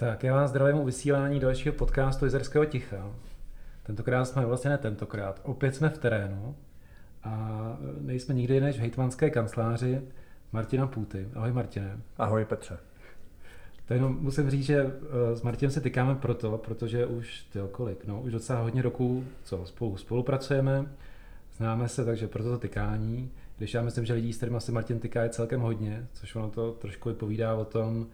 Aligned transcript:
Tak 0.00 0.24
já 0.24 0.34
vás 0.34 0.50
zdravím 0.50 0.80
u 0.80 0.84
vysílání 0.84 1.40
dalšího 1.40 1.74
podcastu 1.74 2.24
Jizerského 2.24 2.64
ticha. 2.64 3.12
Tentokrát 3.82 4.24
jsme 4.24 4.46
vlastně 4.46 4.70
ne 4.70 4.78
tentokrát, 4.78 5.40
opět 5.44 5.74
jsme 5.74 5.88
v 5.88 5.98
terénu 5.98 6.56
a 7.24 7.76
nejsme 8.00 8.34
nikdy 8.34 8.54
jiné 8.54 8.66
než 8.66 8.76
v 8.76 8.80
hejtmanské 8.80 9.30
kanceláři 9.30 10.02
Martina 10.52 10.86
Půty. 10.86 11.28
Ahoj 11.34 11.52
Martine. 11.52 11.98
Ahoj 12.18 12.44
Petře. 12.44 12.78
To 13.86 13.94
jenom 13.94 14.18
musím 14.20 14.50
říct, 14.50 14.64
že 14.64 14.76
eh, 14.80 15.36
s 15.36 15.42
Martinem 15.42 15.70
se 15.70 15.80
tykáme 15.80 16.14
proto, 16.14 16.58
protože 16.58 17.06
už 17.06 17.42
tyjo, 17.52 17.68
kolik, 17.68 18.06
no, 18.06 18.20
už 18.20 18.32
docela 18.32 18.60
hodně 18.60 18.82
roků 18.82 19.24
co, 19.44 19.66
spolu 19.66 19.96
spolupracujeme, 19.96 20.86
známe 21.56 21.88
se, 21.88 22.04
takže 22.04 22.28
proto 22.28 22.50
to 22.50 22.58
tykání. 22.58 23.30
Když 23.58 23.74
já 23.74 23.82
myslím, 23.82 24.04
že 24.04 24.12
lidí, 24.12 24.32
s 24.32 24.36
kterými 24.36 24.60
se 24.60 24.72
Martin 24.72 24.98
tyká, 24.98 25.22
je 25.22 25.28
celkem 25.28 25.60
hodně, 25.60 26.06
což 26.12 26.34
ono 26.34 26.50
to 26.50 26.72
trošku 26.72 27.08
vypovídá 27.08 27.54
o 27.54 27.64
tom, 27.64 28.06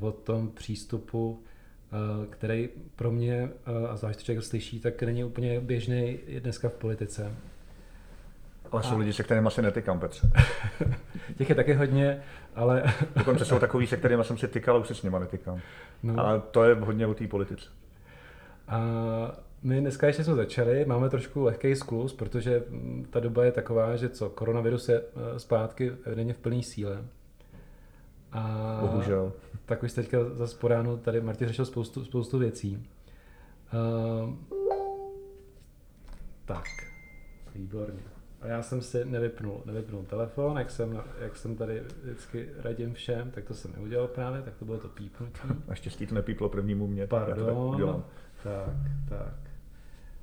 o 0.00 0.12
tom 0.12 0.48
přístupu, 0.48 1.42
eh, 1.42 2.26
který 2.30 2.68
pro 2.96 3.10
mě, 3.10 3.50
eh, 3.66 3.88
a 3.88 3.96
zvlášť 3.96 4.22
člověk 4.22 4.44
slyší, 4.44 4.80
tak 4.80 5.02
není 5.02 5.24
úplně 5.24 5.60
běžný 5.60 6.18
dneska 6.38 6.68
v 6.68 6.74
politice. 6.74 7.34
Ale 8.72 8.82
jsou 8.82 8.94
a... 8.94 8.98
lidi, 8.98 9.12
se 9.12 9.22
kterými 9.22 9.46
asi 9.46 9.62
netykám, 9.62 10.00
Petře. 10.00 10.30
Těch 11.38 11.48
je 11.48 11.54
taky 11.54 11.74
hodně, 11.74 12.22
ale... 12.54 12.82
Dokonce 13.16 13.44
jsou 13.44 13.58
takový, 13.58 13.86
se 13.86 13.96
kterými 13.96 14.24
jsem 14.24 14.38
si 14.38 14.48
tykal, 14.48 14.80
už 14.80 14.88
se 14.88 14.94
s 14.94 15.02
nimi 15.02 15.16
netykám. 15.20 15.60
No. 16.02 16.18
Ale 16.18 16.42
to 16.50 16.64
je 16.64 16.74
hodně 16.74 17.06
o 17.06 17.14
té 17.14 17.26
politice. 17.26 17.68
A 18.68 18.80
my 19.62 19.80
dneska 19.80 20.06
ještě 20.06 20.24
jsme 20.24 20.34
začali, 20.34 20.84
máme 20.84 21.10
trošku 21.10 21.44
lehký 21.44 21.76
sklus, 21.76 22.12
protože 22.12 22.62
ta 23.10 23.20
doba 23.20 23.44
je 23.44 23.52
taková, 23.52 23.96
že 23.96 24.08
co, 24.08 24.30
koronavirus 24.30 24.88
je 24.88 25.00
eh, 25.00 25.38
zpátky 25.38 25.92
evidentně 26.04 26.34
v 26.34 26.38
plné 26.38 26.62
síle. 26.62 27.04
A 28.32 28.78
Bohužel. 28.80 29.32
Tak 29.70 29.82
už 29.82 29.92
teďka 29.92 30.18
za 30.24 30.46
sporánu 30.46 30.96
tady 30.96 31.20
Martin 31.20 31.48
řešil 31.48 31.64
spoustu, 31.64 32.04
spoustu 32.04 32.38
věcí. 32.38 32.88
Uh, 33.72 34.34
tak, 36.44 36.64
výborně. 37.54 38.00
A 38.40 38.46
já 38.46 38.62
jsem 38.62 38.82
si 38.82 39.04
nevypnul, 39.04 39.62
nevypnul 39.64 40.02
telefon, 40.02 40.58
jak 40.58 40.70
jsem, 40.70 41.02
jak 41.20 41.36
jsem 41.36 41.56
tady 41.56 41.82
vždycky 42.02 42.48
radím 42.56 42.94
všem, 42.94 43.30
tak 43.30 43.44
to 43.44 43.54
jsem 43.54 43.72
neudělal 43.72 44.08
právě, 44.08 44.42
tak 44.42 44.54
to 44.56 44.64
bylo 44.64 44.78
to 44.78 44.88
pípnutí. 44.88 45.48
Naštěstí 45.68 46.06
to 46.06 46.14
nepíplo 46.14 46.48
prvnímu 46.48 46.86
mě. 46.86 47.06
Pardon. 47.06 48.04
Tak, 48.42 48.74
tak. 49.08 49.34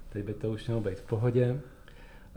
Teď 0.10 0.26
by 0.26 0.34
to 0.34 0.50
už 0.50 0.68
mělo 0.68 0.82
být 0.82 1.00
v 1.00 1.06
pohodě. 1.06 1.60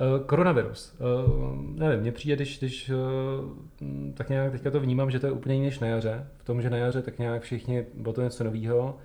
Uh, 0.00 0.26
koronavirus. 0.26 0.94
Uh, 0.98 1.78
nevím, 1.78 2.00
mně 2.00 2.12
přijde, 2.12 2.36
když, 2.36 2.58
když 2.58 2.90
uh, 2.90 4.12
tak 4.14 4.28
nějak 4.28 4.52
teďka 4.52 4.70
to 4.70 4.80
vnímám, 4.80 5.10
že 5.10 5.20
to 5.20 5.26
je 5.26 5.32
úplně 5.32 5.54
jiný 5.54 5.66
než 5.66 5.78
na 5.78 5.86
jaře. 5.86 6.26
V 6.38 6.44
tom, 6.44 6.62
že 6.62 6.70
na 6.70 6.76
jaře 6.76 7.02
tak 7.02 7.18
nějak 7.18 7.42
všichni, 7.42 7.86
bylo 7.94 8.12
to 8.12 8.22
něco 8.22 8.44
nového, 8.44 8.96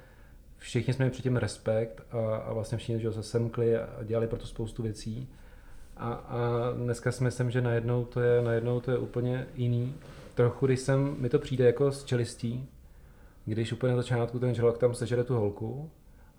všichni 0.57 0.93
jsme 0.93 1.03
měli 1.03 1.11
předtím 1.11 1.37
respekt 1.37 2.02
a, 2.11 2.35
a 2.35 2.53
vlastně 2.53 2.77
všichni 2.77 2.99
že 2.99 3.11
se 3.11 3.23
semkli 3.23 3.77
a 3.77 4.03
dělali 4.03 4.27
pro 4.27 4.39
to 4.39 4.47
spoustu 4.47 4.83
věcí. 4.83 5.27
A, 5.97 6.13
a 6.13 6.39
dneska 6.77 7.11
si 7.11 7.23
myslím, 7.23 7.52
že 7.52 7.61
najednou 7.61 8.05
to 8.05 8.21
je, 8.21 8.41
najednou 8.41 8.80
to 8.80 8.91
je 8.91 8.97
úplně 8.97 9.47
jiný. 9.55 9.93
Trochu, 10.36 10.65
když 10.65 10.80
jsem, 10.80 11.15
mi 11.20 11.30
to 11.30 11.39
přijde 11.39 11.65
jako 11.65 11.91
z 11.91 12.03
čelistí, 12.03 12.70
když 13.45 13.73
úplně 13.73 13.91
na 13.91 13.97
začátku 13.97 14.39
ten 14.39 14.55
žralok 14.55 14.77
tam 14.77 14.93
sežere 14.93 15.23
tu 15.23 15.36
holku 15.36 15.89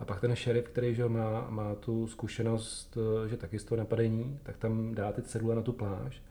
a 0.00 0.04
pak 0.04 0.20
ten 0.20 0.36
šerif, 0.36 0.64
který 0.64 0.94
že 0.94 1.08
má, 1.08 1.46
má 1.50 1.74
tu 1.74 2.06
zkušenost, 2.06 2.98
eh, 3.24 3.28
že 3.28 3.36
taky 3.36 3.58
z 3.58 3.64
toho 3.64 3.78
napadení, 3.78 4.38
tak 4.42 4.56
tam 4.56 4.94
dá 4.94 5.12
ty 5.12 5.22
cedule 5.22 5.54
na 5.54 5.62
tu 5.62 5.72
pláž 5.72 6.22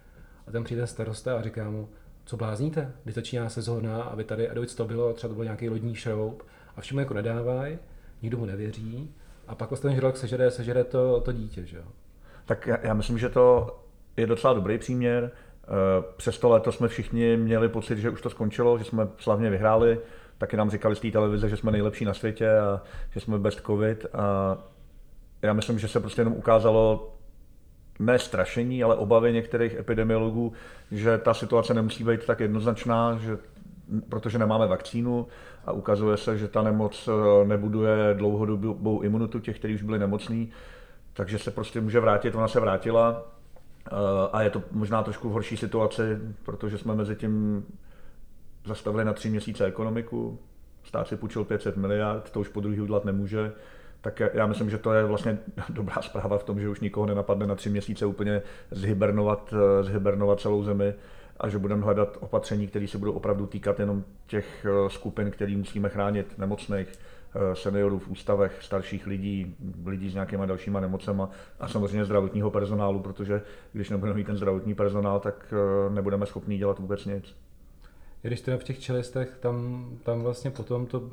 a 0.48 0.52
tam 0.52 0.64
přijde 0.64 0.88
starosta 0.88 1.38
a 1.38 1.42
říká 1.42 1.70
mu, 1.70 1.90
co 2.26 2.38
blázníte, 2.38 2.92
když 3.04 3.16
začíná 3.16 3.50
sezóna 3.50 4.04
a 4.04 4.16
vy 4.16 4.24
tady, 4.24 4.50
a 4.50 4.54
to 4.76 4.86
bylo, 4.86 5.14
třeba 5.14 5.30
to 5.30 5.36
byl 5.36 5.44
nějaký 5.44 5.70
lodní 5.70 5.96
šroub 5.96 6.44
a 6.76 6.82
všemu 6.82 7.00
jako 7.00 7.14
nedávají, 7.14 7.78
nikdo 8.22 8.38
mu 8.38 8.46
nevěří 8.46 9.10
a 9.48 9.56
pak 9.56 9.70
vlastně 9.70 9.90
ten 9.90 9.96
žralok 9.96 10.18
sežere, 10.18 10.52
sežere 10.52 10.84
to, 10.84 11.22
to 11.22 11.32
dítě, 11.32 11.66
že 11.66 11.78
jo. 11.78 11.84
Tak 12.46 12.68
já, 12.68 12.78
já 12.84 12.94
myslím, 12.94 13.18
že 13.18 13.30
to 13.30 13.76
je 14.18 14.28
docela 14.28 14.54
dobrý 14.54 14.78
příměr. 14.78 15.32
Eh, 15.64 15.68
přes 16.18 16.40
to 16.40 16.50
léto 16.50 16.72
jsme 16.72 16.88
všichni 16.88 17.38
měli 17.38 17.70
pocit, 17.70 17.98
že 17.98 18.10
už 18.10 18.22
to 18.22 18.30
skončilo, 18.30 18.78
že 18.78 18.84
jsme 18.84 19.08
slavně 19.18 19.50
vyhráli. 19.50 20.00
Taky 20.38 20.58
nám 20.58 20.70
říkali 20.70 20.96
z 20.96 21.00
té 21.00 21.12
televize, 21.12 21.50
že 21.50 21.58
jsme 21.58 21.72
nejlepší 21.72 22.06
na 22.06 22.14
světě 22.14 22.58
a 22.58 22.82
že 23.12 23.20
jsme 23.20 23.40
best 23.40 23.62
covid. 23.66 24.06
A 24.14 24.58
já 25.42 25.54
myslím, 25.54 25.80
že 25.80 25.88
se 25.88 26.00
prostě 26.00 26.22
jenom 26.22 26.34
ukázalo 26.34 27.14
ne 28.00 28.20
strašení, 28.20 28.84
ale 28.84 28.96
obavy 28.96 29.34
některých 29.34 29.74
epidemiologů, 29.74 30.54
že 30.92 31.18
ta 31.18 31.34
situace 31.34 31.74
nemusí 31.74 32.04
být 32.04 32.26
tak 32.26 32.40
jednoznačná, 32.40 33.18
že 33.18 33.38
protože 34.10 34.40
nemáme 34.40 34.68
vakcínu 34.68 35.28
a 35.66 35.72
ukazuje 35.72 36.18
se, 36.18 36.38
že 36.38 36.48
ta 36.48 36.62
nemoc 36.62 37.10
eh, 37.10 37.48
nebuduje 37.48 38.14
dlouhodobou 38.14 39.02
imunitu 39.02 39.40
těch, 39.40 39.60
kteří 39.60 39.76
už 39.76 39.82
byli 39.82 40.00
nemocní, 40.00 40.52
takže 41.14 41.40
se 41.40 41.52
prostě 41.52 41.82
může 41.82 42.00
vrátit, 42.00 42.36
ona 42.36 42.48
se 42.48 42.60
vrátila 42.60 43.24
eh, 43.88 43.92
a 44.32 44.42
je 44.42 44.50
to 44.50 44.64
možná 44.72 45.04
trošku 45.04 45.30
v 45.30 45.32
horší 45.32 45.58
situaci, 45.58 46.02
protože 46.44 46.78
jsme 46.78 46.96
mezi 46.96 47.16
tím 47.16 47.66
zastavili 48.66 49.06
na 49.06 49.14
tři 49.14 49.30
měsíce 49.30 49.66
ekonomiku, 49.66 50.40
stát 50.84 51.08
si 51.08 51.18
půjčil 51.18 51.44
500 51.44 51.78
miliard, 51.78 52.32
to 52.32 52.40
už 52.40 52.48
po 52.48 52.62
druhý 52.62 52.82
udělat 52.82 53.06
nemůže, 53.06 53.52
tak 54.02 54.22
já 54.34 54.48
myslím, 54.48 54.70
že 54.70 54.78
to 54.78 54.94
je 54.94 55.06
vlastně 55.06 55.38
dobrá 55.70 56.02
zpráva 56.02 56.38
v 56.38 56.44
tom, 56.44 56.60
že 56.60 56.70
už 56.70 56.80
nikoho 56.80 57.06
nenapadne 57.06 57.48
na 57.48 57.56
tři 57.56 57.70
měsíce 57.70 58.06
úplně 58.06 58.42
zhibernovat, 58.72 59.54
eh, 59.54 59.84
zhibernovat 59.84 60.40
celou 60.40 60.64
zemi 60.64 60.94
a 61.40 61.50
že 61.50 61.58
budeme 61.58 61.84
hledat 61.84 62.18
opatření, 62.20 62.68
které 62.68 62.88
se 62.88 62.98
budou 62.98 63.12
opravdu 63.12 63.46
týkat 63.46 63.80
jenom 63.80 64.04
těch 64.28 64.66
eh, 64.66 64.90
skupin, 64.90 65.32
které 65.32 65.58
musíme 65.58 65.90
chránit, 65.90 66.38
nemocných, 66.38 66.88
Eh, 67.38 67.56
seniorů 67.56 68.00
v 68.00 68.08
ústavech, 68.08 68.58
starších 68.62 69.08
lidí, 69.08 69.56
lidí 69.86 70.10
s 70.10 70.14
nějakýma 70.14 70.46
dalšíma 70.46 70.80
nemocema 70.80 71.30
a 71.60 71.68
samozřejmě 71.68 72.06
zdravotního 72.06 72.52
personálu, 72.52 73.00
protože 73.00 73.42
když 73.74 73.90
nebudeme 73.90 74.18
mít 74.18 74.28
ten 74.28 74.38
zdravotní 74.38 74.76
personál, 74.76 75.20
tak 75.20 75.54
nebudeme 75.90 76.26
schopni 76.26 76.58
dělat 76.58 76.80
vůbec 76.80 77.06
nic. 77.06 77.36
Když 78.28 78.42
teda 78.42 78.58
v 78.58 78.64
těch 78.64 78.80
čelistech, 78.80 79.38
tam, 79.40 79.88
tam 80.04 80.22
vlastně 80.22 80.52
potom 80.52 80.86
to 80.86 81.10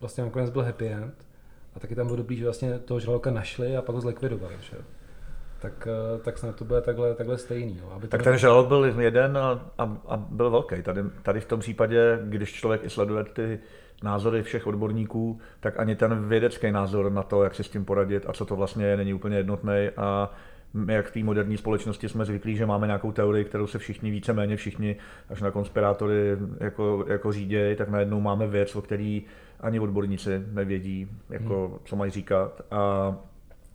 vlastně 0.00 0.24
nakonec 0.24 0.50
byl 0.50 0.62
happy 0.62 0.88
end 0.88 1.26
a 1.74 1.80
taky 1.80 1.94
tam 1.94 2.06
bylo 2.06 2.16
dobrý, 2.16 2.36
že 2.36 2.44
vlastně 2.44 2.78
toho 2.78 3.00
žraloka 3.00 3.30
našli 3.30 3.76
a 3.76 3.82
pak 3.82 3.94
ho 3.94 4.00
zlikvidovali. 4.00 4.54
Že? 4.60 4.76
tak, 5.58 5.88
eh, 5.90 6.18
tak 6.22 6.38
snad 6.38 6.56
to 6.56 6.64
bude 6.64 6.80
takhle, 6.80 7.14
takhle 7.14 7.38
stejný. 7.38 7.80
No. 7.82 7.92
Aby 7.92 8.08
tak 8.08 8.22
ten 8.22 8.38
žralok 8.38 8.68
byl 8.68 8.84
jeden 8.98 9.38
a, 9.38 9.70
a, 9.78 9.96
a 10.08 10.16
byl 10.16 10.50
velký. 10.50 10.82
Tady, 10.82 11.02
tady 11.22 11.40
v 11.40 11.46
tom 11.46 11.60
případě, 11.60 12.18
když 12.24 12.52
člověk 12.52 12.84
i 12.84 12.90
sleduje 12.90 13.24
ty 13.24 13.58
názory 14.02 14.42
všech 14.42 14.66
odborníků, 14.66 15.40
tak 15.60 15.78
ani 15.78 15.96
ten 15.96 16.28
vědecký 16.28 16.72
názor 16.72 17.12
na 17.12 17.22
to, 17.22 17.44
jak 17.44 17.54
si 17.54 17.64
s 17.64 17.68
tím 17.68 17.84
poradit 17.84 18.24
a 18.28 18.32
co 18.32 18.44
to 18.44 18.56
vlastně 18.56 18.86
je, 18.86 18.96
není 18.96 19.14
úplně 19.14 19.36
jednotný 19.36 19.90
a 19.96 20.30
my 20.76 20.94
jak 20.94 21.06
v 21.06 21.12
té 21.12 21.22
moderní 21.22 21.56
společnosti 21.56 22.08
jsme 22.08 22.24
zvyklí, 22.24 22.56
že 22.56 22.66
máme 22.66 22.86
nějakou 22.86 23.12
teorii, 23.12 23.44
kterou 23.44 23.66
se 23.66 23.78
všichni 23.78 24.10
víceméně 24.10 24.56
všichni 24.56 24.96
až 25.30 25.40
na 25.40 25.50
konspirátory 25.50 26.36
jako, 26.60 27.04
jako 27.08 27.32
řídějí, 27.32 27.76
tak 27.76 27.88
najednou 27.88 28.20
máme 28.20 28.46
věc, 28.46 28.76
o 28.76 28.82
který 28.82 29.24
ani 29.60 29.80
odborníci 29.80 30.42
nevědí, 30.52 31.08
jako, 31.30 31.68
hmm. 31.68 31.78
co 31.84 31.96
mají 31.96 32.10
říkat. 32.10 32.62
A 32.70 33.14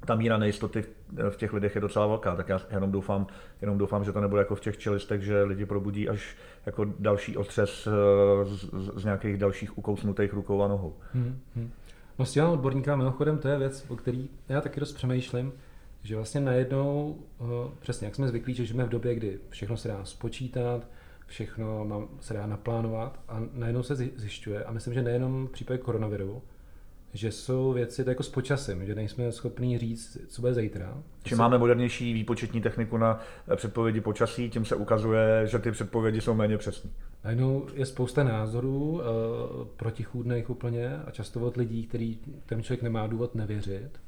ta 0.06 0.16
míra 0.16 0.38
nejistoty 0.38 0.84
v 1.30 1.36
těch 1.38 1.54
lidech 1.54 1.76
je 1.76 1.82
docela 1.82 2.08
velká, 2.08 2.36
tak 2.36 2.50
já 2.50 2.62
jenom 2.72 2.92
doufám, 2.92 3.28
jenom 3.62 3.78
doufám, 3.78 4.04
že 4.04 4.12
to 4.12 4.22
nebude 4.22 4.42
jako 4.42 4.56
v 4.56 4.60
těch 4.60 4.78
čelistech, 4.78 5.22
že 5.22 5.44
lidi 5.44 5.66
probudí 5.66 6.10
až 6.10 6.36
jako 6.66 6.86
další 7.00 7.38
otřes 7.38 7.88
eh, 7.88 8.46
z, 8.46 8.70
z 8.96 9.04
nějakých 9.06 9.38
dalších 9.38 9.78
ukousnutých 9.78 10.34
rukou 10.34 10.62
a 10.62 10.68
nohou. 10.68 10.96
Hmm, 11.14 11.40
hmm. 11.56 11.72
No 12.20 12.26
s 12.26 12.32
těma 12.32 12.50
odborníkama 12.50 12.98
mimochodem 12.98 13.38
to 13.38 13.48
je 13.48 13.58
věc, 13.58 13.86
o 13.88 13.96
který 13.96 14.30
já 14.50 14.62
taky 14.62 14.80
dost 14.80 14.94
přemýšlím, 14.94 15.54
že 16.04 16.16
vlastně 16.16 16.42
najednou, 16.42 17.18
eh, 17.42 17.44
přesně 17.80 18.06
jak 18.06 18.16
jsme 18.16 18.28
zvyklí, 18.28 18.54
že 18.54 18.66
žijeme 18.66 18.86
v 18.86 18.90
době, 18.90 19.16
kdy 19.16 19.40
všechno 19.50 19.78
se 19.78 19.88
dá 19.88 20.06
spočítat, 20.06 20.88
všechno 21.28 22.08
se 22.20 22.34
dá 22.34 22.48
naplánovat 22.48 23.20
a 23.28 23.42
najednou 23.54 23.84
se 23.84 23.96
zjišťuje, 23.96 24.64
a 24.64 24.72
myslím, 24.72 24.94
že 24.94 25.02
nejenom 25.02 25.48
v 25.48 25.52
případě 25.52 25.78
koronaviru, 25.78 26.42
že 27.14 27.32
jsou 27.32 27.74
věci 27.74 28.04
jako 28.08 28.24
s 28.24 28.30
počasem, 28.30 28.86
že 28.86 28.96
nejsme 28.96 29.32
schopni 29.32 29.78
říct, 29.78 30.18
co 30.28 30.42
bude 30.42 30.54
zítra. 30.54 31.04
Čím 31.24 31.38
máme 31.38 31.58
modernější 31.58 32.14
výpočetní 32.14 32.62
techniku 32.62 32.98
na 32.98 33.20
předpovědi 33.56 34.02
počasí, 34.02 34.50
tím 34.50 34.66
se 34.66 34.76
ukazuje, 34.76 35.48
že 35.48 35.60
ty 35.60 35.72
předpovědi 35.72 36.22
jsou 36.22 36.34
méně 36.34 36.58
přesné. 36.58 36.92
Najednou 37.24 37.68
je 37.74 37.86
spousta 37.86 38.24
názorů 38.24 38.92
uh, 38.92 39.02
protichůdných 39.78 40.50
úplně 40.50 40.98
a 40.98 41.12
často 41.12 41.40
od 41.40 41.58
lidí, 41.58 41.84
který 41.88 42.18
ten 42.46 42.64
člověk 42.64 42.82
nemá 42.82 43.08
důvod 43.08 43.36
nevěřit. 43.36 44.00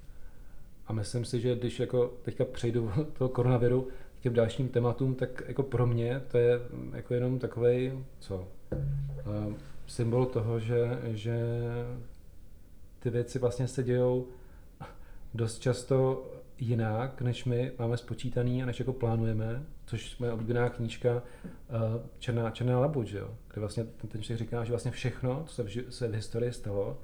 A 0.88 0.94
myslím 0.94 1.26
si, 1.26 1.42
že 1.42 1.56
když 1.56 1.80
jako 1.80 2.14
teďka 2.22 2.46
přejdu 2.46 2.92
od 3.02 3.08
toho 3.08 3.30
koronaviru 3.30 3.88
k 4.20 4.22
těm 4.22 4.34
dalším 4.34 4.70
tématům, 4.70 5.16
tak 5.16 5.44
jako 5.48 5.64
pro 5.64 5.88
mě 5.88 6.22
to 6.28 6.38
je 6.38 6.60
jako 6.94 7.14
jenom 7.14 7.40
takový 7.40 7.92
co, 8.20 8.48
uh, 8.76 9.54
symbol 9.88 10.26
toho, 10.26 10.60
že, 10.60 11.00
že 11.06 11.38
ty 13.00 13.10
věci 13.10 13.40
vlastně 13.40 13.68
se 13.68 13.84
dějou 13.84 14.28
dost 15.34 15.60
často 15.60 16.28
jinak, 16.58 17.22
než 17.22 17.46
my 17.46 17.72
máme 17.80 17.98
spočítaný 17.98 18.64
a 18.64 18.66
než 18.66 18.80
jako 18.80 18.94
plánujeme, 18.94 19.64
což 19.86 20.18
moje 20.18 20.32
oblíbená 20.32 20.70
knížka 20.70 21.14
uh, 21.14 21.22
Černá, 22.20 22.52
Černá 22.52 22.80
labuť, 22.80 23.08
že 23.08 23.18
jo? 23.18 23.30
kde 23.54 23.60
vlastně 23.60 23.84
ten, 23.84 24.10
ten 24.10 24.22
člověk 24.22 24.40
říká, 24.40 24.64
že 24.64 24.72
vlastně 24.72 24.92
všechno, 24.92 25.44
co 25.46 25.56
se 25.56 25.64
v, 25.64 25.86
se 25.90 26.08
v 26.08 26.14
historii 26.14 26.54
stalo, 26.54 26.98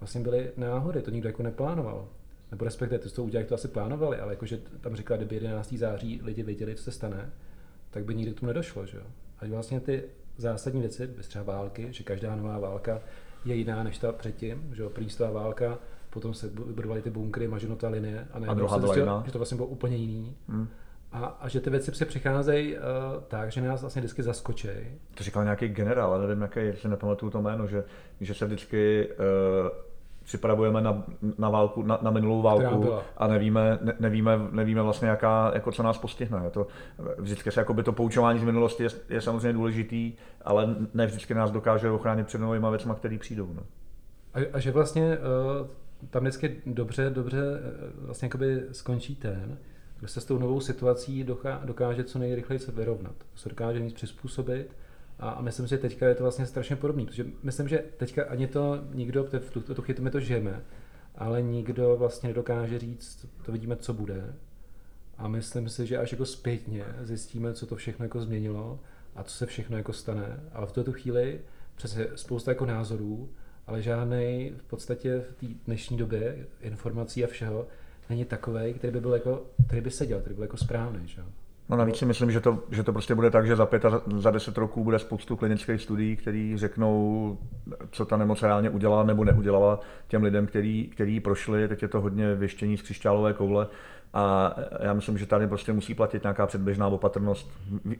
vlastně 0.00 0.20
byly 0.20 0.52
náhody, 0.56 1.02
to 1.02 1.10
nikdo 1.10 1.28
jako 1.28 1.42
neplánoval. 1.42 2.08
Nebo 2.52 2.64
respektive 2.64 2.98
to, 2.98 3.10
co 3.10 3.24
udělali, 3.24 3.48
to 3.48 3.54
asi 3.54 3.68
plánovali, 3.68 4.18
ale 4.18 4.32
jakože 4.32 4.58
tam 4.80 4.96
říkala, 4.96 5.16
kdyby 5.16 5.34
11. 5.34 5.72
září 5.72 6.20
lidi 6.24 6.42
věděli, 6.42 6.74
co 6.74 6.82
se 6.82 6.92
stane, 6.92 7.30
tak 7.90 8.04
by 8.04 8.14
nikdy 8.14 8.32
k 8.32 8.40
tomu 8.40 8.48
nedošlo. 8.48 8.86
Že 8.86 8.96
jo? 8.96 9.04
A 9.38 9.46
vlastně 9.48 9.80
ty 9.80 10.02
zásadní 10.36 10.80
věci, 10.80 11.06
bez 11.06 11.28
třeba 11.28 11.44
války, 11.44 11.88
že 11.90 12.04
každá 12.04 12.36
nová 12.36 12.58
válka 12.58 13.00
je 13.44 13.54
jiná 13.54 13.82
než 13.82 13.98
ta 13.98 14.12
předtím, 14.12 14.70
že 14.74 14.82
jo? 14.82 14.90
první 14.90 15.10
válka, 15.32 15.78
potom 16.10 16.34
se 16.34 16.48
vybudovaly 16.48 17.02
ty 17.02 17.10
bunkry, 17.10 17.48
mažinotá 17.48 17.88
linie 17.88 18.28
a, 18.32 18.50
a 18.50 18.54
druhá 18.54 18.78
byla 18.78 18.96
jiná. 18.96 19.22
že 19.26 19.32
to 19.32 19.38
vlastně 19.38 19.56
bylo 19.56 19.68
úplně 19.68 19.96
jiný. 19.96 20.36
Hmm. 20.48 20.68
A, 21.12 21.24
a, 21.24 21.48
že 21.48 21.60
ty 21.60 21.70
věci 21.70 21.94
se 21.94 22.04
přicházejí 22.04 22.74
uh, 22.74 22.80
tak, 23.28 23.52
že 23.52 23.60
nás 23.60 23.80
vlastně 23.80 24.00
vždycky 24.00 24.22
zaskočí. 24.22 24.68
To 25.14 25.24
říkal 25.24 25.44
nějaký 25.44 25.68
generál, 25.68 26.12
ale 26.14 26.28
nevím, 26.28 26.42
jaký, 26.42 26.60
si 26.80 26.88
nepamatuju 26.88 27.30
to 27.30 27.42
jméno, 27.42 27.66
že, 27.66 27.84
že 28.20 28.34
se 28.34 28.46
vždycky 28.46 29.08
uh, 29.08 29.68
připravujeme 30.24 30.80
na, 30.80 31.04
na, 31.38 31.50
válku, 31.50 31.82
na, 31.82 31.98
na 32.02 32.10
minulou 32.10 32.42
válku 32.42 32.92
a 33.16 33.26
nevíme, 33.26 33.78
ne, 33.82 33.94
nevíme, 34.00 34.38
nevíme 34.50 34.82
vlastně, 34.82 35.08
jaká, 35.08 35.50
jako 35.54 35.72
co 35.72 35.82
nás 35.82 35.98
postihne. 35.98 36.50
To, 36.50 36.66
vždycky 37.18 37.50
se 37.50 37.60
jako 37.60 37.74
by 37.74 37.82
to 37.82 37.92
poučování 37.92 38.38
z 38.38 38.44
minulosti 38.44 38.82
je, 38.82 38.88
je 39.08 39.20
samozřejmě 39.20 39.52
důležitý, 39.52 40.12
ale 40.44 40.76
ne 40.94 41.06
vždycky 41.06 41.34
nás 41.34 41.50
dokáže 41.50 41.90
ochránit 41.90 42.26
před 42.26 42.38
novými 42.38 42.66
věcmi, 42.70 42.92
které 42.96 43.18
přijdou. 43.18 43.52
No. 43.54 43.62
A, 44.34 44.38
a, 44.52 44.58
že 44.58 44.70
vlastně 44.70 45.18
uh, 45.18 45.66
tam 46.10 46.22
vždycky 46.22 46.62
dobře, 46.66 47.10
dobře 47.10 47.42
uh, 47.98 48.06
vlastně 48.06 48.30
skončí 48.72 49.16
ten, 49.16 49.58
kdo 49.98 50.08
se 50.08 50.20
s 50.20 50.24
tou 50.24 50.38
novou 50.38 50.60
situací 50.60 51.26
dokáže 51.64 52.04
co 52.04 52.18
nejrychleji 52.18 52.58
se 52.58 52.72
vyrovnat, 52.72 53.14
se 53.34 53.48
dokáže 53.48 53.80
nic 53.80 53.92
přizpůsobit 53.92 54.76
a, 55.22 55.40
myslím, 55.40 55.66
že 55.66 55.78
teďka 55.78 56.08
je 56.08 56.14
to 56.14 56.22
vlastně 56.22 56.46
strašně 56.46 56.76
podobné, 56.76 57.04
protože 57.04 57.26
myslím, 57.42 57.68
že 57.68 57.84
teďka 57.96 58.24
ani 58.24 58.46
to 58.46 58.84
nikdo, 58.94 59.24
v 59.24 59.50
tuto 59.50 59.74
tu 59.74 59.82
chytu 59.82 60.02
my 60.02 60.10
to 60.10 60.20
žijeme, 60.20 60.62
ale 61.14 61.42
nikdo 61.42 61.96
vlastně 61.96 62.28
nedokáže 62.28 62.78
říct, 62.78 63.26
to 63.42 63.52
vidíme, 63.52 63.76
co 63.76 63.92
bude. 63.94 64.34
A 65.18 65.28
myslím 65.28 65.68
si, 65.68 65.86
že 65.86 65.98
až 65.98 66.12
jako 66.12 66.26
zpětně 66.26 66.84
zjistíme, 67.02 67.54
co 67.54 67.66
to 67.66 67.76
všechno 67.76 68.04
jako 68.04 68.20
změnilo 68.20 68.80
a 69.14 69.22
co 69.22 69.34
se 69.34 69.46
všechno 69.46 69.76
jako 69.76 69.92
stane. 69.92 70.40
Ale 70.52 70.66
v 70.66 70.72
tuto 70.72 70.92
chvíli 70.92 71.40
přesně 71.76 72.06
spousta 72.14 72.50
jako 72.50 72.66
názorů, 72.66 73.30
ale 73.66 73.82
žádný 73.82 74.52
v 74.56 74.62
podstatě 74.62 75.20
v 75.20 75.34
té 75.34 75.46
dnešní 75.66 75.96
době 75.96 76.46
informací 76.60 77.24
a 77.24 77.26
všeho 77.26 77.66
není 78.10 78.24
takový, 78.24 78.74
který 78.74 78.92
by 78.92 79.00
byl 79.00 79.14
jako, 79.14 79.46
který 79.66 79.80
by 79.80 79.90
seděl, 79.90 80.20
který 80.20 80.34
byl 80.34 80.44
jako 80.44 80.56
správný. 80.56 81.08
Že? 81.08 81.22
No 81.68 81.76
navíc 81.76 81.96
si 81.96 82.06
myslím, 82.06 82.30
že 82.30 82.40
to, 82.40 82.58
že 82.70 82.82
to 82.82 82.92
prostě 82.92 83.14
bude 83.14 83.30
tak, 83.30 83.46
že 83.46 83.56
za 83.56 83.66
pět 83.66 83.84
a 83.84 84.02
za 84.16 84.30
deset 84.30 84.58
roků 84.58 84.84
bude 84.84 84.98
spoustu 84.98 85.36
klinických 85.36 85.82
studií, 85.82 86.16
který 86.16 86.56
řeknou, 86.56 87.38
co 87.90 88.04
ta 88.04 88.16
nemoc 88.16 88.42
reálně 88.42 88.70
udělala 88.70 89.02
nebo 89.02 89.24
neudělala 89.24 89.80
těm 90.08 90.22
lidem, 90.22 90.46
který, 90.46 90.88
který 90.88 91.20
prošli. 91.20 91.68
Teď 91.68 91.82
je 91.82 91.88
to 91.88 92.00
hodně 92.00 92.34
věštění 92.34 92.76
z 92.76 92.82
křišťálové 92.82 93.32
koule. 93.32 93.66
A 94.14 94.54
já 94.80 94.92
myslím, 94.92 95.18
že 95.18 95.26
tady 95.26 95.46
prostě 95.46 95.72
musí 95.72 95.94
platit 95.94 96.22
nějaká 96.22 96.46
předběžná 96.46 96.88
opatrnost. 96.88 97.50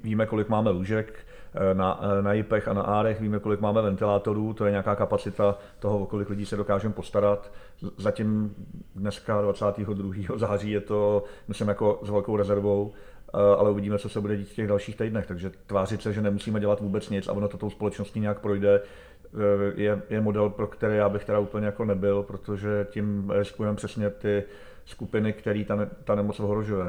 Víme, 0.02 0.26
kolik 0.26 0.48
máme 0.48 0.70
lůžek 0.70 1.26
eh, 1.54 1.74
na, 1.74 2.00
eh, 2.18 2.22
na 2.22 2.32
JIPech 2.32 2.68
a 2.68 2.72
na 2.72 2.82
árech, 2.82 3.20
víme, 3.20 3.38
kolik 3.38 3.60
máme 3.60 3.82
ventilátorů, 3.82 4.52
to 4.52 4.64
je 4.64 4.70
nějaká 4.70 4.96
kapacita 4.96 5.58
toho, 5.78 6.06
kolik 6.06 6.30
lidí 6.30 6.46
se 6.46 6.56
dokážeme 6.56 6.94
postarat. 6.94 7.52
Zatím 7.98 8.54
dneska 8.94 9.42
22. 9.42 10.38
září 10.38 10.70
je 10.70 10.80
to, 10.80 11.24
myslím, 11.48 11.68
jako 11.68 12.00
s 12.02 12.10
velkou 12.10 12.36
rezervou 12.36 12.92
ale 13.32 13.70
uvidíme, 13.70 13.98
co 13.98 14.08
se 14.08 14.20
bude 14.20 14.36
dít 14.36 14.48
v 14.48 14.54
těch 14.54 14.66
dalších 14.66 14.96
týdnech. 14.96 15.26
Takže 15.26 15.50
tvářit 15.66 16.02
se, 16.02 16.12
že 16.12 16.22
nemusíme 16.22 16.60
dělat 16.60 16.80
vůbec 16.80 17.10
nic 17.10 17.28
a 17.28 17.32
ono 17.32 17.48
to 17.48 17.58
tou 17.58 17.70
společností 17.70 18.20
nějak 18.20 18.40
projde, 18.40 18.80
eh, 18.80 19.82
je, 19.82 20.02
je 20.10 20.20
model, 20.20 20.50
pro 20.50 20.66
který 20.66 20.96
já 20.96 21.08
bych 21.08 21.24
teda 21.24 21.38
úplně 21.38 21.66
jako 21.66 21.84
nebyl, 21.84 22.22
protože 22.22 22.86
tím 22.90 23.30
riskujeme 23.30 23.76
přesně 23.76 24.10
ty 24.10 24.44
skupiny, 24.84 25.32
které 25.32 25.64
ta, 25.64 25.88
ta 26.04 26.14
nemoc 26.14 26.40
ohrožuje. 26.40 26.86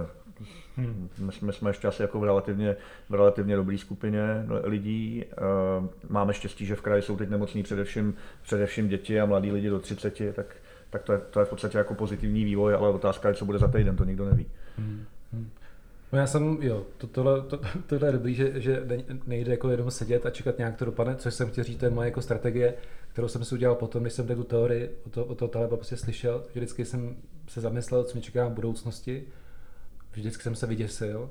Hmm. 0.75 1.10
My, 1.19 1.31
my 1.42 1.54
jsme 1.54 1.69
ještě 1.69 1.88
asi 1.88 2.01
jako 2.01 2.19
v 2.19 2.24
relativně, 2.24 2.75
v 3.10 3.13
relativně 3.13 3.56
dobré 3.56 3.78
skupině 3.78 4.22
lidí. 4.63 5.25
Eh, 5.31 5.36
máme 6.10 6.34
štěstí, 6.34 6.66
že 6.66 6.75
v 6.75 6.81
kraji 6.81 7.01
jsou 7.01 7.18
teď 7.18 7.30
nemocní 7.30 7.63
především, 7.63 8.16
především 8.42 8.88
děti 8.88 9.22
a 9.22 9.25
mladí 9.25 9.51
lidi 9.51 9.69
do 9.69 9.80
30, 9.80 10.34
tak, 10.34 10.56
tak 10.89 11.04
to, 11.04 11.13
je, 11.13 11.18
to 11.18 11.39
je 11.39 11.46
v 11.46 11.50
podstatě 11.50 11.78
jako 11.78 11.96
pozitivní 11.96 12.44
vývoj, 12.44 12.74
ale 12.74 12.89
otázka 12.89 13.30
je, 13.30 13.36
co 13.36 13.46
bude 13.46 13.60
za 13.60 13.68
týden, 13.68 13.96
to 13.96 14.04
nikdo 14.04 14.25
neví. 14.25 14.46
Hmm. 14.78 15.06
No 16.13 16.19
já 16.19 16.27
jsem, 16.27 16.57
jo, 16.62 16.86
to, 16.98 17.07
tohle, 17.07 17.42
to, 17.42 17.60
tohle 17.88 18.07
je 18.07 18.12
dobrý, 18.12 18.36
že, 18.36 18.62
že 18.62 18.88
nejde 19.25 19.51
jako 19.51 19.69
jenom 19.69 19.92
sedět 19.92 20.25
a 20.25 20.30
čekat 20.30 20.57
nějak 20.57 20.77
to 20.77 20.86
dopadne, 20.86 21.15
což 21.15 21.33
jsem 21.33 21.50
chtěl 21.50 21.63
říct, 21.63 21.80
to 21.80 21.86
je 21.86 21.92
moje 21.92 22.07
jako 22.07 22.21
strategie, 22.21 22.74
kterou 23.12 23.27
jsem 23.27 23.45
si 23.45 23.56
udělal 23.56 23.75
potom, 23.75 24.04
když 24.04 24.13
jsem 24.13 24.27
tu 24.27 24.44
teorii 24.44 24.98
o 25.06 25.10
to, 25.10 25.25
o 25.25 25.36
to 25.36 25.48
Taleba 25.48 25.75
prostě 25.75 25.98
slyšel, 25.98 26.44
že 26.54 26.60
vždycky 26.60 26.86
jsem 26.86 27.15
se 27.48 27.62
zamyslel, 27.62 28.04
co 28.04 28.13
mě 28.13 28.21
čeká 28.21 28.48
v 28.48 28.51
budoucnosti, 28.51 29.24
vždycky 30.12 30.44
jsem 30.44 30.56
se 30.56 30.68
vyděsil. 30.68 31.30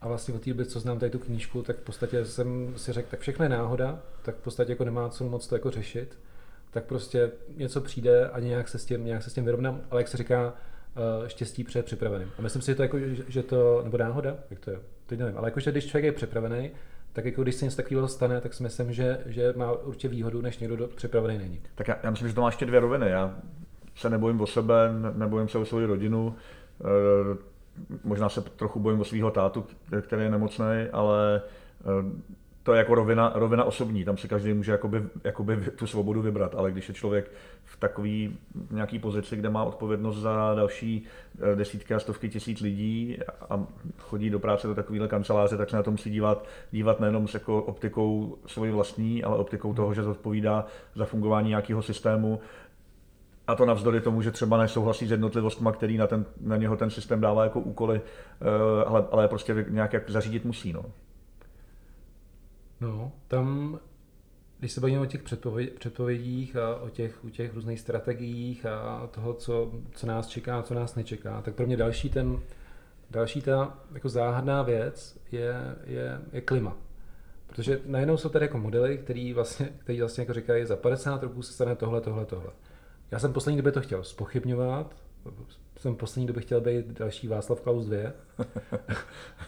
A 0.00 0.08
vlastně 0.08 0.34
od 0.34 0.42
té 0.42 0.50
doby, 0.50 0.66
co 0.66 0.80
znám 0.80 0.98
tady 0.98 1.10
tu 1.10 1.18
knížku, 1.18 1.62
tak 1.62 1.76
v 1.76 1.82
podstatě 1.82 2.24
jsem 2.24 2.74
si 2.76 2.92
řekl, 2.92 3.08
tak 3.10 3.20
všechno 3.20 3.44
je 3.44 3.48
náhoda, 3.48 4.02
tak 4.22 4.36
v 4.36 4.42
podstatě 4.42 4.72
jako 4.72 4.84
nemá 4.84 5.08
co 5.08 5.24
moc 5.24 5.46
to 5.46 5.54
jako 5.54 5.70
řešit, 5.70 6.18
tak 6.70 6.84
prostě 6.84 7.30
něco 7.56 7.80
přijde 7.80 8.28
a 8.28 8.40
nějak 8.40 8.68
se 8.68 8.78
s 8.78 8.84
tím, 8.84 9.04
nějak 9.04 9.22
se 9.22 9.30
s 9.30 9.34
tím 9.34 9.44
vyrovnám, 9.44 9.80
ale 9.90 10.00
jak 10.00 10.08
se 10.08 10.16
říká, 10.16 10.54
štěstí 11.26 11.64
před 11.64 11.84
připraveným. 11.84 12.30
A 12.38 12.42
myslím 12.42 12.62
si, 12.62 12.66
že 12.66 12.74
to, 12.74 12.82
jako, 12.82 12.98
že 13.28 13.42
to, 13.42 13.80
nebo 13.84 13.98
náhoda, 13.98 14.36
jak 14.50 14.60
to 14.60 14.70
je, 14.70 14.80
teď 15.06 15.18
nevím, 15.18 15.38
ale 15.38 15.48
jakože 15.48 15.70
když 15.70 15.86
člověk 15.86 16.04
je 16.04 16.12
připravený, 16.12 16.70
tak 17.12 17.24
jako 17.24 17.42
když 17.42 17.54
se 17.54 17.64
něco 17.64 17.76
takového 17.76 18.08
stane, 18.08 18.40
tak 18.40 18.54
si 18.54 18.62
myslím, 18.62 18.92
že, 18.92 19.20
že 19.26 19.54
má 19.56 19.72
určitě 19.72 20.08
výhodu, 20.08 20.40
než 20.40 20.58
někdo 20.58 20.76
do, 20.76 20.88
připravený 20.88 21.38
není. 21.38 21.60
Tak 21.74 21.88
já, 21.88 21.98
já, 22.02 22.10
myslím, 22.10 22.28
že 22.28 22.34
to 22.34 22.40
má 22.40 22.48
ještě 22.48 22.66
dvě 22.66 22.80
roviny. 22.80 23.10
Já 23.10 23.34
se 23.94 24.10
nebojím 24.10 24.40
o 24.40 24.46
sebe, 24.46 24.90
nebojím 25.14 25.48
se 25.48 25.58
o 25.58 25.64
svou 25.64 25.86
rodinu, 25.86 26.34
e, 26.80 27.38
možná 28.04 28.28
se 28.28 28.40
trochu 28.40 28.80
bojím 28.80 29.00
o 29.00 29.04
svého 29.04 29.30
tátu, 29.30 29.66
který 30.00 30.22
je 30.22 30.30
nemocný, 30.30 30.88
ale 30.92 31.36
e, 31.36 31.40
to 32.64 32.72
je 32.72 32.78
jako 32.78 32.94
rovina, 32.94 33.32
rovina 33.34 33.64
osobní, 33.64 34.04
tam 34.04 34.16
si 34.16 34.28
každý 34.28 34.52
může 34.52 34.72
jakoby, 34.72 35.02
jakoby 35.24 35.56
tu 35.56 35.86
svobodu 35.86 36.22
vybrat, 36.22 36.54
ale 36.54 36.72
když 36.72 36.88
je 36.88 36.94
člověk 36.94 37.30
v 37.64 37.76
takový 37.76 38.38
nějaký 38.70 38.98
pozici, 38.98 39.36
kde 39.36 39.50
má 39.50 39.64
odpovědnost 39.64 40.16
za 40.16 40.54
další 40.54 41.04
eh, 41.52 41.56
desítky 41.56 41.94
a 41.94 41.98
stovky 41.98 42.28
tisíc 42.28 42.60
lidí 42.60 43.18
a 43.50 43.66
chodí 43.98 44.30
do 44.30 44.38
práce 44.38 44.66
do 44.66 44.74
takovéhle 44.74 45.08
kanceláře, 45.08 45.56
tak 45.56 45.70
se 45.70 45.76
na 45.76 45.82
to 45.82 45.90
musí 45.90 46.10
dívat, 46.10 46.46
dívat 46.70 47.00
nejenom 47.00 47.28
s 47.28 47.34
jako 47.34 47.62
optikou 47.62 48.38
svojí 48.46 48.72
vlastní, 48.72 49.24
ale 49.24 49.36
optikou 49.36 49.74
toho, 49.74 49.94
že 49.94 50.02
zodpovídá 50.02 50.66
za 50.94 51.04
fungování 51.04 51.48
nějakého 51.48 51.82
systému, 51.82 52.40
a 53.46 53.54
to 53.54 53.66
navzdory 53.66 54.00
tomu, 54.00 54.22
že 54.22 54.30
třeba 54.30 54.58
nesouhlasí 54.58 55.06
s 55.06 55.10
jednotlivostmi, 55.10 55.68
který 55.72 55.96
na, 55.96 56.06
ten, 56.06 56.24
na 56.40 56.56
něho 56.56 56.76
ten 56.76 56.90
systém 56.90 57.20
dává 57.20 57.44
jako 57.44 57.60
úkoly, 57.60 58.00
eh, 58.00 58.84
ale, 58.84 59.04
ale 59.10 59.28
prostě 59.28 59.66
nějak 59.68 59.92
jak 59.92 60.10
zařídit 60.10 60.44
musí. 60.44 60.72
No. 60.72 60.84
No, 62.84 63.12
tam, 63.28 63.78
když 64.58 64.72
se 64.72 64.80
bavíme 64.80 65.00
o 65.00 65.06
těch 65.06 65.22
předpovědích 65.78 66.56
a 66.56 66.76
o 66.76 66.88
těch, 66.88 67.24
o 67.24 67.30
těch 67.30 67.54
různých 67.54 67.80
strategiích 67.80 68.66
a 68.66 69.06
toho, 69.06 69.34
co, 69.34 69.72
co 69.94 70.06
nás 70.06 70.28
čeká 70.28 70.58
a 70.58 70.62
co 70.62 70.74
nás 70.74 70.94
nečeká, 70.94 71.42
tak 71.42 71.54
pro 71.54 71.66
mě 71.66 71.76
další 71.76 72.10
ten, 72.10 72.40
další 73.10 73.42
ta 73.42 73.78
jako 73.94 74.08
záhadná 74.08 74.62
věc 74.62 75.18
je, 75.32 75.76
je, 75.84 76.20
je 76.32 76.40
klima. 76.40 76.76
Protože 77.46 77.80
najednou 77.86 78.16
jsou 78.16 78.28
tady 78.28 78.44
jako 78.44 78.58
modely, 78.58 78.98
který 78.98 79.32
vlastně, 79.32 79.68
který 79.78 80.00
vlastně 80.00 80.22
jako 80.22 80.32
říkají, 80.32 80.64
za 80.64 80.76
50 80.76 81.22
roků 81.22 81.42
se 81.42 81.52
stane 81.52 81.76
tohle, 81.76 82.00
tohle, 82.00 82.26
tohle. 82.26 82.50
Já 83.10 83.18
jsem 83.18 83.32
poslední 83.32 83.56
době 83.56 83.72
to 83.72 83.80
chtěl 83.80 84.04
spochybňovat, 84.04 84.96
jsem 85.84 85.96
poslední 85.96 86.26
době 86.26 86.42
chtěl 86.42 86.60
být 86.60 86.98
další 86.98 87.28
Václav 87.28 87.60
Klaus 87.60 87.86
2. 87.86 87.98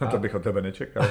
A, 0.01 0.07
to 0.07 0.19
bych 0.19 0.35
od 0.35 0.43
tebe 0.43 0.63
nečekal. 0.63 1.07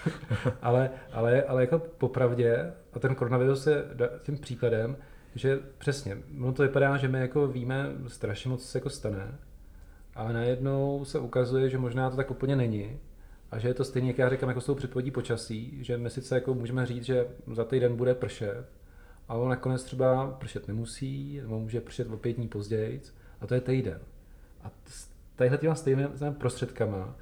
ale, 0.62 0.90
ale, 1.12 1.42
ale 1.42 1.62
jako 1.62 1.78
popravdě, 1.78 2.72
a 2.92 2.98
ten 2.98 3.14
koronavirus 3.14 3.66
je 3.66 3.84
tím 4.22 4.38
příkladem, 4.38 4.96
že 5.34 5.58
přesně, 5.78 6.18
ono 6.40 6.52
to 6.52 6.62
vypadá, 6.62 6.96
že 6.96 7.08
my 7.08 7.20
jako 7.20 7.46
víme 7.46 7.92
strašně 8.06 8.50
moc, 8.50 8.62
co 8.62 8.68
se 8.68 8.78
jako 8.78 8.90
stane, 8.90 9.38
ale 10.14 10.32
najednou 10.32 11.04
se 11.04 11.18
ukazuje, 11.18 11.68
že 11.68 11.78
možná 11.78 12.10
to 12.10 12.16
tak 12.16 12.30
úplně 12.30 12.56
není. 12.56 12.98
A 13.50 13.58
že 13.58 13.68
je 13.68 13.74
to 13.74 13.84
stejně, 13.84 14.08
jak 14.08 14.18
já 14.18 14.30
říkám, 14.30 14.48
jako 14.48 14.60
s 14.60 14.66
tou 14.66 14.74
předpovědí 14.74 15.10
počasí, 15.10 15.84
že 15.84 15.96
my 15.96 16.10
sice 16.10 16.34
jako 16.34 16.54
můžeme 16.54 16.86
říct, 16.86 17.04
že 17.04 17.26
za 17.52 17.64
týden 17.64 17.96
bude 17.96 18.14
pršet, 18.14 18.64
ale 19.28 19.40
on 19.40 19.48
nakonec 19.48 19.84
třeba 19.84 20.26
pršet 20.26 20.68
nemusí, 20.68 21.40
nebo 21.42 21.60
může 21.60 21.80
pršet 21.80 22.10
o 22.10 22.16
pět 22.16 22.32
dní 22.32 22.48
později, 22.48 23.00
a 23.40 23.46
to 23.46 23.54
je 23.54 23.60
týden. 23.60 24.00
A 24.64 24.70
tadyhle 25.36 25.58
těma 25.58 25.74
stejnými 25.74 26.08
prostředkama 26.38 27.14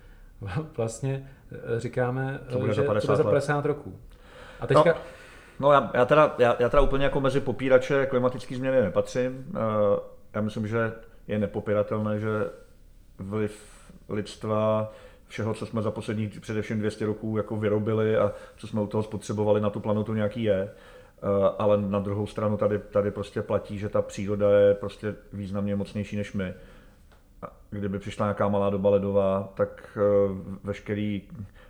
vlastně 0.76 1.30
eh, 1.52 1.80
říkáme, 1.80 2.40
to 2.50 2.58
bude 2.58 2.74
že 2.74 2.82
za 2.82 2.86
50, 2.86 3.06
to 3.06 3.12
bude 3.12 3.16
za 3.16 3.30
50 3.30 3.64
roků. 3.66 3.98
A 4.60 4.66
teďka... 4.66 4.92
No. 4.92 5.00
No 5.60 5.72
já, 5.72 5.90
já, 5.94 6.04
teda, 6.04 6.34
já, 6.38 6.56
já 6.58 6.68
teda 6.68 6.80
úplně 6.80 7.04
jako 7.04 7.20
mezi 7.20 7.40
popírače 7.40 8.06
klimatické 8.06 8.56
změny 8.56 8.80
nepatřím. 8.80 9.46
Eh, 9.54 10.00
já 10.34 10.40
myslím, 10.40 10.66
že 10.66 10.92
je 11.28 11.38
nepopiratelné, 11.38 12.20
že 12.20 12.28
vliv 13.18 13.62
lidstva, 14.08 14.92
všeho, 15.28 15.54
co 15.54 15.66
jsme 15.66 15.82
za 15.82 15.90
poslední 15.90 16.28
především 16.28 16.78
200 16.78 17.06
roků 17.06 17.36
jako 17.36 17.56
vyrobili 17.56 18.16
a 18.16 18.32
co 18.56 18.66
jsme 18.66 18.80
u 18.80 18.86
toho 18.86 19.02
spotřebovali 19.02 19.60
na 19.60 19.70
tu 19.70 19.80
planetu 19.80 20.14
nějaký 20.14 20.42
je. 20.42 20.60
Eh, 20.62 21.54
ale 21.58 21.80
na 21.80 21.98
druhou 21.98 22.26
stranu 22.26 22.56
tady, 22.56 22.78
tady 22.78 23.10
prostě 23.10 23.42
platí, 23.42 23.78
že 23.78 23.88
ta 23.88 24.02
příroda 24.02 24.58
je 24.58 24.74
prostě 24.74 25.14
významně 25.32 25.76
mocnější 25.76 26.16
než 26.16 26.32
my. 26.32 26.54
Kdyby 27.78 27.98
přišla 27.98 28.26
nějaká 28.26 28.48
malá 28.48 28.70
doba 28.70 28.90
ledová, 28.90 29.52
tak 29.54 29.98
eh, 29.98 30.58
veškerý 30.64 31.22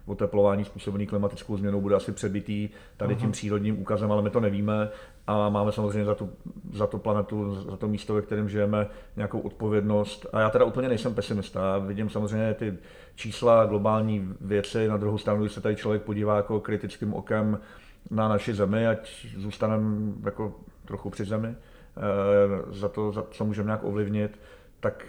oteplování 0.07 0.65
způsobený 0.65 1.07
klimatickou 1.07 1.57
změnou 1.57 1.81
bude 1.81 1.97
asi 1.97 2.13
přebitý 2.13 2.69
tady 2.97 3.15
tím 3.15 3.25
Aha. 3.25 3.33
přírodním 3.33 3.81
úkazem, 3.81 4.13
ale 4.13 4.23
my 4.23 4.31
to 4.31 4.41
nevíme 4.41 4.89
a 5.27 5.49
máme 5.49 5.73
samozřejmě 5.73 6.05
za 6.05 6.15
tu, 6.15 6.31
za 6.73 6.87
tu 6.87 6.99
planetu, 6.99 7.55
za 7.55 7.77
to 7.77 7.89
místo, 7.89 8.15
ve 8.15 8.23
kterém 8.23 8.49
žijeme, 8.49 8.87
nějakou 9.17 9.41
odpovědnost. 9.41 10.27
A 10.33 10.41
já 10.41 10.51
teda 10.51 10.65
úplně 10.65 10.89
nejsem 10.89 11.15
pesimista. 11.15 11.61
Já 11.61 11.79
vidím 11.79 12.11
samozřejmě 12.11 12.55
ty 12.55 12.79
čísla, 13.15 13.67
globální 13.67 14.35
věci. 14.41 14.89
Na 14.89 14.97
druhou 14.97 15.19
stranu, 15.19 15.41
když 15.41 15.53
se 15.53 15.61
tady 15.61 15.77
člověk 15.77 16.03
podívá 16.03 16.37
jako 16.37 16.61
kritickým 16.61 17.15
okem 17.15 17.59
na 18.11 18.29
naši 18.29 18.55
zemi, 18.55 18.87
ať 18.87 19.27
zůstaneme 19.37 20.13
jako 20.25 20.55
trochu 20.85 21.11
při 21.11 21.25
zemi, 21.25 21.49
eh, 21.49 22.73
za 22.73 22.89
to, 22.89 23.13
za 23.13 23.25
co 23.31 23.45
můžeme 23.45 23.67
nějak 23.67 23.85
ovlivnit, 23.85 24.39
tak 24.81 25.07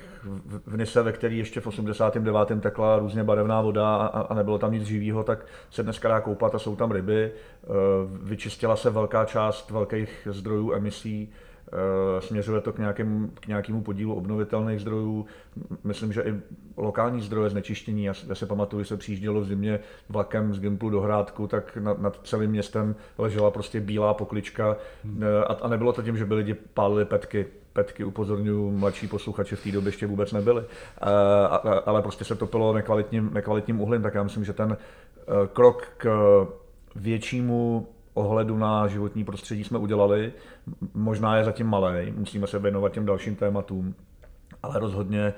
v 0.65 0.77
Nise, 0.77 1.03
ve 1.03 1.11
který 1.11 1.37
ještě 1.37 1.61
v 1.61 1.67
89. 1.67 2.61
tekla 2.61 2.99
různě 2.99 3.23
barevná 3.23 3.61
voda 3.61 3.95
a, 3.95 4.21
a 4.21 4.33
nebylo 4.33 4.57
tam 4.57 4.71
nic 4.71 4.83
živého, 4.83 5.23
tak 5.23 5.45
se 5.69 5.83
dneska 5.83 6.09
dá 6.09 6.21
koupat 6.21 6.55
a 6.55 6.59
jsou 6.59 6.75
tam 6.75 6.91
ryby. 6.91 7.31
Eh, 7.31 7.67
vyčistila 8.23 8.75
se 8.75 8.89
velká 8.89 9.25
část 9.25 9.71
velkých 9.71 10.27
zdrojů 10.31 10.73
emisí 10.73 11.33
Eh, 11.73 12.21
směřuje 12.21 12.61
to 12.61 12.73
k, 12.73 12.77
nějakém, 12.77 13.31
k 13.39 13.47
nějakému 13.47 13.81
podílu 13.81 14.15
obnovitelných 14.15 14.79
zdrojů. 14.79 15.25
Myslím, 15.83 16.13
že 16.13 16.21
i 16.21 16.33
lokální 16.77 17.21
zdroje 17.21 17.49
znečištění. 17.49 18.03
Já, 18.03 18.13
já 18.27 18.35
se 18.35 18.45
pamatuju, 18.45 18.83
že 18.83 18.87
se 18.87 18.97
přijíždělo 18.97 19.41
v 19.41 19.45
zimě 19.45 19.79
vlakem 20.09 20.53
z 20.53 20.59
Gimplu 20.59 20.89
do 20.89 21.01
Hrádku, 21.01 21.47
tak 21.47 21.77
nad, 21.77 22.01
nad 22.01 22.19
celým 22.23 22.51
městem 22.51 22.95
ležela 23.17 23.51
prostě 23.51 23.79
bílá 23.79 24.13
poklička 24.13 24.77
hmm. 25.03 25.23
Eh, 25.23 25.43
a, 25.43 25.53
a 25.53 25.67
nebylo 25.67 25.93
to 25.93 26.01
tím, 26.01 26.17
že 26.17 26.25
by 26.25 26.35
lidi 26.35 26.53
pálili 26.53 27.05
petky. 27.05 27.45
Petky, 27.77 28.03
upozorňuji, 28.03 28.71
mladší 28.71 29.07
posluchači 29.07 29.55
v 29.55 29.63
té 29.63 29.71
době 29.71 29.87
ještě 29.87 30.07
vůbec 30.07 30.31
nebyly. 30.31 30.61
Uh, 30.61 30.67
ale 31.85 32.01
prostě 32.01 32.23
se 32.23 32.35
topilo 32.35 32.73
nekvalitním, 32.73 33.29
nekvalitním 33.33 33.81
uhlím, 33.81 34.01
tak 34.01 34.13
já 34.15 34.23
myslím, 34.23 34.45
že 34.45 34.53
ten 34.53 34.77
krok 35.53 35.87
k 35.97 36.07
většímu 36.95 37.87
ohledu 38.13 38.57
na 38.57 38.87
životní 38.87 39.23
prostředí 39.23 39.63
jsme 39.63 39.77
udělali. 39.77 40.33
Možná 40.93 41.37
je 41.37 41.43
zatím 41.43 41.67
malý, 41.67 42.11
musíme 42.11 42.47
se 42.47 42.59
věnovat 42.59 42.91
těm 42.91 43.05
dalším 43.05 43.35
tématům, 43.35 43.95
ale 44.63 44.79
rozhodně 44.79 45.33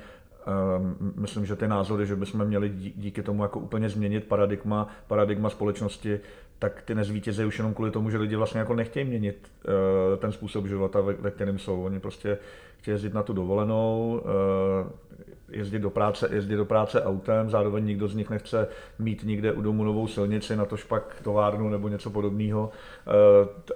um, 0.78 1.14
myslím, 1.16 1.46
že 1.46 1.56
ty 1.56 1.68
názory, 1.68 2.06
že 2.06 2.16
bychom 2.16 2.46
měli 2.46 2.70
díky 2.96 3.24
tomu 3.24 3.44
jako 3.44 3.60
úplně 3.60 3.90
změnit 3.90 4.28
paradigma, 4.28 4.88
paradigma 5.08 5.50
společnosti, 5.50 6.20
tak 6.60 6.82
ty 6.82 6.96
nezvítězejí 6.96 7.48
už 7.48 7.58
jenom 7.58 7.74
kvůli 7.74 7.92
tomu, 7.92 8.10
že 8.10 8.18
lidi 8.18 8.36
vlastně 8.36 8.60
jako 8.60 8.76
nechtějí 8.76 9.06
měnit 9.06 9.52
uh, 9.68 10.20
ten 10.20 10.32
způsob 10.32 10.68
života, 10.68 11.02
ve, 11.02 11.32
kterém 11.32 11.60
jsou. 11.60 11.84
Oni 11.84 12.00
prostě 12.00 12.38
chtějí 12.78 12.94
jezdit 12.94 13.14
na 13.14 13.24
tu 13.24 13.34
dovolenou, 13.34 14.22
uh, 14.84 14.92
jezdit 15.52 15.80
do 15.80 15.90
práce, 15.90 16.30
jezdit 16.32 16.56
do 16.56 16.66
práce 16.66 17.04
autem, 17.04 17.50
zároveň 17.50 17.86
nikdo 17.86 18.08
z 18.08 18.16
nich 18.16 18.30
nechce 18.30 18.68
mít 19.00 19.24
nikde 19.24 19.52
u 19.52 19.62
domu 19.62 19.84
novou 19.84 20.08
silnici, 20.08 20.56
na 20.56 20.66
tož 20.66 20.84
pak 20.84 21.22
továrnu 21.24 21.70
nebo 21.70 21.88
něco 21.88 22.10
podobného. 22.10 22.70
Eh, 23.08 23.72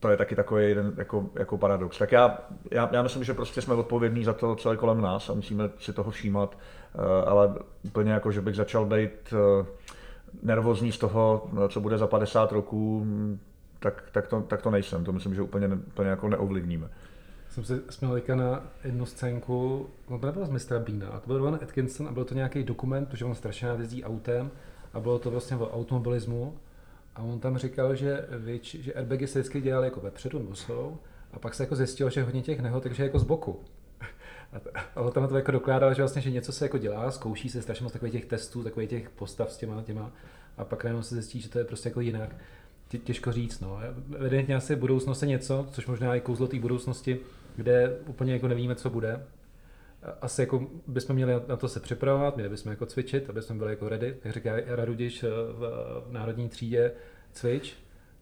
to 0.00 0.08
je 0.08 0.16
taky 0.16 0.36
takový 0.36 0.68
jeden 0.68 0.94
jako, 0.96 1.26
jako 1.34 1.58
paradox. 1.58 1.98
Tak 1.98 2.12
já, 2.12 2.38
já, 2.70 2.90
já, 2.92 3.02
myslím, 3.02 3.24
že 3.24 3.34
prostě 3.34 3.62
jsme 3.62 3.74
odpovědní 3.74 4.24
za 4.24 4.32
to, 4.32 4.54
co 4.54 4.70
je 4.70 4.76
kolem 4.76 5.00
nás 5.00 5.30
a 5.30 5.34
musíme 5.34 5.70
si 5.78 5.92
toho 5.92 6.10
všímat, 6.10 6.58
eh, 6.94 6.98
ale 7.26 7.54
úplně 7.84 8.12
jako, 8.12 8.32
že 8.32 8.40
bych 8.40 8.56
začal 8.56 8.86
být 8.86 9.32
eh, 9.32 9.66
nervózní 10.42 10.92
z 10.92 10.98
toho, 10.98 11.50
co 11.68 11.80
bude 11.80 11.98
za 11.98 12.06
50 12.06 12.52
roků, 12.52 13.06
tak, 13.78 14.04
tak, 14.12 14.26
to, 14.26 14.40
tak 14.40 14.62
to 14.62 14.70
nejsem. 14.70 15.04
To 15.04 15.12
myslím, 15.12 15.34
že 15.34 15.42
úplně, 15.42 15.68
úplně 15.68 16.10
jako 16.10 16.28
neovlivníme 16.28 16.88
jsem 17.52 17.64
se 17.64 17.82
směl 17.90 18.22
na 18.34 18.62
jednu 18.84 19.06
scénku, 19.06 19.86
on 20.08 20.20
to 20.20 20.26
nebyl 20.26 20.46
z 20.46 20.50
Mr. 20.50 20.78
Beana, 20.78 21.08
a 21.08 21.20
to 21.20 21.26
byl 21.26 21.38
Rowan 21.38 21.58
Atkinson 21.62 22.08
a 22.08 22.12
byl 22.12 22.24
to 22.24 22.34
nějaký 22.34 22.62
dokument, 22.62 23.08
protože 23.08 23.24
on 23.24 23.34
strašně 23.34 23.68
rád 23.68 23.80
jezdí 23.80 24.04
autem 24.04 24.50
a 24.92 25.00
bylo 25.00 25.18
to 25.18 25.30
vlastně 25.30 25.56
o 25.56 25.70
automobilismu 25.70 26.54
a 27.14 27.22
on 27.22 27.40
tam 27.40 27.58
říkal, 27.58 27.94
že, 27.94 28.26
věč, 28.30 28.74
že 28.74 28.94
airbagy 28.94 29.26
se 29.26 29.38
vždycky 29.38 29.60
dělali 29.60 29.86
jako 29.86 30.00
vepředu 30.00 30.38
nebo 30.38 30.98
a 31.32 31.38
pak 31.38 31.54
se 31.54 31.62
jako 31.62 31.76
zjistilo, 31.76 32.10
že 32.10 32.22
hodně 32.22 32.42
těch 32.42 32.60
nehod, 32.60 32.82
takže 32.82 33.02
jako 33.02 33.18
z 33.18 33.24
boku. 33.24 33.60
A, 34.96 35.10
tam 35.10 35.28
to 35.28 35.36
jako 35.36 35.52
dokládal, 35.52 35.94
že 35.94 36.02
vlastně, 36.02 36.22
že 36.22 36.30
něco 36.30 36.52
se 36.52 36.64
jako 36.64 36.78
dělá, 36.78 37.10
zkouší 37.10 37.48
se 37.48 37.62
strašně 37.62 37.84
moc 37.84 37.92
takových 37.92 38.12
těch 38.12 38.24
testů, 38.24 38.62
takových 38.62 38.90
těch 38.90 39.10
postav 39.10 39.52
s 39.52 39.56
těma, 39.56 39.82
těma 39.82 40.12
a 40.56 40.64
pak 40.64 40.84
najednou 40.84 41.02
se 41.02 41.14
zjistí, 41.14 41.40
že 41.40 41.48
to 41.48 41.58
je 41.58 41.64
prostě 41.64 41.88
jako 41.88 42.00
jinak. 42.00 42.36
Těžko 43.04 43.32
říct, 43.32 43.60
no. 43.60 43.80
Evidentně 44.16 44.56
asi 44.56 44.76
budoucnost 44.76 45.22
je 45.22 45.28
něco, 45.28 45.66
což 45.72 45.86
možná 45.86 46.16
i 46.16 46.20
kouzlo 46.20 46.46
té 46.46 46.58
budoucnosti, 46.58 47.20
kde 47.56 47.98
úplně 48.06 48.32
jako 48.32 48.48
nevíme, 48.48 48.74
co 48.74 48.90
bude. 48.90 49.26
Asi 50.20 50.42
jako 50.42 50.66
bychom 50.86 51.16
měli 51.16 51.32
na 51.48 51.56
to 51.56 51.68
se 51.68 51.80
připravovat, 51.80 52.34
měli 52.34 52.50
bychom 52.50 52.70
jako 52.70 52.86
cvičit, 52.86 53.30
aby 53.30 53.42
jsme 53.42 53.56
byli 53.56 53.70
jako 53.70 53.88
ready. 53.88 54.16
Jak 54.24 54.34
říká 54.34 54.52
Radudiš 54.66 55.22
eh, 55.22 55.28
v, 55.28 55.60
v 56.08 56.12
národní 56.12 56.48
třídě, 56.48 56.92
cvič, 57.32 57.74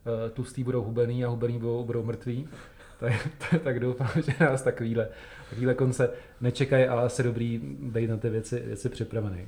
eh, 0.06 0.30
tlustý 0.30 0.64
budou 0.64 0.82
hubený 0.82 1.24
a 1.24 1.28
hubený 1.28 1.58
budou, 1.58 1.84
budou 1.84 2.02
mrtví. 2.02 2.48
Tak, 3.00 3.28
tak 3.64 3.80
doufám, 3.80 4.08
že 4.26 4.32
nás 4.40 4.62
takovýhle, 4.62 5.08
takovýhle 5.50 5.74
konce 5.74 6.10
nečekají, 6.40 6.84
ale 6.84 7.02
asi 7.02 7.22
dobrý 7.22 7.58
být 7.82 8.10
na 8.10 8.16
ty 8.16 8.30
věci, 8.30 8.62
věci 8.66 8.88
připravený. 8.88 9.46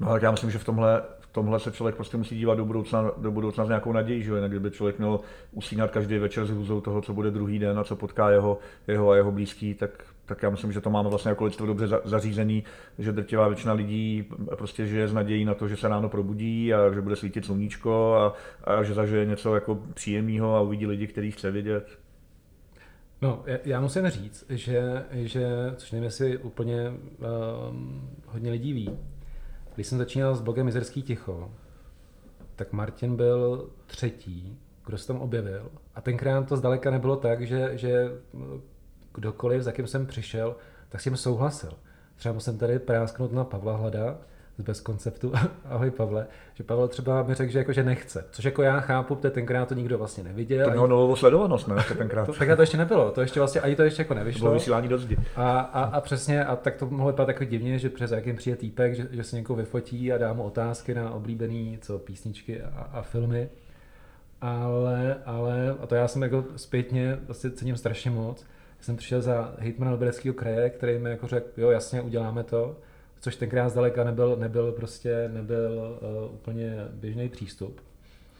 No 0.00 0.08
tak 0.12 0.22
já 0.22 0.30
myslím, 0.30 0.50
že 0.50 0.58
v 0.58 0.64
tomhle, 0.64 1.02
tomhle 1.34 1.60
se 1.60 1.72
člověk 1.72 1.96
prostě 1.96 2.16
musí 2.16 2.36
dívat 2.36 2.54
do 2.54 2.64
budoucna, 2.64 3.10
do 3.16 3.30
budoucna 3.30 3.64
s 3.64 3.68
nějakou 3.68 3.92
nadějí, 3.92 4.22
že 4.22 4.34
jinak 4.34 4.50
kdyby 4.50 4.70
člověk 4.70 4.98
měl 4.98 5.20
usínat 5.52 5.90
každý 5.90 6.18
večer 6.18 6.46
s 6.46 6.50
hrůzou 6.50 6.80
toho, 6.80 7.00
co 7.00 7.12
bude 7.12 7.30
druhý 7.30 7.58
den 7.58 7.78
a 7.78 7.84
co 7.84 7.96
potká 7.96 8.30
jeho, 8.30 8.58
jeho 8.88 9.10
a 9.10 9.16
jeho 9.16 9.32
blízký, 9.32 9.74
tak, 9.74 10.04
tak 10.24 10.42
já 10.42 10.50
myslím, 10.50 10.72
že 10.72 10.80
to 10.80 10.90
máme 10.90 11.08
vlastně 11.08 11.28
jako 11.28 11.44
lidstvo 11.44 11.66
dobře 11.66 11.88
zařízený, 12.04 12.64
že 12.98 13.12
drtivá 13.12 13.48
většina 13.48 13.72
lidí 13.72 14.28
prostě 14.56 14.86
žije 14.86 15.08
s 15.08 15.12
nadějí 15.12 15.44
na 15.44 15.54
to, 15.54 15.68
že 15.68 15.76
se 15.76 15.88
ráno 15.88 16.08
probudí 16.08 16.74
a 16.74 16.92
že 16.92 17.00
bude 17.00 17.16
svítit 17.16 17.44
sluníčko 17.44 18.14
a, 18.14 18.34
a 18.64 18.82
že 18.82 18.94
zažije 18.94 19.24
něco 19.24 19.54
jako 19.54 19.82
příjemného 19.94 20.56
a 20.56 20.60
uvidí 20.60 20.86
lidi, 20.86 21.06
který 21.06 21.30
chce 21.30 21.50
vidět. 21.50 22.03
No, 23.24 23.44
já 23.64 23.80
musím 23.80 24.10
říct, 24.10 24.44
že, 24.48 25.04
že 25.10 25.48
což 25.76 25.92
nevím, 25.92 26.04
jestli 26.04 26.38
úplně 26.38 26.90
um, 26.90 28.10
hodně 28.26 28.50
lidí 28.50 28.72
ví, 28.72 28.98
když 29.74 29.86
jsem 29.86 29.98
začínal 29.98 30.34
s 30.34 30.40
blogem 30.40 30.66
Mizerský 30.66 31.02
ticho, 31.02 31.50
tak 32.56 32.72
Martin 32.72 33.16
byl 33.16 33.70
třetí, 33.86 34.58
kdo 34.86 34.98
se 34.98 35.06
tam 35.06 35.20
objevil. 35.20 35.70
A 35.94 36.00
tenkrát 36.00 36.48
to 36.48 36.56
zdaleka 36.56 36.90
nebylo 36.90 37.16
tak, 37.16 37.46
že, 37.46 37.70
že 37.78 38.10
kdokoliv, 39.14 39.62
za 39.62 39.72
kým 39.72 39.86
jsem 39.86 40.06
přišel, 40.06 40.56
tak 40.88 41.00
s 41.00 41.04
tím 41.04 41.16
souhlasil. 41.16 41.72
Třeba 42.16 42.32
musím 42.32 42.58
tady 42.58 42.78
prásknout 42.78 43.32
na 43.32 43.44
Pavla 43.44 43.76
Hlada, 43.76 44.18
bez 44.62 44.80
konceptu, 44.80 45.32
ahoj 45.64 45.90
Pavle, 45.90 46.26
že 46.54 46.64
Pavel 46.64 46.88
třeba 46.88 47.22
mi 47.22 47.34
řekl, 47.34 47.52
že, 47.52 47.58
jako, 47.58 47.72
že 47.72 47.82
nechce, 47.82 48.24
což 48.30 48.44
jako 48.44 48.62
já 48.62 48.80
chápu, 48.80 49.14
protože 49.14 49.30
tenkrát 49.30 49.68
to 49.68 49.74
nikdo 49.74 49.98
vlastně 49.98 50.24
neviděl. 50.24 50.64
To 50.64 50.70
mělo 50.70 50.86
novou 50.86 51.16
sledovanost, 51.16 51.68
ne? 51.68 51.76
Tenkrát. 51.98 52.26
to, 52.26 52.32
tenkrát 52.32 52.56
to 52.56 52.62
ještě 52.62 52.76
nebylo, 52.76 53.10
to 53.10 53.20
ještě 53.20 53.40
vlastně, 53.40 53.60
ani 53.60 53.76
to 53.76 53.82
ještě 53.82 54.02
jako 54.02 54.14
nevyšlo. 54.14 54.40
Bylo 54.40 54.54
vysílání 54.54 54.88
do 54.88 54.98
zdi. 54.98 55.16
A, 55.36 55.60
a, 55.60 55.82
a, 55.82 56.00
přesně, 56.00 56.44
a 56.44 56.56
tak 56.56 56.76
to 56.76 56.86
mohlo 56.86 57.12
vypadat 57.12 57.28
jako 57.28 57.44
divně, 57.44 57.78
že 57.78 57.90
přes 57.90 58.10
jakým 58.10 58.36
přijde 58.36 58.56
týpek, 58.56 58.94
že, 58.94 59.08
že 59.10 59.24
se 59.24 59.36
někoho 59.36 59.56
vyfotí 59.56 60.12
a 60.12 60.18
dá 60.18 60.32
mu 60.32 60.42
otázky 60.42 60.94
na 60.94 61.10
oblíbený 61.10 61.78
co 61.80 61.98
písničky 61.98 62.62
a, 62.62 62.88
a 62.92 63.02
filmy. 63.02 63.48
Ale, 64.40 65.16
ale, 65.26 65.76
a 65.80 65.86
to 65.86 65.94
já 65.94 66.08
jsem 66.08 66.22
jako 66.22 66.44
zpětně 66.56 67.18
vlastně 67.26 67.50
cením 67.50 67.76
strašně 67.76 68.10
moc, 68.10 68.46
jsem 68.80 68.96
přišel 68.96 69.22
za 69.22 69.54
hejtmana 69.58 69.92
Libereckého 69.92 70.34
kraje, 70.34 70.70
který 70.70 70.98
mi 70.98 71.10
jako 71.10 71.26
řekl, 71.26 71.46
jo 71.56 71.70
jasně, 71.70 72.02
uděláme 72.02 72.42
to 72.42 72.76
což 73.24 73.36
tenkrát 73.36 73.68
zdaleka 73.68 74.04
nebyl, 74.04 74.36
nebyl 74.36 74.72
prostě 74.72 75.30
nebyl 75.32 75.98
uh, 76.00 76.34
úplně 76.34 76.88
běžný 76.90 77.28
přístup. 77.28 77.80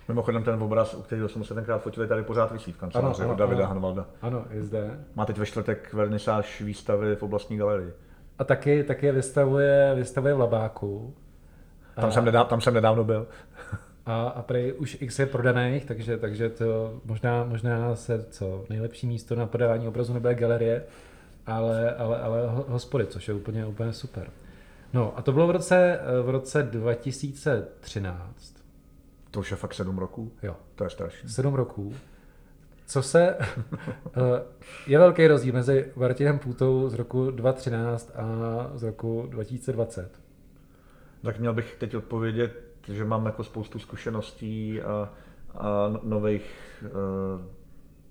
Mimochodem 0.09 0.43
ten 0.43 0.62
obraz, 0.62 0.95
u 0.95 1.03
kterého 1.03 1.29
jsme 1.29 1.45
se 1.45 1.55
tenkrát 1.55 1.79
fotili, 1.79 2.09
tady 2.09 2.23
pořád 2.23 2.53
vysí 2.53 2.73
v 2.73 2.76
kanceláři 2.76 3.23
ano, 3.23 3.31
ano, 3.31 3.38
Davida 3.38 3.59
ano, 3.59 3.69
Hanvalda. 3.69 4.07
Ano, 4.23 4.45
je 4.50 4.62
zde. 4.62 5.00
Má 5.14 5.26
teď 5.26 5.38
ve 5.38 5.47
čtvrtek 5.47 5.95
vernisáž 5.95 6.61
výstavy 6.61 7.17
v 7.17 7.23
oblastní 7.23 7.57
galerii. 7.57 7.93
A 8.38 8.45
taky, 8.45 8.85
taky 8.85 9.12
vystavuje, 9.12 9.93
vystavuje 9.95 10.35
v 10.35 10.38
Labáku. 10.38 11.14
Tam, 11.95 12.09
a, 12.09 12.11
jsem 12.11 12.25
nedávno, 12.25 12.49
tam 12.49 12.61
jsem 12.61 12.75
nedávno 12.75 13.05
byl. 13.05 13.26
A, 14.07 14.29
a 14.29 14.43
prej 14.43 14.75
už 14.79 14.97
x 15.00 15.19
je 15.19 15.26
prodaných, 15.26 15.85
takže, 15.85 16.17
takže 16.17 16.49
to 16.49 17.00
možná, 17.05 17.45
možná 17.45 17.97
se 17.97 18.25
co 18.25 18.64
nejlepší 18.71 19.07
místo 19.07 19.35
na 19.35 19.47
podávání 19.47 19.88
obrazu 19.88 20.12
nebude 20.14 20.35
galerie, 20.35 20.83
ale, 21.47 21.95
ale, 21.95 22.19
ale 22.19 22.41
hospody, 22.69 23.07
což 23.07 23.29
je 23.29 23.35
úplně, 23.35 23.67
úplně 23.67 23.93
super. 23.93 24.31
No 24.94 25.18
a 25.18 25.22
to 25.22 25.32
bylo 25.32 25.46
v 25.46 25.50
roce, 25.50 26.00
v 26.22 26.28
roce 26.28 26.62
2013. 26.62 28.54
To 29.30 29.40
už 29.40 29.50
je 29.50 29.56
fakt 29.56 29.74
sedm 29.74 29.98
roků? 29.98 30.32
Jo. 30.42 30.56
To 30.74 30.84
je 30.84 30.90
strašné. 30.90 31.28
Sedm 31.28 31.54
roků. 31.54 31.94
Co 32.86 33.02
se... 33.02 33.36
Eh, 34.16 34.42
je 34.86 34.98
velký 34.98 35.26
rozdíl 35.26 35.54
mezi 35.54 35.92
Martinem 35.96 36.38
Půtou 36.38 36.88
z 36.88 36.94
roku 36.94 37.30
2013 37.30 38.12
a 38.16 38.24
z 38.74 38.82
roku 38.82 39.26
2020. 39.30 40.20
Tak 41.22 41.38
měl 41.38 41.54
bych 41.54 41.76
teď 41.76 41.94
odpovědět, 41.94 42.62
že 42.88 43.04
mám 43.04 43.26
jako 43.26 43.44
spoustu 43.44 43.78
zkušeností 43.78 44.82
a, 44.82 45.12
a 45.54 45.88
no, 45.88 46.00
nových 46.02 46.44
uh, 46.82 46.90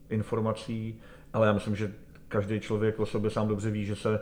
informací, 0.09 0.99
ale 1.33 1.47
já 1.47 1.53
myslím, 1.53 1.75
že 1.75 1.93
každý 2.27 2.59
člověk 2.59 2.99
o 2.99 3.05
sobě 3.05 3.29
sám 3.29 3.47
dobře 3.47 3.71
ví, 3.71 3.85
že 3.85 3.95
se 3.95 4.19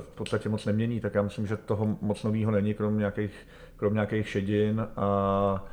v 0.00 0.08
podstatě 0.14 0.48
moc 0.48 0.64
nemění, 0.64 1.00
tak 1.00 1.14
já 1.14 1.22
myslím, 1.22 1.46
že 1.46 1.56
toho 1.56 1.96
moc 2.00 2.22
nového 2.22 2.50
není, 2.50 2.74
krom 2.74 2.98
nějakých, 2.98 3.32
krom 3.76 3.94
nějakých 3.94 4.28
šedin 4.28 4.86
a 4.96 5.64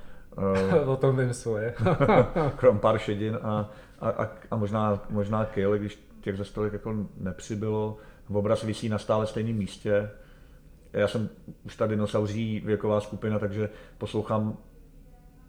uh, 0.84 0.90
o 0.94 0.96
tom 0.98 1.18
vím 1.18 1.34
svoje. 1.34 1.74
krom 2.56 2.80
pár 2.80 3.00
šedin 3.00 3.40
a, 3.42 3.70
a, 4.00 4.10
a, 4.10 4.30
a 4.52 4.56
možná, 4.56 5.02
možná 5.10 5.46
kill, 5.46 5.78
když 5.78 6.00
těch 6.22 6.38
ze 6.38 6.46
stolik 6.46 6.74
jako 6.74 6.96
nepřibylo. 7.18 7.98
Obraz 8.34 8.64
visí 8.64 8.90
na 8.90 8.98
stále 8.98 9.28
stejném 9.28 9.56
místě. 9.56 10.10
Já 10.94 11.08
jsem 11.08 11.30
už 11.66 11.76
ta 11.76 11.88
dinosauří 11.88 12.62
věková 12.66 13.02
skupina, 13.02 13.40
takže 13.40 13.70
poslouchám 13.98 14.58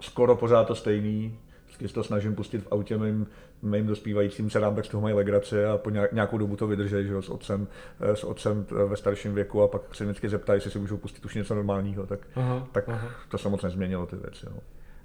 skoro 0.00 0.36
pořád 0.36 0.64
to 0.64 0.74
stejný. 0.74 1.38
Vždycky 1.64 1.88
se 1.88 1.94
to 1.94 2.04
snažím 2.04 2.34
pustit 2.34 2.58
v 2.58 2.72
autě 2.72 2.98
mým, 2.98 3.26
mým 3.62 3.86
dospívajícím 3.86 4.50
dcerám, 4.50 4.74
tak 4.74 4.84
z 4.84 4.88
toho 4.88 5.00
mají 5.00 5.14
legraci 5.14 5.64
a 5.64 5.78
po 5.78 5.90
nějakou 5.90 6.38
dobu 6.38 6.56
to 6.56 6.66
vydrží, 6.66 7.06
že 7.06 7.12
jo, 7.12 7.22
s 7.22 7.28
otcem, 7.28 7.68
eh, 8.00 8.16
s 8.16 8.24
otcem 8.24 8.66
ve 8.86 8.96
starším 8.96 9.34
věku 9.34 9.62
a 9.62 9.68
pak 9.68 9.94
se 9.94 10.04
vždycky 10.04 10.28
zeptají, 10.28 10.56
jestli 10.56 10.70
si 10.70 10.78
můžou 10.78 10.96
pustit 10.96 11.24
už 11.24 11.34
něco 11.34 11.54
normálního, 11.54 12.06
tak, 12.06 12.20
aha, 12.34 12.68
tak 12.72 12.88
aha. 12.88 13.08
to 13.28 13.38
se 13.38 13.48
moc 13.48 13.62
nezměnilo 13.62 14.06
ty 14.06 14.16
věci. 14.16 14.46
Jo. 14.46 14.56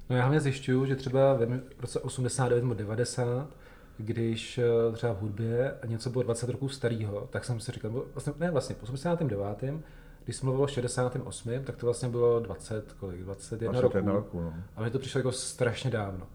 No 0.09 0.15
já 0.15 0.21
hlavně 0.21 0.39
zjišťuju, 0.39 0.85
že 0.85 0.95
třeba 0.95 1.33
v 1.33 1.81
roce 1.81 1.99
89 1.99 2.61
nebo 2.61 2.73
90 2.73 3.47
když 3.97 4.57
eh, 4.57 4.91
třeba 4.93 5.13
v 5.13 5.19
hudbě 5.19 5.73
něco 5.85 6.09
bylo 6.09 6.23
20 6.23 6.49
roků 6.49 6.69
starého, 6.69 7.27
tak 7.29 7.45
jsem 7.45 7.59
si 7.59 7.71
říkal, 7.71 8.03
vlastně, 8.13 8.33
ne 8.39 8.51
vlastně, 8.51 8.75
po 8.75 8.83
89. 8.83 9.63
Když 10.23 10.35
jsem 10.35 10.45
mluvil 10.45 10.63
o 10.63 10.67
68., 10.67 11.63
tak 11.63 11.75
to 11.75 11.85
vlastně 11.85 12.09
bylo 12.09 12.39
20, 12.39 12.93
kolik, 12.93 13.21
21, 13.21 13.71
21 13.71 14.13
roku. 14.13 14.37
roku 14.37 14.41
no. 14.41 14.63
A 14.75 14.83
mi 14.83 14.91
to 14.91 14.99
přišlo 14.99 15.19
jako 15.19 15.31
strašně 15.31 15.91
dávno. 15.91 16.27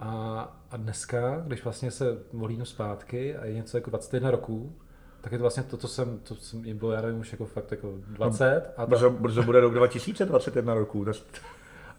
A, 0.00 0.56
a 0.70 0.76
dneska, 0.76 1.42
když 1.46 1.64
vlastně 1.64 1.90
se 1.90 2.18
volínu 2.32 2.64
zpátky 2.64 3.36
a 3.36 3.44
je 3.44 3.54
něco 3.54 3.76
jako 3.76 3.90
21 3.90 4.30
roků, 4.30 4.76
tak 5.20 5.32
je 5.32 5.38
to 5.38 5.42
vlastně 5.42 5.62
to, 5.62 5.76
co 5.76 5.88
jsem, 5.88 6.18
to 6.18 6.34
jsem 6.34 6.64
jim 6.64 6.78
bylo, 6.78 6.92
já 6.92 7.00
nevím, 7.00 7.20
už 7.20 7.32
jako 7.32 7.46
fakt 7.46 7.70
jako 7.70 7.92
20. 7.96 8.72
No, 8.78 8.82
a 8.82 8.86
brzo, 8.86 9.10
brzo 9.10 9.42
bude 9.42 9.60
rok 9.60 9.74
2021 9.74 10.74
roku. 10.74 11.06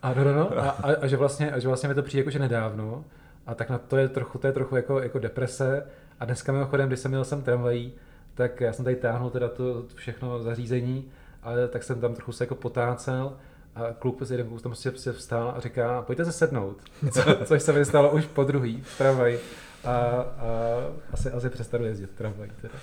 A, 0.01 0.13
no, 0.13 0.23
no, 0.23 0.33
no, 0.33 0.57
a, 0.57 0.69
a, 0.69 0.91
a, 1.01 1.07
že 1.07 1.17
vlastně, 1.17 1.51
a 1.51 1.59
že 1.59 1.67
vlastně 1.67 1.89
mi 1.89 1.95
to 1.95 2.03
přijde 2.03 2.21
jako, 2.21 2.29
že 2.29 2.39
nedávno. 2.39 3.05
A 3.45 3.55
tak 3.55 3.69
na 3.69 3.77
to 3.77 3.97
je 3.97 4.09
trochu, 4.09 4.37
to 4.37 4.47
je 4.47 4.53
trochu 4.53 4.75
jako, 4.75 4.99
jako 4.99 5.19
deprese. 5.19 5.85
A 6.19 6.25
dneska 6.25 6.51
mimochodem, 6.51 6.87
když 6.87 6.99
jsem 6.99 7.11
měl 7.11 7.23
sem 7.23 7.41
tramvají, 7.41 7.93
tak 8.33 8.61
já 8.61 8.73
jsem 8.73 8.85
tady 8.85 8.95
táhnul 8.95 9.29
teda 9.29 9.49
to, 9.49 9.83
to 9.83 9.95
všechno 9.95 10.43
zařízení, 10.43 11.11
ale 11.43 11.67
tak 11.67 11.83
jsem 11.83 12.01
tam 12.01 12.13
trochu 12.13 12.31
se 12.31 12.43
jako 12.43 12.55
potácel 12.55 13.33
a 13.75 13.93
kluk 13.99 14.21
z 14.21 14.31
jeden 14.31 14.47
kluk 14.47 14.61
tam 14.61 14.71
prostě, 14.71 14.89
prostě 14.91 15.11
vstál 15.11 15.53
a 15.57 15.59
říká, 15.59 16.01
pojďte 16.01 16.25
se 16.25 16.31
sednout, 16.31 16.77
Co, 17.11 17.21
což 17.45 17.61
se 17.61 17.73
mi 17.73 17.85
stalo 17.85 18.11
už 18.11 18.25
po 18.25 18.43
druhý 18.43 18.81
v 18.81 18.97
tramvaji 18.97 19.39
a, 19.83 19.91
a 19.91 20.25
asi, 21.13 21.31
asi 21.31 21.49
přestanu 21.49 21.85
jezdit 21.85 22.09
v 22.09 22.15
teda. 22.61 22.73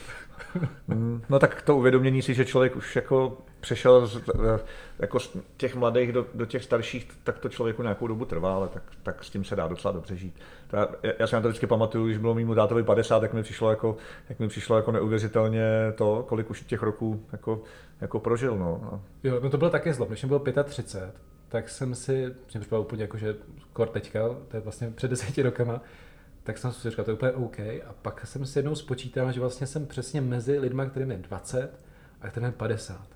Mm, 0.88 1.22
no 1.28 1.38
tak 1.38 1.62
to 1.62 1.76
uvědomění 1.76 2.22
si, 2.22 2.34
že 2.34 2.44
člověk 2.44 2.76
už 2.76 2.96
jako 2.96 3.38
přešel 3.60 4.06
z, 4.06 4.16
eh, 4.16 4.60
jako 4.98 5.20
z 5.20 5.36
těch 5.56 5.74
mladých 5.74 6.12
do, 6.12 6.26
do 6.34 6.46
těch 6.46 6.64
starších, 6.64 7.08
tak 7.24 7.38
to 7.38 7.48
člověku 7.48 7.82
nějakou 7.82 8.06
dobu 8.06 8.24
trvá, 8.24 8.54
ale 8.54 8.68
tak, 8.68 8.82
tak 9.02 9.24
s 9.24 9.30
tím 9.30 9.44
se 9.44 9.56
dá 9.56 9.68
docela 9.68 9.92
dobře 9.92 10.16
žít. 10.16 10.34
To 10.70 10.76
já, 10.76 10.88
já 11.18 11.26
si 11.26 11.34
na 11.34 11.40
to 11.40 11.48
vždycky 11.48 11.66
pamatuju, 11.66 12.06
když 12.06 12.18
bylo 12.18 12.34
mimo 12.34 12.54
tátovi 12.54 12.82
50, 12.82 13.20
tak 13.20 13.32
mi 13.32 13.42
přišlo 13.42 13.70
jako, 13.70 13.96
jak 14.28 14.38
mi 14.38 14.48
přišlo 14.48 14.76
jako 14.76 14.92
neuvěřitelně 14.92 15.64
to, 15.94 16.24
kolik 16.28 16.50
už 16.50 16.62
těch 16.62 16.82
roků 16.82 17.26
jako, 17.32 17.62
jako 18.00 18.20
prožil. 18.20 18.56
No. 18.56 19.02
Jo, 19.22 19.40
no 19.42 19.50
to 19.50 19.58
bylo 19.58 19.70
taky 19.70 19.92
zlo, 19.92 20.06
když 20.06 20.22
mi 20.22 20.28
bylo 20.28 20.40
35, 20.64 21.14
tak 21.48 21.68
jsem 21.68 21.94
si, 21.94 22.34
mě 22.54 22.78
úplně 22.78 23.02
jako, 23.02 23.16
že 23.16 23.34
kor 23.72 23.88
teďka, 23.88 24.20
to 24.48 24.56
je 24.56 24.60
vlastně 24.60 24.90
před 24.90 25.08
deseti 25.08 25.42
rokama, 25.42 25.80
tak 26.42 26.58
jsem 26.58 26.72
si 26.72 26.90
říkal, 26.90 27.04
to 27.04 27.10
je 27.10 27.14
úplně 27.14 27.32
OK. 27.32 27.60
A 27.60 27.94
pak 28.02 28.26
jsem 28.26 28.46
si 28.46 28.58
jednou 28.58 28.74
spočítal, 28.74 29.32
že 29.32 29.40
vlastně 29.40 29.66
jsem 29.66 29.86
přesně 29.86 30.20
mezi 30.20 30.58
lidmi, 30.58 30.82
kterým 30.90 31.10
je 31.10 31.18
20 31.18 31.80
a 32.20 32.28
kterým 32.28 32.46
je 32.46 32.52
50. 32.52 33.08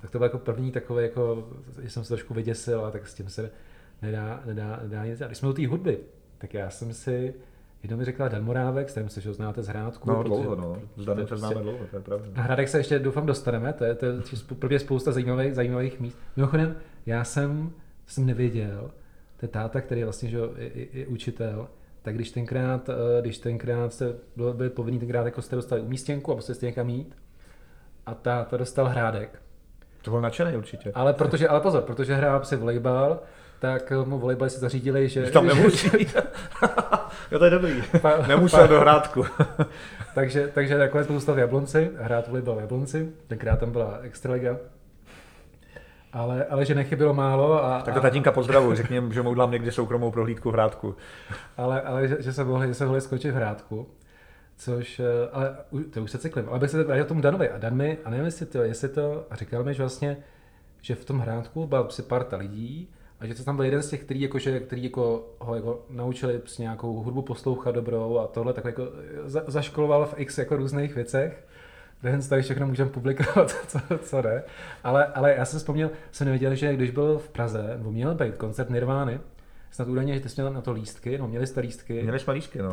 Tak 0.00 0.10
to 0.10 0.18
byl 0.18 0.24
jako 0.24 0.38
první 0.38 0.72
takové, 0.72 1.02
jako, 1.02 1.48
že 1.82 1.90
jsem 1.90 2.04
se 2.04 2.08
trošku 2.08 2.34
vyděsil 2.34 2.84
a 2.84 2.90
tak 2.90 3.08
s 3.08 3.14
tím 3.14 3.28
se 3.28 3.50
nedá, 4.02 4.42
nedá, 4.44 4.80
nedá 4.82 5.06
nic. 5.06 5.20
A 5.20 5.26
když 5.26 5.38
jsme 5.38 5.48
do 5.48 5.54
té 5.54 5.66
hudby, 5.66 5.98
tak 6.38 6.54
já 6.54 6.70
jsem 6.70 6.94
si 6.94 7.34
Jednou 7.82 7.98
mi 7.98 8.04
řekla 8.04 8.28
Dan 8.28 8.44
Morávek, 8.44 8.88
s 8.88 8.92
kterým 8.92 9.08
se 9.08 9.20
že 9.20 9.32
znáte 9.32 9.62
z 9.62 9.68
Hrádku. 9.68 10.10
No, 10.10 10.22
dlouho, 10.22 10.56
no. 10.56 10.78
S 10.96 11.04
Danem 11.04 11.26
se 11.26 11.36
známe 11.36 11.62
dlouho, 11.62 11.86
to 11.90 11.96
je 11.96 12.02
pravda. 12.02 12.26
Na 12.36 12.42
Hrádek 12.42 12.68
se 12.68 12.78
ještě 12.78 12.98
doufám 12.98 13.26
dostaneme, 13.26 13.72
to 13.72 13.84
je, 13.84 13.94
to 13.94 14.06
je 14.06 14.12
prvně 14.58 14.78
spousta 14.78 15.12
zajímavých, 15.12 15.54
zajímavých 15.54 16.00
míst. 16.00 16.18
Mimochodem, 16.36 16.76
já 17.06 17.24
jsem, 17.24 17.72
jsem 18.06 18.26
nevěděl, 18.26 18.90
ten 19.36 19.50
táta, 19.50 19.80
který 19.80 20.00
je 20.00 20.04
vlastně 20.04 20.28
že, 20.28 20.38
je, 20.56 20.70
je, 20.74 20.86
je, 20.92 21.06
učitel, 21.06 21.68
tak 22.02 22.14
když 22.14 22.30
tenkrát, 22.30 22.88
eh, 22.88 23.20
když 23.20 23.38
tenkrát 23.38 23.92
se 23.92 24.16
byl, 24.36 24.52
byl 24.52 24.70
povinný, 24.70 24.98
tenkrát 24.98 25.24
jako 25.24 25.42
jste 25.42 25.56
dostali 25.56 25.80
umístěnku 25.80 26.32
a 26.32 26.34
museli 26.34 26.56
jste 26.56 26.66
někam 26.66 26.88
jít 26.88 27.16
a 28.06 28.14
ta, 28.14 28.44
ta 28.44 28.56
dostal 28.56 28.86
hrádek. 28.86 29.42
To 30.02 30.10
byl 30.10 30.20
nadšený 30.20 30.56
určitě. 30.56 30.92
Ale, 30.94 31.12
protože, 31.12 31.48
ale 31.48 31.60
pozor, 31.60 31.82
protože 31.82 32.14
hrál 32.14 32.44
si 32.44 32.56
volejbal, 32.56 33.20
tak 33.58 33.92
mu 34.04 34.18
volejbal 34.18 34.50
si 34.50 34.60
zařídili, 34.60 35.08
že... 35.08 35.30
Tam 35.30 35.46
nemusí. 35.46 35.90
jo, 37.30 37.38
to 37.38 37.44
je 37.44 37.50
dobrý. 37.50 37.82
Pa, 38.00 38.16
Nemusel 38.26 38.60
pa, 38.60 38.66
do 38.66 38.80
hrádku. 38.80 39.24
takže, 40.14 40.50
takže 40.54 40.78
nakonec 40.78 41.08
zůstal 41.08 41.34
v 41.34 41.38
Jablonci, 41.38 41.90
hrát 41.98 42.28
volejbal 42.28 42.56
v 42.56 42.60
Jablonci, 42.60 43.12
tenkrát 43.26 43.60
tam 43.60 43.72
byla 43.72 43.98
Extraliga. 44.02 44.56
Ale, 46.12 46.44
ale 46.44 46.64
že 46.64 46.74
nechybilo 46.74 47.14
málo. 47.14 47.64
A, 47.64 47.82
tak 47.82 47.94
to 47.94 48.00
tatínka 48.00 48.32
pozdravu, 48.32 48.74
řekni 48.74 49.02
že 49.10 49.22
mu 49.22 49.30
udělám 49.30 49.50
někdy 49.50 49.72
soukromou 49.72 50.10
prohlídku 50.10 50.50
v 50.50 50.52
Hrádku. 50.52 50.96
ale, 51.56 51.80
ale 51.82 52.08
že, 52.08 52.16
že, 52.20 52.32
se 52.32 52.44
mohli, 52.44 52.68
že 52.68 52.74
se 52.74 52.86
mohli 52.86 53.00
skočit 53.00 53.30
v 53.30 53.34
Hrádku. 53.34 53.86
Což, 54.56 55.00
eh, 55.00 55.28
ale 55.32 55.56
to 55.90 56.02
už 56.02 56.10
se 56.10 56.18
cyklím. 56.18 56.48
Ale 56.48 56.58
bych 56.58 56.70
se 56.70 56.84
vrátil 56.84 57.04
tomu 57.04 57.20
Danovi. 57.20 57.50
A 57.50 57.58
Dan 57.58 57.76
mi, 57.76 57.98
a 58.04 58.10
nevím, 58.10 58.26
jestli 58.26 58.46
to, 58.46 58.62
jestli 58.62 58.88
to, 58.88 59.26
a 59.30 59.36
říkal 59.36 59.64
mi, 59.64 59.74
že 59.74 59.82
vlastně, 59.82 60.16
že 60.82 60.94
v 60.94 61.04
tom 61.04 61.18
Hrádku 61.18 61.66
byla 61.66 61.88
si 61.88 62.02
parta 62.02 62.36
lidí, 62.36 62.88
a 63.20 63.26
že 63.26 63.34
to 63.34 63.44
tam 63.44 63.56
byl 63.56 63.64
jeden 63.64 63.82
z 63.82 63.88
těch, 63.88 64.04
který, 64.04 64.20
jako, 64.20 64.38
že, 64.38 64.60
který 64.60 64.84
jako, 64.84 65.26
ho 65.38 65.54
jako 65.54 65.84
naučili 65.90 66.40
s 66.44 66.58
nějakou 66.58 67.02
hudbu 67.02 67.22
poslouchat 67.22 67.74
dobrou 67.74 68.18
a 68.18 68.26
tohle 68.26 68.52
tak 68.52 68.64
jako 68.64 68.82
za, 69.24 69.42
zaškoloval 69.46 70.06
v 70.06 70.14
x 70.16 70.38
jako 70.38 70.56
různých 70.56 70.94
věcech. 70.94 71.46
Dnes 72.02 72.28
tady 72.28 72.42
všechno 72.42 72.66
můžeme 72.66 72.90
publikovat, 72.90 73.50
co, 73.66 73.78
co 74.02 74.22
jde. 74.22 74.44
Ale, 74.84 75.06
ale 75.06 75.34
já 75.34 75.44
jsem 75.44 75.58
vzpomněl, 75.58 75.90
jsem 76.12 76.24
nevěděl, 76.24 76.54
že 76.54 76.74
když 76.74 76.90
byl 76.90 77.18
v 77.18 77.28
Praze, 77.28 77.74
nebo 77.76 77.92
měl 77.92 78.14
být 78.14 78.36
koncert 78.36 78.70
Nirvány, 78.70 79.20
snad 79.70 79.88
údajně, 79.88 80.14
že 80.14 80.20
ty 80.20 80.28
jsi 80.28 80.40
měl 80.40 80.52
na 80.52 80.60
to 80.60 80.72
lístky, 80.72 81.18
no 81.18 81.28
měli 81.28 81.46
jste 81.46 81.60
lístky. 81.60 82.02
Měli 82.02 82.18
jsme 82.18 82.32
lístky, 82.32 82.58
no. 82.62 82.72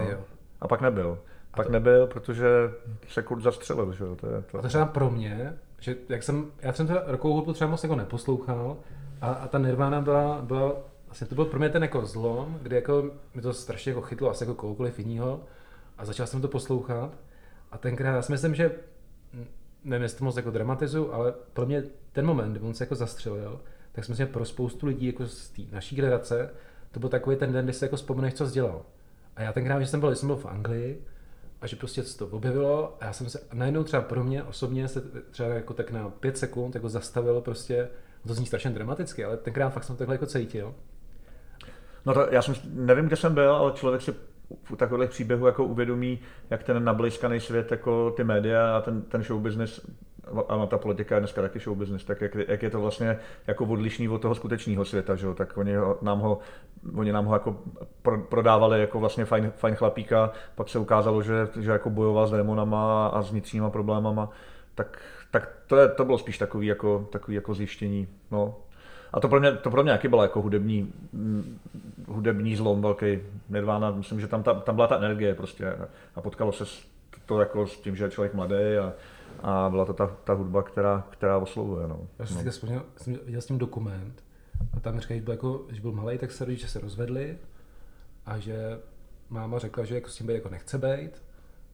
A 0.62 0.68
pak 0.68 0.82
nebyl. 0.82 1.20
A 1.54 1.58
pak 1.58 1.66
to... 1.66 1.72
nebyl, 1.72 2.08
protože 2.08 2.48
se 3.08 3.22
kurz 3.22 3.44
zastřelil, 3.44 3.94
že 3.94 4.04
jo. 4.04 4.16
To 4.16 4.28
je 4.28 4.42
to... 4.42 4.60
A 4.60 4.62
to 4.62 4.68
třeba 4.68 4.86
pro 4.86 5.10
mě, 5.10 5.54
že 5.80 5.96
jak 6.10 6.24
jsem, 6.24 6.46
já 6.62 6.74
jsem 6.74 6.88
teda 6.88 7.04
rokovou 7.08 7.36
hudbu 7.36 7.54
třeba 7.54 7.70
moc 7.70 7.84
jako 7.84 7.96
neposlouchal 7.96 8.78
a, 9.22 9.28
a 9.28 9.48
ta 9.48 9.58
Nirvana 9.60 10.02
byla, 10.02 10.42
byla, 10.42 10.74
vlastně 11.06 11.28
to 11.28 11.36
byl 11.36 11.46
pro 11.46 11.60
mě 11.60 11.70
ten 11.70 11.82
jako 11.82 12.06
zlom, 12.06 12.60
kdy 12.62 12.76
jako 12.76 13.12
mi 13.36 13.42
to 13.42 13.54
strašně 13.54 13.90
jako 13.90 14.02
chytlo 14.02 14.30
asi 14.30 14.44
jako 14.44 14.56
kohokoliv 14.56 15.00
jiného 15.00 15.40
a 15.98 16.06
začal 16.06 16.28
jsem 16.28 16.42
to 16.42 16.48
poslouchat 16.48 17.12
a 17.72 17.78
tenkrát 17.78 18.16
já 18.16 18.22
si 18.22 18.32
myslím, 18.32 18.56
že 18.56 18.72
nevím, 19.84 20.04
jestli 20.04 20.18
to 20.18 20.26
moc 20.26 20.38
jako 20.38 20.52
dramatizuju, 20.52 21.14
ale 21.14 21.34
pro 21.54 21.66
mě 21.66 21.84
ten 22.12 22.26
moment, 22.26 22.54
kdy 22.54 22.60
on 22.60 22.74
se 22.74 22.84
jako 22.84 22.96
zastřelil, 22.96 23.62
tak 23.92 24.06
si 24.06 24.12
myslím, 24.12 24.28
že 24.28 24.34
pro 24.34 24.46
spoustu 24.46 24.88
lidí 24.88 25.06
jako 25.06 25.28
z 25.28 25.50
té 25.50 25.62
naší 25.72 25.96
generace, 25.96 26.54
to 26.92 27.00
byl 27.00 27.10
takový 27.10 27.36
ten 27.36 27.54
den, 27.54 27.66
kdy 27.66 27.74
se 27.74 27.86
jako 27.86 27.96
vzpomeneš, 27.96 28.34
co 28.34 28.50
dělal. 28.50 28.86
A 29.36 29.42
já 29.42 29.54
tenkrát, 29.54 29.78
když 29.78 29.90
jsem 29.90 30.00
byl, 30.00 30.16
jsem 30.16 30.28
byl 30.28 30.36
v 30.36 30.46
Anglii, 30.46 31.06
a 31.62 31.68
že 31.68 31.76
prostě 31.76 32.04
se 32.04 32.18
to 32.18 32.28
objevilo 32.28 32.98
a 33.02 33.06
já 33.06 33.14
jsem 33.14 33.30
se 33.30 33.40
najednou 33.54 33.84
třeba 33.84 34.04
pro 34.04 34.24
mě 34.24 34.44
osobně 34.44 34.88
se 34.88 35.02
třeba 35.32 35.50
jako 35.50 35.74
tak 35.74 35.92
na 35.92 36.10
pět 36.10 36.38
sekund 36.38 36.76
jako 36.76 36.90
zastavil 36.90 37.42
prostě, 37.42 37.90
to 38.28 38.34
zní 38.34 38.46
strašně 38.46 38.72
dramaticky, 38.72 39.26
ale 39.26 39.38
tenkrát 39.38 39.70
fakt 39.70 39.84
jsem 39.84 39.96
takhle 39.96 40.16
jako 40.16 40.26
cítil. 40.26 40.76
No 42.06 42.14
to, 42.14 42.28
já 42.32 42.42
jsem, 42.42 42.56
nevím, 42.74 43.06
kde 43.06 43.16
jsem 43.16 43.34
byl, 43.34 43.56
ale 43.56 43.72
člověk 43.72 44.02
si 44.02 44.14
v 44.64 44.76
takových 44.76 45.10
příběhů 45.10 45.46
jako 45.46 45.64
uvědomí, 45.64 46.20
jak 46.50 46.64
ten 46.64 46.84
nablízkaný 46.84 47.40
svět, 47.40 47.72
jako 47.72 48.12
ty 48.12 48.24
média 48.24 48.78
a 48.78 48.82
ten, 48.82 49.02
ten 49.02 49.24
show 49.24 49.42
business, 49.42 49.90
a 50.48 50.66
ta 50.66 50.78
politika 50.78 51.16
je 51.16 51.22
dneska 51.22 51.42
taky 51.42 51.60
show 51.60 51.78
business, 51.78 52.04
tak 52.04 52.22
jak, 52.22 52.36
jak 52.36 52.64
je 52.64 52.70
to 52.70 52.82
vlastně 52.82 53.20
jako 53.48 53.66
odlišný 53.66 54.10
od 54.10 54.22
toho 54.22 54.36
skutečného 54.36 54.86
světa, 54.86 55.16
že? 55.16 55.28
tak 55.36 55.58
oni 55.58 55.76
ho, 55.76 55.98
nám 56.02 56.20
ho, 56.20 56.40
oni 56.96 57.12
nám 57.12 57.26
ho 57.26 57.34
jako 57.34 57.58
pro, 58.02 58.20
prodávali 58.20 58.82
jako 58.82 59.00
vlastně 59.00 59.26
fajn, 59.26 59.52
fajn 59.56 59.76
chlapíka, 59.76 60.32
pak 60.56 60.70
se 60.70 60.80
ukázalo, 60.80 61.22
že, 61.22 61.48
že 61.60 61.72
jako 61.72 61.90
bojoval 61.90 62.28
s 62.28 62.32
démonama 62.32 63.08
a 63.08 63.22
s 63.22 63.32
vnitřníma 63.32 63.70
problémama, 63.70 64.30
tak, 64.76 65.00
tak 65.32 65.50
to, 65.68 65.78
je, 65.78 65.88
to 65.88 66.06
bylo 66.06 66.18
spíš 66.18 66.38
takový 66.38 66.68
jako, 66.68 67.08
takový 67.12 67.36
jako 67.36 67.54
zjištění. 67.54 68.08
No, 68.32 68.56
a 69.14 69.20
to 69.20 69.28
pro 69.28 69.40
mě, 69.40 69.52
to 69.52 69.72
pro 69.72 69.84
mě 69.84 69.92
jaký 69.92 70.08
bylo 70.08 70.22
jako 70.22 70.42
hudební, 70.42 70.94
mm, 71.14 71.60
hudební 72.08 72.56
zlom 72.56 72.82
velký 72.82 73.20
Nirvana. 73.50 73.92
Myslím, 73.92 74.20
že 74.20 74.28
tam, 74.28 74.44
ta, 74.44 74.54
tam 74.54 74.76
byla 74.76 74.88
ta 74.88 74.98
energie 74.98 75.36
prostě 75.36 75.76
a 76.16 76.22
potkalo 76.22 76.52
se 76.52 76.66
to 77.26 77.40
jako 77.40 77.68
s 77.68 77.78
tím, 77.78 77.96
že 77.96 78.04
je 78.04 78.12
člověk 78.12 78.34
mladý 78.34 78.78
a, 78.82 78.94
a 79.42 79.70
byla 79.70 79.86
to 79.86 79.94
ta, 79.94 80.16
ta 80.24 80.34
hudba, 80.34 80.64
která, 80.64 81.04
která 81.10 81.38
oslovuje. 81.38 81.88
No. 81.88 82.08
Já 82.20 82.26
jsem 82.26 82.38
no. 82.38 82.44
si 82.44 82.50
vzpomněl, 82.50 82.84
jsem 82.98 83.20
viděl 83.26 83.42
s 83.42 83.46
tím 83.46 83.58
dokument 83.58 84.24
a 84.74 84.80
tam 84.80 85.00
říkají, 85.00 85.20
že 85.20 85.24
byl, 85.24 85.34
jako, 85.34 85.66
že 85.70 85.82
byl 85.82 85.92
malý, 85.92 86.18
tak 86.18 86.32
se 86.32 86.46
rodiče 86.46 86.68
se 86.68 86.80
rozvedli 86.80 87.38
a 88.26 88.40
že 88.40 88.80
máma 89.30 89.60
řekla, 89.60 89.84
že 89.84 89.96
jako 89.96 90.10
s 90.10 90.16
tím 90.16 90.28
být 90.28 90.34
jako 90.34 90.50
nechce 90.50 90.78
být, 90.78 91.24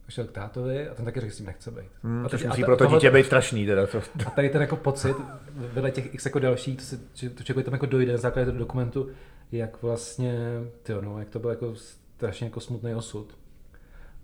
šel 0.08 0.24
k 0.24 0.32
tátovi 0.32 0.88
a 0.88 0.94
ten 0.94 1.04
taky 1.04 1.20
řekl, 1.20 1.30
že 1.30 1.34
s 1.34 1.36
tím 1.36 1.46
nechce 1.46 1.70
být. 1.70 1.90
Hmm, 2.02 2.26
a 2.26 2.28
což 2.28 2.40
teď- 2.40 2.48
musí 2.50 2.62
a 2.62 2.66
pro 2.66 2.76
to 2.76 2.86
dítě 2.86 3.10
být 3.10 3.26
strašný. 3.26 3.66
Teda. 3.66 3.86
To, 3.86 4.00
A 4.26 4.30
tady 4.30 4.48
ten 4.48 4.60
jako 4.60 4.76
pocit, 4.76 5.16
vedle 5.54 5.90
těch 5.90 6.14
x 6.14 6.24
jako 6.24 6.38
dalších, 6.38 6.76
to, 6.76 6.82
se, 6.84 7.00
že 7.14 7.30
to 7.30 7.42
člověk 7.42 7.64
tam 7.64 7.74
jako 7.74 7.86
dojde 7.86 8.12
na 8.12 8.18
základě 8.18 8.46
toho 8.46 8.58
dokumentu, 8.58 9.08
jak 9.52 9.82
vlastně, 9.82 10.38
tyjo, 10.82 11.00
no, 11.00 11.18
jak 11.18 11.30
to 11.30 11.38
byl 11.38 11.50
jako 11.50 11.74
strašně 12.16 12.46
jako 12.46 12.60
smutný 12.60 12.94
osud. 12.94 13.38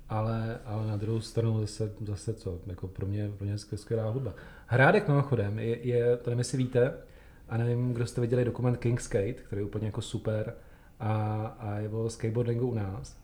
Ale, 0.08 0.58
ale 0.64 0.86
na 0.86 0.96
druhou 0.96 1.20
stranu 1.20 1.60
zase, 1.60 1.92
zase 2.06 2.34
co, 2.34 2.58
jako 2.66 2.88
pro 2.88 3.06
mě, 3.06 3.30
pro 3.38 3.44
mě 3.44 3.56
skvěl- 3.56 3.76
skvělá 3.78 4.10
hudba. 4.10 4.34
Hrádek 4.66 5.08
mimochodem 5.08 5.58
je, 5.58 5.86
je, 5.86 6.16
to 6.16 6.30
nevím, 6.30 6.38
jestli 6.38 6.58
víte, 6.58 6.94
a 7.48 7.56
nevím, 7.56 7.92
kdo 7.94 8.06
jste 8.06 8.20
viděli 8.20 8.44
dokument 8.44 8.76
King 8.76 9.00
Skate, 9.00 9.32
který 9.32 9.60
je 9.60 9.66
úplně 9.66 9.86
jako 9.86 10.02
super 10.02 10.54
a, 11.00 11.46
a 11.58 11.78
je 11.78 11.88
o 11.88 12.10
skateboardingu 12.10 12.68
u 12.68 12.74
nás, 12.74 13.16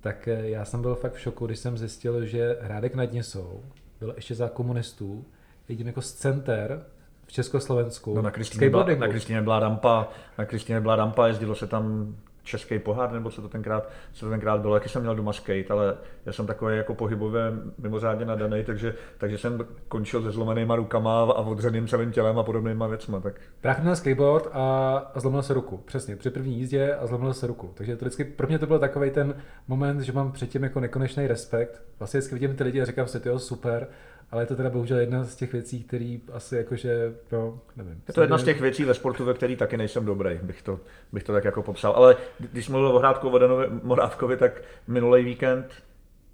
tak 0.00 0.28
eh, 0.28 0.48
já 0.48 0.64
jsem 0.64 0.82
byl 0.82 0.94
fakt 0.94 1.12
v 1.12 1.20
šoku, 1.20 1.46
když 1.46 1.58
jsem 1.58 1.78
zjistil, 1.78 2.26
že 2.26 2.56
Hrádek 2.60 2.94
nad 2.94 3.12
Nisou 3.12 3.60
byl 4.00 4.12
ještě 4.16 4.34
za 4.34 4.48
komunistů 4.48 5.24
jediný 5.68 5.86
jako 5.86 6.02
z 6.02 6.12
center 6.12 6.84
v 7.26 7.32
Československu. 7.32 8.14
no, 8.14 8.22
na 8.22 8.30
Kristýně 8.30 8.70
byla, 8.70 8.84
na 8.84 9.42
byla 9.42 9.58
rampa, 9.58 10.08
na 10.38 10.44
Kristýně 10.44 10.80
byla 10.80 10.96
rampa, 10.96 11.26
jezdilo 11.26 11.54
se 11.54 11.66
tam 11.66 12.16
český 12.46 12.78
pohár, 12.78 13.12
nebo 13.12 13.30
co 13.30 13.42
to 13.42 13.48
tenkrát, 13.48 13.88
co 14.12 14.26
to 14.26 14.30
tenkrát 14.30 14.60
bylo, 14.60 14.74
jaký 14.74 14.88
jsem 14.88 15.02
měl 15.02 15.14
doma 15.14 15.32
skate, 15.32 15.68
ale 15.70 15.96
já 16.26 16.32
jsem 16.32 16.46
takový 16.46 16.76
jako 16.76 16.94
pohybově 16.94 17.42
mimořádně 17.78 18.24
nadaný, 18.24 18.64
takže, 18.64 18.94
takže 19.18 19.38
jsem 19.38 19.66
končil 19.88 20.22
se 20.22 20.30
zlomenýma 20.30 20.76
rukama 20.76 21.20
a 21.20 21.40
odřeným 21.40 21.88
celým 21.88 22.12
tělem 22.12 22.38
a 22.38 22.42
podobnýma 22.42 22.86
věcma, 22.86 23.20
tak 23.20 23.40
Brácha 23.62 23.82
měl 23.82 23.96
skateboard 23.96 24.48
a, 24.52 24.96
a 25.14 25.20
zlomil 25.20 25.42
se 25.42 25.54
ruku. 25.54 25.76
Přesně, 25.76 26.16
při 26.16 26.30
první 26.30 26.58
jízdě 26.58 26.94
a 26.94 27.06
zlomil 27.06 27.34
se 27.34 27.46
ruku. 27.46 27.70
Takže 27.74 27.96
to 27.96 28.04
vždycky, 28.04 28.24
pro 28.24 28.46
mě 28.46 28.58
to 28.58 28.66
byl 28.66 28.78
takový 28.78 29.10
ten 29.10 29.34
moment, 29.68 30.00
že 30.00 30.12
mám 30.12 30.32
předtím 30.32 30.62
jako 30.62 30.80
nekonečný 30.80 31.26
respekt. 31.26 31.82
Vlastně 31.98 32.20
vždycky 32.20 32.34
vidím 32.34 32.56
ty 32.56 32.64
lidi 32.64 32.82
a 32.82 32.84
říkám 32.84 33.06
si, 33.06 33.20
jo, 33.24 33.38
super, 33.38 33.88
ale 34.30 34.42
je 34.42 34.46
to 34.46 34.56
teda 34.56 34.70
bohužel 34.70 34.98
jedna 34.98 35.24
z 35.24 35.36
těch 35.36 35.52
věcí, 35.52 35.84
které 35.84 36.18
asi 36.32 36.56
jakože, 36.56 37.14
no, 37.32 37.60
nevím. 37.76 38.02
Je 38.08 38.14
to 38.14 38.20
jedna 38.20 38.38
z 38.38 38.44
těch 38.44 38.60
věcí 38.60 38.84
ve 38.84 38.94
sportu, 38.94 39.24
ve 39.24 39.34
který 39.34 39.56
taky 39.56 39.76
nejsem 39.76 40.04
dobrý, 40.04 40.38
bych 40.42 40.62
to, 40.62 40.80
bych 41.12 41.24
to 41.24 41.32
tak 41.32 41.44
jako 41.44 41.62
popsal. 41.62 41.92
Ale 41.92 42.16
když 42.38 42.68
mluvil 42.68 42.88
o 42.88 42.98
Hrádku 42.98 43.30
Vodanovi, 43.30 43.66
Morávkovi, 43.82 44.36
tak 44.36 44.62
minulý 44.86 45.24
víkend 45.24 45.66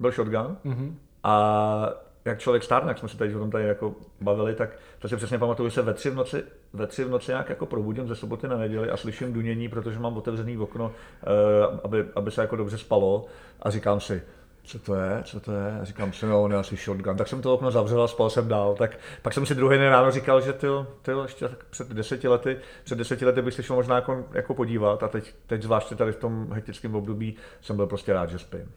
byl 0.00 0.11
shotgun 0.11 0.57
Mhm. 0.64 0.98
a 1.22 1.94
jak 2.24 2.38
člověk 2.38 2.62
stárne, 2.62 2.90
jak 2.90 2.98
jsme 2.98 3.09
se 3.09 3.16
tady 3.18 3.35
o 3.35 3.38
tom 3.38 3.50
tady 3.50 3.64
jako 3.64 3.94
bavili, 4.20 4.55
tak 4.55 4.70
to 4.98 5.09
si 5.09 5.16
přesně 5.16 5.38
pamatuju, 5.38 5.68
že 5.68 5.74
se 5.74 5.83
ve 5.83 5.94
tři 5.94 6.11
v 6.11 6.14
noci, 6.14 6.42
ve 6.72 6.87
tři 6.87 7.05
v 7.05 7.11
noci 7.11 7.31
nějak 7.31 7.48
jako 7.48 7.66
probudím 7.66 8.09
ze 8.09 8.16
soboty 8.16 8.48
na 8.48 8.57
neděli 8.57 8.90
a 8.90 8.96
slyším 8.96 9.33
dunění, 9.33 9.68
protože 9.68 9.98
mám 9.98 10.16
otevřený 10.16 10.59
okno, 10.59 10.92
eh, 11.22 11.26
aby, 11.85 12.05
aby 12.14 12.31
se 12.31 12.40
jako 12.40 12.57
dobře 12.57 12.78
spalo 12.78 13.26
a 13.62 13.70
říkám 13.70 14.00
si, 14.00 14.22
co 14.64 14.79
to 14.79 14.94
je, 14.94 15.22
co 15.25 15.40
to 15.40 15.53
je? 15.53 15.79
Říkám 15.83 16.12
si, 16.12 16.27
no, 16.27 16.42
on 16.42 16.53
je 16.53 16.59
asi 16.59 16.77
shotgun. 16.77 17.16
Tak 17.16 17.29
jsem 17.29 17.42
to 17.42 17.55
okno 17.55 17.70
zavřel 17.70 18.03
a 18.03 18.09
spal 18.09 18.31
jsem 18.31 18.48
dál. 18.48 18.75
Tak 18.75 18.98
pak 19.22 19.33
jsem 19.33 19.46
si 19.46 19.55
druhý 19.55 19.79
den 19.79 19.90
ráno 19.90 20.11
říkal, 20.11 20.40
že 20.40 20.53
ty, 20.53 20.66
ty 21.03 21.11
ještě 21.22 21.48
před 21.70 21.88
deseti 21.88 22.29
lety, 22.29 22.59
před 22.85 22.98
deseti 22.98 23.25
lety 23.25 23.42
bych 23.42 23.55
se 23.55 23.62
šel 23.62 23.77
možná 23.77 23.94
jako, 23.94 24.25
jako 24.33 24.55
podívat 24.55 25.03
a 25.03 25.09
teď, 25.09 25.35
teď 25.46 25.62
zvláště 25.62 25.94
tady 25.94 26.12
v 26.12 26.16
tom 26.16 26.53
hektickém 26.53 26.94
období 26.94 27.37
jsem 27.61 27.77
byl 27.77 27.87
prostě 27.87 28.12
rád, 28.12 28.31
že 28.31 28.38
spím. 28.38 28.70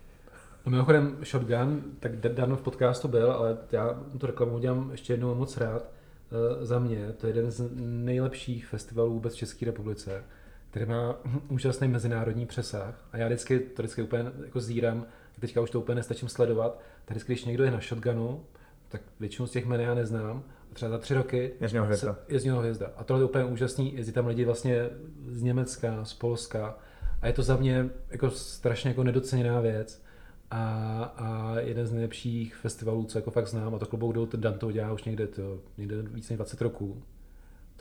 No 0.66 0.72
mimochodem 0.72 1.18
Shotgun, 1.26 1.84
tak 2.00 2.18
Dan 2.18 2.56
v 2.56 2.62
podcastu 2.62 3.08
byl, 3.08 3.32
ale 3.32 3.58
já 3.72 4.00
tu 4.18 4.26
reklamu 4.26 4.56
udělám 4.56 4.92
ještě 4.92 5.14
jednou 5.14 5.36
moc 5.36 5.58
rád. 5.58 5.84
Eh, 6.32 6.66
za 6.66 6.80
mě 6.80 7.12
to 7.12 7.28
je 7.28 7.34
jeden 7.34 7.52
z 7.52 7.70
nejlepších 7.80 8.68
festivalů 8.68 9.14
vůbec 9.14 9.34
v 9.34 9.38
České 9.38 9.66
republice, 9.66 10.24
který 10.70 10.86
má 10.86 11.16
úžasný 11.50 11.88
mezinárodní 11.88 12.46
přesah. 12.46 13.08
A 13.12 13.18
já 13.18 13.28
vždycky, 13.28 13.60
to 13.60 13.82
vždycky 13.82 14.02
úplně 14.02 14.26
jako 14.46 14.60
zírám, 14.60 15.06
teďka 15.42 15.62
už 15.62 15.70
to 15.70 15.80
úplně 15.80 15.96
nestačím 15.96 16.30
sledovat, 16.30 16.80
tak 17.06 17.18
vždycky, 17.18 17.34
když 17.34 17.46
někdo 17.46 17.64
je 17.64 17.72
na 17.72 17.80
Shotgunu, 17.80 18.44
tak 18.90 19.02
většinu 19.20 19.48
z 19.48 19.52
těch 19.52 19.66
jmen 19.66 19.82
já 19.82 19.94
neznám. 19.94 20.44
Třeba 20.74 20.90
za 20.92 20.98
tři 20.98 21.14
roky 21.14 21.52
Je 21.62 21.68
z 21.68 21.74
něho 21.74 21.86
hvězda. 21.86 22.18
je 22.28 22.40
z 22.40 22.44
něho 22.46 22.60
hvězda. 22.60 22.92
A 22.98 23.04
tohle 23.04 23.22
je 23.22 23.26
úplně 23.26 23.46
úžasný, 23.46 23.96
jezdí 23.96 24.12
tam 24.12 24.28
lidi 24.28 24.46
vlastně 24.46 24.90
z 25.28 25.42
Německa, 25.42 26.06
z 26.06 26.14
Polska. 26.14 26.78
A 27.22 27.28
je 27.28 27.34
to 27.34 27.44
za 27.44 27.58
mě 27.58 27.90
jako 28.10 28.30
strašně 28.30 28.90
jako 28.90 29.04
nedoceněná 29.04 29.60
věc. 29.62 30.04
A, 30.52 31.04
a 31.18 31.60
jeden 31.60 31.88
z 31.88 31.92
nejlepších 31.92 32.56
festivalů, 32.56 33.04
co 33.04 33.18
jako 33.18 33.32
fakt 33.32 33.48
znám, 33.48 33.76
a 33.76 33.80
to 33.80 33.86
klobouk 33.86 34.14
dolů, 34.14 34.26
ten 34.26 34.42
Dan 34.42 34.60
to 34.60 34.72
dělá 34.72 34.94
už 34.94 35.04
někde, 35.04 35.28
to, 35.28 35.60
někde 35.78 36.02
víc 36.02 36.30
než 36.30 36.38
20 36.38 36.62
roků. 36.62 37.04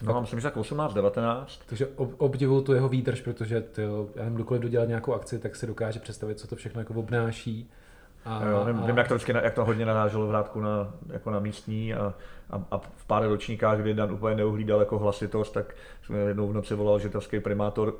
No, 0.03 0.21
myslím, 0.21 0.41
že 0.41 0.45
tak 0.45 0.57
18, 0.57 0.95
19. 0.95 1.61
Takže 1.67 1.87
ob, 1.87 2.15
obdivuju 2.19 2.63
tu 2.63 2.73
jeho 2.73 2.89
výdrž, 2.89 3.21
protože 3.21 3.61
tyjo, 3.61 4.09
já 4.15 4.23
nevím, 4.23 4.35
kdokoliv 4.35 4.63
dodělal 4.63 4.87
nějakou 4.87 5.13
akci, 5.13 5.39
tak 5.39 5.57
si 5.57 5.67
dokáže 5.67 6.01
představit, 6.01 6.39
co 6.39 6.47
to 6.47 6.57
všechno 6.57 6.81
jako 6.81 6.95
obnáší. 6.95 7.71
A, 8.25 8.45
Jo, 8.45 8.65
vím, 8.67 8.79
a, 8.83 8.87
vím, 8.87 8.97
jak 8.99 9.09
to 9.09 9.15
vždycky, 9.15 9.33
na- 9.33 9.41
jak 9.41 9.55
to 9.55 9.65
hodně 9.65 9.87
naráželo 9.87 10.27
v 10.27 10.29
Hrádku 10.29 10.61
na, 10.61 10.91
jako 11.13 11.31
na 11.31 11.39
místní 11.39 11.95
a, 11.95 12.15
a, 12.51 12.63
a, 12.71 12.79
v 12.79 13.07
pár 13.07 13.29
ročníkách, 13.29 13.79
kdy 13.79 13.95
Dan 13.95 14.13
úplně 14.13 14.37
neuhlídal 14.37 14.81
jako 14.81 14.99
hlasitost, 14.99 15.55
tak 15.55 15.75
jsme 16.03 16.19
jednou 16.19 16.49
v 16.49 16.53
noci 16.55 16.75
volal 16.75 16.99
žitavský 16.99 17.41
primátor, 17.41 17.95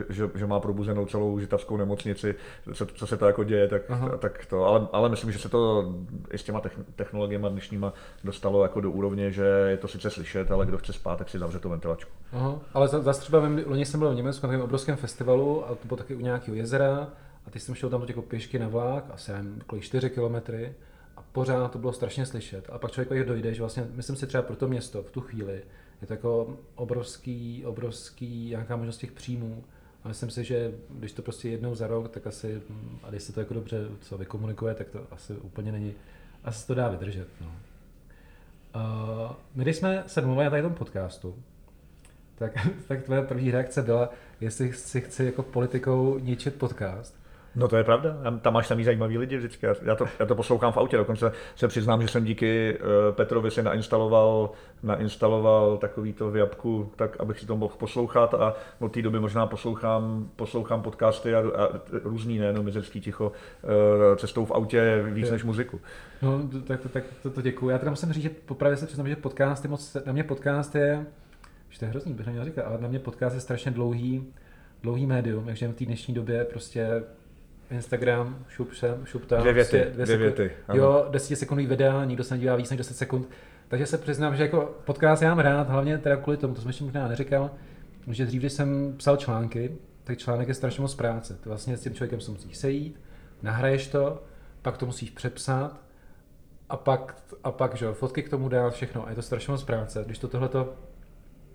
eh, 0.00 0.04
že, 0.08 0.30
že 0.34 0.46
má 0.46 0.60
probuzenou 0.60 1.06
celou 1.06 1.38
žitavskou 1.38 1.76
nemocnici, 1.76 2.34
co, 2.74 2.86
co 2.86 3.06
se 3.06 3.16
to 3.16 3.26
jako 3.26 3.44
děje, 3.44 3.68
tak, 3.68 3.82
Aha. 3.90 4.16
tak 4.18 4.46
to, 4.46 4.64
ale, 4.64 4.88
ale 4.92 5.08
myslím, 5.08 5.32
že 5.32 5.38
se 5.38 5.48
to 5.48 5.92
i 6.30 6.38
s 6.38 6.44
těma 6.44 6.60
techn- 6.60 6.84
technologiemi 6.96 7.46
dnešníma 7.50 7.92
dostalo 8.24 8.62
jako 8.62 8.80
do 8.80 8.90
úrovně, 8.90 9.30
že 9.30 9.44
je 9.68 9.76
to 9.76 9.88
sice 9.88 10.10
slyšet, 10.10 10.50
ale 10.50 10.66
kdo 10.66 10.78
chce 10.78 10.92
spát, 10.92 11.16
tak 11.18 11.28
si 11.28 11.38
zavře 11.38 11.58
tu 11.58 11.68
ventilačku. 11.68 12.10
Aha, 12.32 12.54
ale 12.74 12.88
za, 12.88 13.00
zase 13.00 13.20
třeba 13.20 13.38
loni 13.66 13.84
jsem 13.84 14.00
byl 14.00 14.10
v 14.10 14.14
Německu 14.14 14.46
na 14.46 14.48
takovém 14.48 14.64
obrovském 14.64 14.96
festivalu 14.96 15.64
a 15.66 15.68
to 15.68 15.86
bylo 15.88 15.96
taky 15.96 16.14
u 16.14 16.20
nějakého 16.20 16.54
jezera 16.56 17.08
a 17.48 17.50
teď 17.50 17.62
jsem 17.62 17.74
šel 17.74 17.90
tam 17.90 18.04
jako 18.08 18.22
pěšky 18.22 18.58
na 18.58 18.68
vlak, 18.68 19.04
asi 19.10 19.32
nevím, 19.32 19.60
kolik 19.66 19.84
4 19.84 20.10
kilometry 20.10 20.74
a 21.16 21.22
pořád 21.32 21.72
to 21.72 21.78
bylo 21.78 21.92
strašně 21.92 22.26
slyšet. 22.26 22.70
A 22.72 22.78
pak 22.78 22.90
člověk 22.90 23.10
jako 23.10 23.28
dojde, 23.28 23.54
že 23.54 23.62
vlastně, 23.62 23.86
myslím 23.92 24.16
si 24.16 24.26
třeba 24.26 24.42
pro 24.42 24.56
to 24.56 24.68
město 24.68 25.02
v 25.02 25.10
tu 25.10 25.20
chvíli, 25.20 25.62
je 26.00 26.06
to 26.06 26.12
jako 26.12 26.56
obrovský, 26.74 27.64
obrovský, 27.66 28.48
nějaká 28.48 28.76
možnost 28.76 28.98
těch 28.98 29.12
příjmů. 29.12 29.64
A 30.04 30.08
myslím 30.08 30.30
si, 30.30 30.44
že 30.44 30.72
když 30.90 31.12
to 31.12 31.22
prostě 31.22 31.48
jednou 31.48 31.74
za 31.74 31.86
rok, 31.86 32.08
tak 32.08 32.26
asi, 32.26 32.62
hm, 32.68 32.98
a 33.02 33.10
když 33.10 33.22
se 33.22 33.32
to 33.32 33.40
jako 33.40 33.54
dobře 33.54 33.88
co 34.00 34.18
vykomunikuje, 34.18 34.74
tak 34.74 34.88
to 34.88 35.06
asi 35.10 35.32
úplně 35.32 35.72
není, 35.72 35.94
asi 36.44 36.66
to 36.66 36.74
dá 36.74 36.88
vydržet. 36.88 37.28
No. 37.40 37.52
Uh, 38.74 39.32
my 39.54 39.62
když 39.62 39.76
jsme 39.76 40.04
se 40.06 40.20
domluvili 40.20 40.50
na 40.50 40.68
tom 40.68 40.74
podcastu, 40.74 41.42
tak, 42.34 42.52
tak 42.88 43.02
tvoje 43.02 43.22
první 43.22 43.50
reakce 43.50 43.82
byla, 43.82 44.10
jestli 44.40 44.72
si 44.72 45.00
chci 45.00 45.24
jako 45.24 45.42
politikou 45.42 46.18
ničit 46.18 46.54
podcast. 46.54 47.27
No 47.58 47.68
to 47.68 47.76
je 47.76 47.84
pravda, 47.84 48.16
Tam- 48.40 48.52
máš 48.54 48.66
samý 48.66 48.84
zajímavý 48.84 49.18
lidi 49.18 49.36
vždycky. 49.36 49.66
Já, 49.84 49.94
to, 49.96 50.04
já 50.18 50.26
to 50.26 50.34
poslouchám 50.34 50.72
v 50.72 50.76
autě, 50.76 50.96
dokonce 50.96 51.32
se 51.56 51.68
přiznám, 51.68 52.02
že 52.02 52.08
jsem 52.08 52.24
díky 52.24 52.78
uh, 52.80 53.14
Petrovi 53.14 53.50
si 53.50 53.62
nainstaloval, 53.62 54.50
nainstaloval 54.82 55.76
takovýto 55.76 56.30
v 56.30 56.36
Jabku, 56.36 56.92
tak 56.96 57.20
abych 57.20 57.40
si 57.40 57.46
to 57.46 57.56
mohl 57.56 57.74
poslouchat 57.78 58.34
a 58.34 58.54
od 58.80 58.92
té 58.92 59.02
doby 59.02 59.20
možná 59.20 59.46
poslouchám, 59.46 60.30
poslouchám 60.36 60.82
podcasty 60.82 61.34
a, 61.34 61.38
a 61.38 61.68
různý, 62.02 62.38
nejenom 62.38 62.64
mizecký 62.64 63.00
ticho, 63.00 63.32
uh, 63.62 64.16
cestou 64.16 64.44
v 64.44 64.50
autě 64.52 65.02
víc 65.10 65.26
Jo. 65.26 65.32
než 65.32 65.44
muziku. 65.44 65.80
No, 66.22 66.48
to- 66.52 66.60
tak, 66.60 66.80
tak 66.92 67.04
to, 67.22 67.30
to 67.30 67.42
děkuju. 67.42 67.70
Já 67.70 67.78
teda 67.78 67.90
musím 67.90 68.12
říct, 68.12 68.22
že 68.22 68.30
popravdě 68.30 68.76
se 68.76 68.86
přiznám, 68.86 69.08
že 69.08 69.16
podcast 69.16 69.64
je 69.64 69.70
moc, 69.70 69.96
na 70.06 70.12
mě 70.12 70.24
podcast 70.24 70.74
je, 70.74 71.06
že 71.70 71.78
to 71.78 71.84
je 71.84 71.90
hrozný, 71.90 72.12
bych 72.14 72.26
neměl 72.26 72.44
říkat, 72.44 72.62
ale 72.62 72.78
na 72.80 72.88
mě 72.88 72.98
podcast 72.98 73.34
je 73.34 73.40
strašně 73.40 73.70
dlouhý, 73.70 74.26
dlouhý 74.82 75.06
médium, 75.06 75.44
takže 75.44 75.68
v 75.68 75.72
té 75.74 75.84
dnešní 75.84 76.14
době 76.14 76.44
prostě 76.44 77.02
Instagram, 77.70 78.44
šup 78.48 78.74
sem, 78.74 79.06
šup 79.06 79.26
tam. 79.26 79.40
Dvě 79.40 79.52
věty, 79.52 79.78
prostě 79.78 79.90
dvě 79.94 80.06
sekund- 80.06 80.18
věty, 80.18 80.50
ano. 80.68 80.82
Jo, 80.82 81.06
10 81.10 81.36
sekundový 81.36 81.66
videa, 81.66 82.04
nikdo 82.04 82.24
se 82.24 82.34
nedívá 82.34 82.56
víc 82.56 82.70
než 82.70 82.78
10 82.78 82.94
sekund. 82.96 83.28
Takže 83.68 83.86
se 83.86 83.98
přiznám, 83.98 84.36
že 84.36 84.42
jako 84.42 84.74
podcast 84.84 85.22
já 85.22 85.28
mám 85.28 85.38
rád, 85.38 85.68
hlavně 85.68 85.98
teda 85.98 86.16
kvůli 86.16 86.36
tomu, 86.36 86.54
to 86.54 86.60
jsem 86.60 86.68
ještě 86.68 86.84
možná 86.84 87.08
neříkal, 87.08 87.50
že 88.10 88.26
dřív, 88.26 88.42
když 88.42 88.52
jsem 88.52 88.94
psal 88.96 89.16
články, 89.16 89.76
tak 90.04 90.18
článek 90.18 90.48
je 90.48 90.54
strašně 90.54 90.82
moc 90.82 90.94
práce. 90.94 91.34
Ty 91.34 91.48
vlastně 91.48 91.76
s 91.76 91.82
tím 91.82 91.94
člověkem 91.94 92.20
se 92.20 92.30
musíš 92.30 92.56
sejít, 92.56 93.00
nahraješ 93.42 93.88
to, 93.88 94.22
pak 94.62 94.76
to 94.78 94.86
musíš 94.86 95.10
přepsat, 95.10 95.80
a 96.68 96.76
pak, 96.76 97.22
a 97.44 97.50
pak 97.50 97.74
že 97.74 97.92
fotky 97.92 98.22
k 98.22 98.28
tomu 98.28 98.48
dát, 98.48 98.74
všechno. 98.74 99.06
A 99.06 99.10
je 99.10 99.16
to 99.16 99.22
strašně 99.22 99.50
moc 99.50 99.64
práce. 99.64 100.02
Když 100.06 100.18
to 100.18 100.28
tohleto 100.28 100.74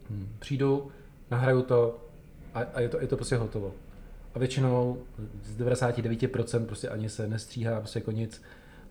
hm, 0.10 0.36
přijdu, 0.40 0.92
nahraju 1.32 1.62
to 1.62 2.06
a, 2.54 2.60
a 2.74 2.80
je, 2.80 2.90
to, 2.90 3.02
je 3.02 3.08
to 3.08 3.16
prostě 3.16 3.36
hotovo. 3.36 3.74
A 4.36 4.40
většinou 4.40 4.98
z 5.44 5.58
99% 5.62 6.66
prostě 6.66 6.90
ani 6.90 7.10
se 7.10 7.28
nestříhá 7.28 7.80
prostě 7.80 8.00
jako 8.00 8.12
nic. 8.12 8.42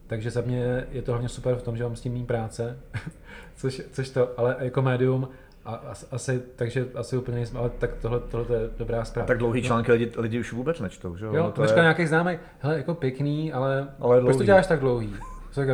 Takže 0.06 0.30
za 0.30 0.40
mě 0.40 0.86
je 0.90 1.02
to 1.02 1.12
hlavně 1.12 1.28
super 1.28 1.54
v 1.56 1.62
tom, 1.62 1.76
že 1.76 1.82
mám 1.84 1.96
s 1.96 2.00
tím 2.00 2.12
méně 2.12 2.24
práce, 2.26 2.78
což, 3.56 3.82
což 3.92 4.10
to, 4.10 4.30
ale 4.40 4.56
jako 4.58 4.82
médium, 4.82 5.28
a, 5.64 5.74
as- 5.92 6.06
asi, 6.10 6.42
takže 6.56 6.86
asi 6.94 7.16
úplně 7.16 7.36
nejsme, 7.36 7.58
ale 7.60 7.70
tak 7.78 7.90
tohle, 8.02 8.20
tohle 8.20 8.56
je 8.56 8.68
dobrá 8.78 9.04
zpráva. 9.04 9.26
Tak 9.26 9.38
dlouhý 9.38 9.60
No. 9.60 9.66
články 9.66 9.92
lidi, 9.92 10.12
lidi 10.16 10.40
už 10.40 10.52
vůbec 10.52 10.80
nečtou, 10.80 11.16
že 11.16 11.24
jo? 11.24 11.34
Jo, 11.34 11.42
No 11.42 11.50
to 11.52 11.62
je... 11.64 11.70
nějaký 11.74 12.06
známý, 12.06 12.38
hele, 12.58 12.76
jako 12.76 12.94
pěkný, 12.94 13.52
ale, 13.52 13.88
Ale 14.00 14.20
proč 14.20 14.36
to 14.36 14.44
děláš 14.44 14.66
tak 14.66 14.80
dlouhý? 14.80 15.14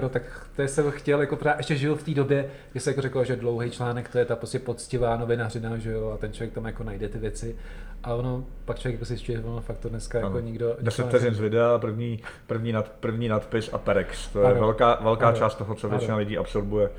No, 0.02 0.08
tak 0.08 0.22
to 0.56 0.62
jsem 0.62 0.90
chtěl, 0.90 1.20
jako 1.20 1.36
právě, 1.36 1.60
ještě 1.60 1.76
žil 1.76 1.96
v 1.96 2.02
té 2.02 2.10
době, 2.10 2.50
kdy 2.72 2.80
se 2.80 2.90
jako 2.90 3.00
řekl, 3.00 3.24
že 3.24 3.36
dlouhý 3.36 3.70
článek, 3.70 4.08
to 4.08 4.18
je 4.18 4.24
ta 4.24 4.36
prostě 4.36 4.58
poctivá 4.58 5.16
novinařina, 5.16 5.78
že 5.78 5.92
jo, 5.92 6.10
a 6.10 6.16
ten 6.16 6.32
člověk 6.32 6.54
tam 6.54 6.64
jako 6.64 6.84
najde 6.84 7.08
ty 7.08 7.18
věci. 7.18 7.56
A 8.02 8.14
ono, 8.14 8.44
pak 8.64 8.78
člověk 8.78 8.94
jako 8.94 9.04
si 9.04 9.16
že 9.16 9.40
ono 9.40 9.60
fakt 9.60 9.78
to 9.78 9.88
dneska 9.88 10.18
jako 10.18 10.40
nikdo... 10.40 10.76
10 10.80 11.06
vteřin 11.06 11.34
z 11.34 11.40
videa, 11.40 11.78
první, 11.78 12.20
první, 12.46 12.72
nad, 12.72 12.88
první 12.88 13.28
nadpis 13.28 13.70
a 13.72 13.78
perex. 13.78 14.28
To 14.28 14.40
je 14.40 14.46
ano. 14.46 14.60
velká, 14.60 14.98
velká 15.00 15.28
ano. 15.28 15.36
část 15.36 15.54
toho, 15.54 15.74
co 15.74 15.88
většina 15.88 16.14
ano. 16.14 16.18
lidí 16.18 16.38
absorbuje 16.38 16.90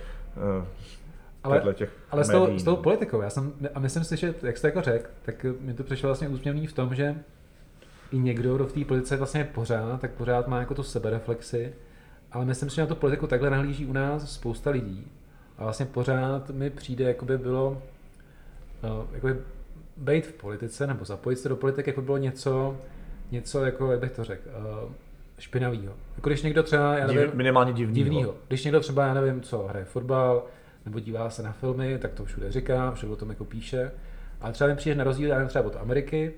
uh, 0.60 0.66
ale, 1.44 1.74
těch 1.74 1.90
ale 2.12 2.24
s 2.24 2.30
tou, 2.30 2.60
s 2.60 2.64
tou 2.64 2.76
politikou, 2.76 3.22
já 3.22 3.30
jsem, 3.30 3.54
a 3.74 3.80
myslím 3.80 4.04
si, 4.04 4.18
že 4.18 4.34
jak 4.44 4.58
jste 4.58 4.68
jako 4.68 4.82
řekl, 4.82 5.10
tak 5.22 5.46
mi 5.60 5.74
to 5.74 5.84
přišlo 5.84 6.08
vlastně 6.08 6.28
úsměvný 6.28 6.68
v 6.68 6.74
tom, 6.74 6.96
že 6.96 7.16
i 8.12 8.18
někdo, 8.18 8.56
kdo 8.56 8.66
v 8.66 8.74
té 8.74 8.86
politice 8.86 9.18
vlastně 9.18 9.50
pořád, 9.54 10.02
tak 10.02 10.12
pořád 10.12 10.48
má 10.48 10.60
jako 10.60 10.76
tu 10.76 10.84
sebereflexi, 10.84 11.74
ale 12.32 12.46
myslím 12.46 12.70
si, 12.70 12.76
že 12.76 12.82
na 12.82 12.88
tu 12.88 12.96
politiku 12.96 13.28
takhle 13.28 13.50
nahlíží 13.50 13.86
u 13.86 13.94
nás 13.94 14.34
spousta 14.34 14.70
lidí. 14.70 15.08
A 15.58 15.64
vlastně 15.64 15.86
pořád 15.86 16.50
mi 16.50 16.70
přijde, 16.70 17.06
jako 17.06 17.26
by 17.26 17.38
bylo, 17.38 17.82
no, 18.84 19.08
jako 19.12 19.28
by 19.28 19.36
být 19.98 20.28
v 20.28 20.34
politice 20.34 20.88
nebo 20.88 21.06
zapojit 21.06 21.36
se 21.36 21.50
do 21.50 21.56
politiky, 21.56 21.90
jako 21.90 22.02
bylo 22.02 22.18
něco, 22.18 22.78
něco 23.32 23.66
jako, 23.66 23.92
jak 23.92 24.00
bych 24.00 24.12
to 24.12 24.24
řekl, 24.24 24.50
uh, 24.86 24.92
špinavýho. 25.40 25.94
Jako 26.16 26.30
když 26.30 26.42
někdo 26.42 26.64
třeba, 26.64 26.98
já 26.98 27.08
nevím, 27.08 27.24
Div, 27.24 27.34
minimálně 27.34 27.74
divnýho. 27.74 28.04
divnýho. 28.04 28.36
Když 28.48 28.64
někdo 28.64 28.80
třeba, 28.80 29.06
já 29.06 29.14
nevím, 29.14 29.42
co, 29.42 29.68
hraje 29.68 29.86
fotbal, 29.86 30.44
nebo 30.86 31.00
dívá 31.00 31.30
se 31.30 31.44
na 31.44 31.52
filmy, 31.52 31.98
tak 31.98 32.14
to 32.14 32.26
všude 32.26 32.52
říká, 32.52 32.92
všude 32.92 33.14
o 33.14 33.16
tom 33.16 33.30
jako 33.30 33.46
píše. 33.46 33.92
Ale 34.42 34.54
třeba 34.54 34.68
mi 34.70 34.76
přijde 34.76 34.96
na 34.96 35.04
rozdíl, 35.04 35.30
já 35.30 35.36
nevím, 35.36 35.50
třeba 35.50 35.66
od 35.66 35.76
Ameriky, 35.76 36.34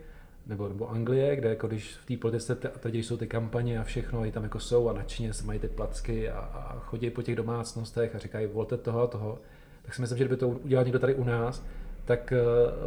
nebo, 0.48 0.68
nebo 0.68 0.90
Anglie, 0.90 1.36
kde 1.36 1.50
jako 1.50 1.68
když 1.68 1.96
v 1.96 2.06
té 2.06 2.18
politice 2.18 2.56
teď 2.56 2.96
jsou 2.96 3.18
ty 3.18 3.28
kampaně 3.28 3.80
a 3.80 3.84
všechno, 3.84 4.26
i 4.26 4.32
tam 4.32 4.44
jako 4.44 4.60
jsou 4.60 4.90
a 4.90 4.94
nadšeně 4.94 5.34
se 5.34 5.46
mají 5.46 5.60
ty 5.60 5.68
placky 5.68 6.30
a, 6.30 6.40
a 6.40 6.80
chodí 6.80 7.10
po 7.10 7.22
těch 7.22 7.36
domácnostech 7.36 8.16
a 8.16 8.20
říkají 8.20 8.48
volte 8.48 8.78
toho 8.78 9.02
a 9.02 9.08
toho, 9.08 9.40
tak 9.82 9.94
si 9.94 10.02
myslím, 10.02 10.18
že 10.18 10.24
kdyby 10.24 10.38
to 10.38 10.48
udělal 10.48 10.86
někdo 10.86 11.00
tady 11.00 11.16
u 11.16 11.24
nás, 11.24 11.64
tak 12.06 12.32
eh, 12.32 12.38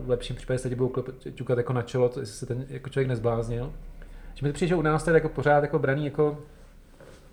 v 0.00 0.10
lepším 0.10 0.36
případě 0.36 0.58
se 0.58 0.68
ti 0.68 0.74
budou 0.74 1.04
čukat 1.34 1.58
jako 1.58 1.72
na 1.72 1.82
čelo, 1.82 2.06
jestli 2.06 2.26
se 2.26 2.46
ten 2.46 2.66
jako 2.68 2.90
člověk 2.90 3.08
nezbláznil. 3.08 3.72
Že 4.34 4.46
mi 4.46 4.52
to 4.52 4.54
přijde, 4.54 4.68
že 4.68 4.74
u 4.74 4.82
nás 4.82 5.04
to 5.04 5.10
je 5.10 5.14
jako 5.14 5.28
pořád 5.28 5.62
jako 5.62 5.78
braný 5.78 6.04
jako, 6.04 6.38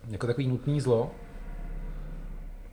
jako 0.10 0.28
takový 0.28 0.48
nutný 0.48 0.82
zlo, 0.82 1.12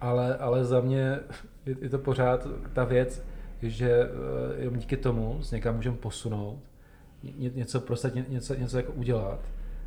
ale, 0.00 0.36
ale 0.36 0.64
za 0.64 0.80
mě 0.80 1.20
je, 1.66 1.76
je 1.80 1.88
to 1.88 1.98
pořád 1.98 2.46
ta 2.72 2.84
věc, 2.84 3.22
že 3.62 4.10
eh, 4.58 4.76
díky 4.76 4.96
tomu 4.96 5.38
s 5.42 5.50
někam 5.50 5.76
můžeme 5.76 5.96
posunout 5.96 6.67
něco 7.54 7.80
prostě 7.80 8.12
něco, 8.28 8.54
něco 8.54 8.76
jako 8.76 8.92
udělat. 8.92 9.40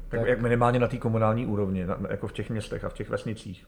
Tak, 0.09 0.19
tak 0.19 0.29
jak 0.29 0.41
minimálně 0.41 0.79
na 0.79 0.87
té 0.87 0.97
komunální 0.97 1.45
úrovni, 1.45 1.85
na, 1.85 1.99
jako 2.09 2.27
v 2.27 2.33
těch 2.33 2.49
městech 2.49 2.83
a 2.83 2.89
v 2.89 2.93
těch 2.93 3.09
vesnicích. 3.09 3.65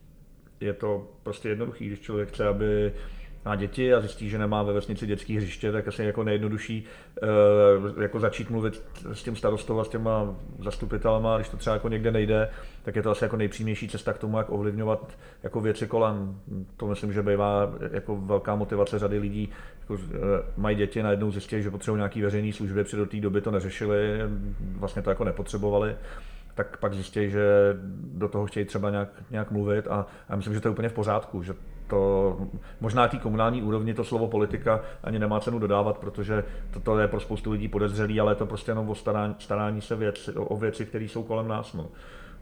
Je 0.59 0.73
to 0.73 1.11
prostě 1.23 1.49
jednoduchý, 1.49 1.87
když 1.87 1.99
člověk 1.99 2.29
chce, 2.29 2.47
aby 2.47 2.93
má 3.45 3.55
děti 3.55 3.93
a 3.93 3.99
zjistí, 3.99 4.29
že 4.29 4.37
nemá 4.37 4.63
ve 4.63 4.73
vesnici 4.73 5.07
dětské 5.07 5.33
hřiště, 5.33 5.71
tak 5.71 5.87
asi 5.87 6.03
jako 6.03 6.23
nejjednodušší 6.23 6.85
uh, 7.93 8.01
jako 8.01 8.19
začít 8.19 8.49
mluvit 8.49 8.83
s 9.13 9.23
tím 9.23 9.35
starostou 9.35 9.79
a 9.79 9.83
s 9.83 9.89
těma 9.89 10.35
zastupitelama, 10.59 11.37
když 11.37 11.49
to 11.49 11.57
třeba 11.57 11.73
jako 11.73 11.89
někde 11.89 12.11
nejde, 12.11 12.49
tak 12.83 12.95
je 12.95 13.01
to 13.03 13.11
asi 13.11 13.23
jako 13.23 13.37
nejpřímější 13.37 13.87
cesta 13.87 14.13
k 14.13 14.17
tomu, 14.17 14.37
jak 14.37 14.49
ovlivňovat 14.49 15.17
jako 15.43 15.61
věci 15.61 15.87
kolem. 15.87 16.39
To 16.77 16.87
myslím, 16.87 17.13
že 17.13 17.23
bývá 17.23 17.73
jako 17.91 18.15
velká 18.15 18.55
motivace 18.55 18.99
řady 18.99 19.19
lidí, 19.19 19.49
jako, 19.79 19.93
uh, 19.93 19.99
mají 20.57 20.75
děti, 20.75 21.03
najednou 21.03 21.31
zjistí, 21.31 21.63
že 21.63 21.71
potřebují 21.71 21.97
nějaký 21.97 22.21
veřejné 22.21 22.53
služby, 22.53 22.83
při 22.83 22.97
do 22.97 23.05
té 23.05 23.17
doby 23.17 23.41
to 23.41 23.51
neřešili, 23.51 24.19
vlastně 24.59 25.01
to 25.01 25.09
jako 25.09 25.23
nepotřebovali 25.23 25.95
tak 26.55 26.77
pak 26.77 26.93
zjistí, 26.93 27.29
že 27.29 27.43
do 28.13 28.27
toho 28.27 28.45
chtějí 28.45 28.65
třeba 28.65 28.89
nějak, 28.89 29.09
nějak 29.31 29.51
mluvit 29.51 29.87
a, 29.87 30.05
a 30.29 30.35
myslím, 30.35 30.53
že 30.53 30.59
to 30.59 30.67
je 30.67 30.71
úplně 30.71 30.89
v 30.89 30.93
pořádku, 30.93 31.43
že 31.43 31.53
to 31.87 32.37
možná 32.81 33.07
té 33.07 33.17
komunální 33.17 33.63
úrovni 33.63 33.93
to 33.93 34.03
slovo 34.03 34.27
politika 34.27 34.81
ani 35.03 35.19
nemá 35.19 35.39
cenu 35.39 35.59
dodávat, 35.59 35.97
protože 35.97 36.43
toto 36.71 36.99
je 36.99 37.07
pro 37.07 37.19
spoustu 37.19 37.51
lidí 37.51 37.67
podezřelý, 37.67 38.19
ale 38.19 38.31
je 38.31 38.35
to 38.35 38.45
prostě 38.45 38.71
jenom 38.71 38.89
o 38.89 38.95
starání, 38.95 39.35
starání 39.39 39.81
se 39.81 39.95
věc, 39.95 40.29
o, 40.35 40.57
věci, 40.57 40.85
které 40.85 41.05
jsou 41.05 41.23
kolem 41.23 41.47
nás. 41.47 41.73
No. 41.73 41.87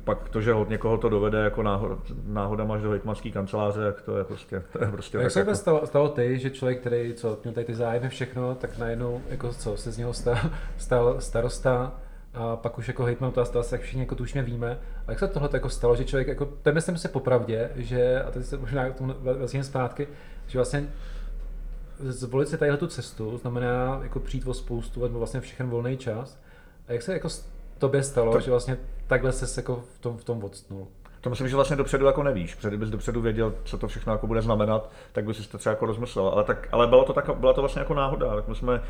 Pak 0.04 0.30
to, 0.30 0.42
že 0.42 0.54
od 0.54 0.70
někoho 0.70 0.98
to 0.98 1.10
dovede 1.10 1.38
jako 1.38 1.64
náhod, 1.64 2.00
náhoda 2.26 2.68
až 2.74 2.82
do 2.82 2.92
hejtmanské 2.92 3.30
kanceláře, 3.32 3.82
jak 3.82 4.02
to 4.02 4.18
je 4.18 4.24
prostě, 4.24 4.64
to 4.74 4.84
je 4.84 4.92
prostě 4.92 5.18
a 5.18 5.22
jak 5.22 5.32
se 5.32 5.40
jako... 5.40 5.56
stalo, 5.56 5.86
stalo, 5.86 6.10
ty, 6.10 6.40
že 6.40 6.50
člověk, 6.50 6.80
který 6.80 7.14
co, 7.14 7.40
měl 7.44 7.54
tady 7.54 7.66
ty 7.66 7.76
zájmy 7.76 8.10
všechno, 8.10 8.56
tak 8.56 8.78
najednou 8.78 9.22
jako 9.30 9.54
co, 9.54 9.78
se 9.78 9.92
z 9.92 9.98
něho 9.98 10.14
stal, 10.14 10.38
stal 10.78 11.16
starosta, 11.20 11.94
a 12.34 12.56
pak 12.56 12.78
už 12.78 12.88
jako 12.88 13.04
hejtman 13.04 13.32
to 13.32 13.42
asi 13.42 13.76
jak 13.76 13.82
všichni 13.82 14.02
jako 14.02 14.16
tušně 14.16 14.42
víme. 14.42 14.80
A 15.08 15.12
jak 15.12 15.20
se 15.20 15.28
tohle 15.28 15.50
jako 15.54 15.70
stalo, 15.70 15.96
že 15.96 16.06
člověk, 16.06 16.28
jako, 16.28 16.46
to 16.46 16.74
myslím 16.74 16.98
si 16.98 17.08
popravdě, 17.08 17.70
že, 17.76 18.24
a 18.24 18.32
teď 18.32 18.46
se 18.46 18.58
možná 18.58 18.90
k 18.90 18.96
tomu 18.96 19.14
vlastně 19.20 19.64
zpátky, 19.64 20.08
že 20.48 20.58
vlastně 20.58 20.88
zvolit 22.00 22.50
si 22.50 22.58
tady 22.58 22.78
tu 22.78 22.88
cestu, 22.88 23.38
znamená 23.38 24.00
jako 24.04 24.20
přijít 24.20 24.48
o 24.48 24.54
spoustu, 24.54 25.04
nebo 25.04 25.18
vlastně 25.18 25.42
všechen 25.42 25.70
volný 25.70 25.98
čas. 25.98 26.40
A 26.88 26.94
jak 26.94 27.02
se 27.02 27.14
jako 27.14 27.30
tobě 27.78 28.04
stalo, 28.04 28.32
to... 28.32 28.40
že 28.40 28.52
vlastně 28.52 28.78
takhle 29.08 29.32
se 29.32 29.62
jako 29.62 29.84
v 29.96 30.00
tom, 30.00 30.18
v 30.18 30.24
tom 30.24 30.44
odstnul? 30.44 30.88
To 31.22 31.30
myslím, 31.30 31.48
že 31.48 31.56
vlastně 31.56 31.76
dopředu 31.76 32.06
jako 32.06 32.24
nevíš, 32.24 32.56
protože 32.56 32.68
kdybys 32.68 32.90
dopředu 32.90 33.22
věděl, 33.22 33.54
co 33.64 33.78
to 33.78 33.88
všechno 33.88 34.14
jako 34.14 34.28
bude 34.28 34.42
znamenat, 34.42 34.92
tak 35.12 35.26
bys 35.26 35.38
si 35.38 35.50
to 35.50 35.58
třeba 35.58 35.74
jako 35.74 35.86
rozmyslel. 35.86 36.28
Ale, 36.28 36.44
tak, 36.44 36.68
ale 36.72 36.88
bylo 36.88 37.04
to 37.04 37.14
tak, 37.14 37.38
byla 37.40 37.54
to 37.54 37.62
vlastně 37.62 37.80
jako 37.80 37.94
náhoda. 37.94 38.36
Tak 38.36 38.48
my 38.48 38.56
jsme 38.56 38.82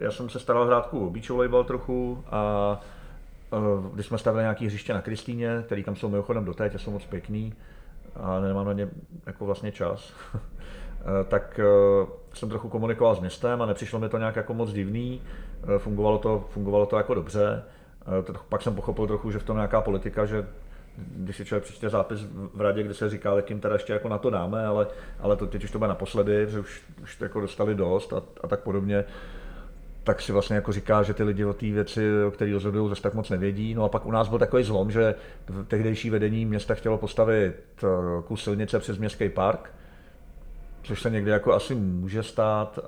já 0.00 0.10
jsem 0.10 0.28
se 0.28 0.38
staral 0.38 0.66
hrátku 0.66 1.10
beach 1.10 1.30
volleyball 1.30 1.64
trochu 1.64 2.24
a 2.30 2.80
když 3.94 4.06
jsme 4.06 4.18
stavili 4.18 4.42
nějaký 4.42 4.66
hřiště 4.66 4.94
na 4.94 5.02
Kristýně, 5.02 5.62
který 5.66 5.84
tam 5.84 5.96
jsou 5.96 6.08
mimochodem 6.08 6.44
doteď 6.44 6.74
a 6.74 6.78
jsou 6.78 6.90
moc 6.90 7.04
pěkný 7.04 7.54
a 8.16 8.40
nemám 8.40 8.66
na 8.66 8.72
ně 8.72 8.88
jako 9.26 9.46
vlastně 9.46 9.72
čas, 9.72 10.12
tak 11.28 11.60
jsem 12.34 12.48
trochu 12.48 12.68
komunikoval 12.68 13.16
s 13.16 13.20
městem 13.20 13.62
a 13.62 13.66
nepřišlo 13.66 13.98
mi 13.98 14.08
to 14.08 14.18
nějak 14.18 14.36
jako 14.36 14.54
moc 14.54 14.72
divný, 14.72 15.22
fungovalo 15.78 16.18
to, 16.18 16.44
fungovalo 16.50 16.86
to 16.86 16.96
jako 16.96 17.14
dobře. 17.14 17.62
Pak 18.48 18.62
jsem 18.62 18.74
pochopil 18.74 19.06
trochu, 19.06 19.30
že 19.30 19.38
v 19.38 19.44
tom 19.44 19.56
nějaká 19.56 19.80
politika, 19.80 20.26
že 20.26 20.46
když 20.96 21.36
si 21.36 21.44
člověk 21.44 21.64
přečte 21.64 21.88
zápis 21.88 22.20
v 22.54 22.60
radě, 22.60 22.82
kde 22.82 22.94
se 22.94 23.10
říká, 23.10 23.36
jak 23.36 23.50
jim 23.50 23.60
teda 23.60 23.74
ještě 23.74 23.92
jako 23.92 24.08
na 24.08 24.18
to 24.18 24.30
dáme, 24.30 24.66
ale, 24.66 24.86
ale 25.20 25.36
to 25.36 25.46
teď 25.46 25.64
už 25.64 25.70
to 25.70 25.78
bude 25.78 25.88
naposledy, 25.88 26.46
že 26.48 26.60
už, 26.60 26.82
už 27.02 27.16
to 27.16 27.24
jako 27.24 27.40
dostali 27.40 27.74
dost 27.74 28.12
a, 28.12 28.22
a 28.40 28.48
tak 28.48 28.60
podobně 28.60 29.04
tak 30.04 30.22
si 30.22 30.32
vlastně 30.32 30.56
jako 30.56 30.72
říká, 30.72 31.02
že 31.02 31.14
ty 31.14 31.22
lidi 31.22 31.44
o 31.44 31.52
té 31.52 31.66
věci, 31.66 32.24
o 32.26 32.30
které 32.30 32.52
rozhodují, 32.52 32.88
zase 32.88 33.02
tak 33.02 33.14
moc 33.14 33.30
nevědí. 33.30 33.74
No 33.74 33.84
a 33.84 33.88
pak 33.88 34.06
u 34.06 34.10
nás 34.10 34.28
byl 34.28 34.38
takový 34.38 34.64
zlom, 34.64 34.90
že 34.90 35.14
tehdejší 35.68 36.10
vedení 36.10 36.46
města 36.46 36.74
chtělo 36.74 36.98
postavit 36.98 37.54
eh, 37.82 37.86
kus 38.22 38.44
silnice 38.44 38.78
přes 38.78 38.98
městský 38.98 39.28
park, 39.28 39.70
což 40.82 41.02
se 41.02 41.10
někdy 41.10 41.30
jako 41.30 41.52
asi 41.52 41.74
může 41.74 42.22
stát, 42.22 42.78
eh, 42.78 42.82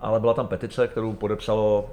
ale 0.00 0.20
byla 0.20 0.34
tam 0.34 0.46
petice, 0.46 0.88
kterou 0.88 1.12
podepsalo 1.12 1.90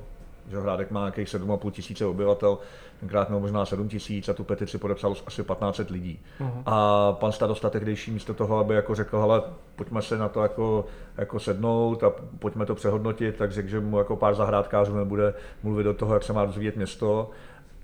že 0.52 0.60
Hrádek 0.60 0.92
má 0.92 1.00
nějakých 1.00 1.28
7,5 1.28 1.72
tisíce 1.72 2.06
obyvatel, 2.06 2.58
tenkrát 3.02 3.30
měl 3.30 3.40
možná 3.40 3.66
7 3.66 3.90
tisíc 3.90 4.30
a 4.30 4.34
tu 4.34 4.44
petici 4.44 4.78
podepsalo 4.78 5.16
asi 5.28 5.44
1500 5.44 5.90
lidí. 5.90 6.20
Uh-huh. 6.40 6.64
A 6.66 7.12
pan 7.12 7.32
starosta 7.32 7.70
tehdejší 7.70 8.12
místo 8.12 8.34
toho, 8.34 8.58
aby 8.58 8.76
jako 8.76 8.96
řekl, 8.96 9.20
hele, 9.20 9.42
pojďme 9.76 10.02
se 10.02 10.18
na 10.18 10.30
to 10.30 10.42
jako, 10.42 10.86
jako 11.18 11.40
sednout 11.40 12.04
a 12.04 12.12
pojďme 12.40 12.66
to 12.66 12.76
přehodnotit, 12.76 13.36
tak 13.36 13.52
řekl, 13.52 13.70
že 13.70 13.80
mu 13.80 13.98
jako 13.98 14.16
pár 14.16 14.36
zahrádkářů 14.36 14.96
nebude 14.96 15.34
mluvit 15.64 15.84
do 15.84 15.94
toho, 15.94 16.14
jak 16.14 16.24
se 16.24 16.34
má 16.34 16.46
rozvíjet 16.46 16.76
město. 16.76 17.30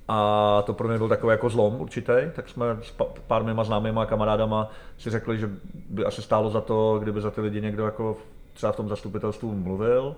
A 0.08 0.64
to 0.66 0.74
pro 0.74 0.88
mě 0.88 0.98
byl 0.98 1.08
takový 1.08 1.32
jako 1.32 1.50
zlom 1.50 1.82
určitý, 1.82 2.14
tak 2.36 2.50
jsme 2.50 2.66
s 2.82 2.96
pár 3.28 3.44
mýma 3.44 3.64
známýma 3.64 4.06
kamarádama 4.06 4.70
si 4.98 5.10
řekli, 5.10 5.38
že 5.38 5.50
by 5.90 6.06
asi 6.06 6.22
stálo 6.22 6.50
za 6.50 6.62
to, 6.62 7.00
kdyby 7.00 7.22
za 7.22 7.32
ty 7.32 7.42
lidi 7.42 7.62
někdo 7.62 7.86
jako 7.86 8.18
třeba 8.54 8.72
v 8.72 8.76
tom 8.76 8.90
zastupitelstvu 8.90 9.54
mluvil 9.54 10.16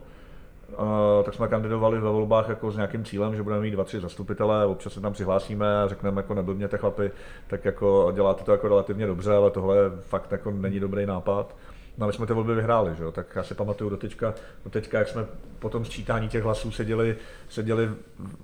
tak 1.24 1.34
jsme 1.34 1.48
kandidovali 1.48 2.00
ve 2.00 2.10
volbách 2.10 2.50
jako 2.50 2.72
s 2.72 2.76
nějakým 2.76 3.06
cílem, 3.06 3.36
že 3.36 3.44
budeme 3.44 3.62
mít 3.62 3.72
dva, 3.72 3.84
tři 3.84 4.00
zastupitele, 4.00 4.66
občas 4.66 4.94
se 4.94 5.02
tam 5.02 5.14
přihlásíme 5.14 5.82
a 5.82 5.88
řekneme 5.88 6.20
jako 6.20 6.34
neblbněte 6.34 6.78
chlapi, 6.78 7.12
tak 7.48 7.66
jako 7.66 8.12
děláte 8.16 8.44
to 8.44 8.52
jako 8.52 8.68
relativně 8.68 9.08
dobře, 9.08 9.36
ale 9.36 9.52
tohle 9.52 9.76
fakt 10.02 10.32
jako 10.32 10.52
není 10.52 10.80
dobrý 10.80 11.06
nápad. 11.06 11.56
No 11.98 12.04
ale 12.04 12.14
jsme 12.14 12.28
ty 12.28 12.34
volby 12.34 12.56
vyhráli, 12.56 12.96
že 12.96 13.04
jo? 13.04 13.12
tak 13.12 13.36
já 13.36 13.44
si 13.44 13.54
pamatuju 13.56 13.90
do 13.90 13.98
teďka, 13.98 14.34
do 14.64 14.70
teďka, 14.70 15.00
jak 15.00 15.08
jsme 15.08 15.26
po 15.60 15.70
tom 15.70 15.86
sčítání 15.86 16.30
těch 16.30 16.44
hlasů 16.44 16.72
seděli, 16.72 17.16
seděli 17.50 17.90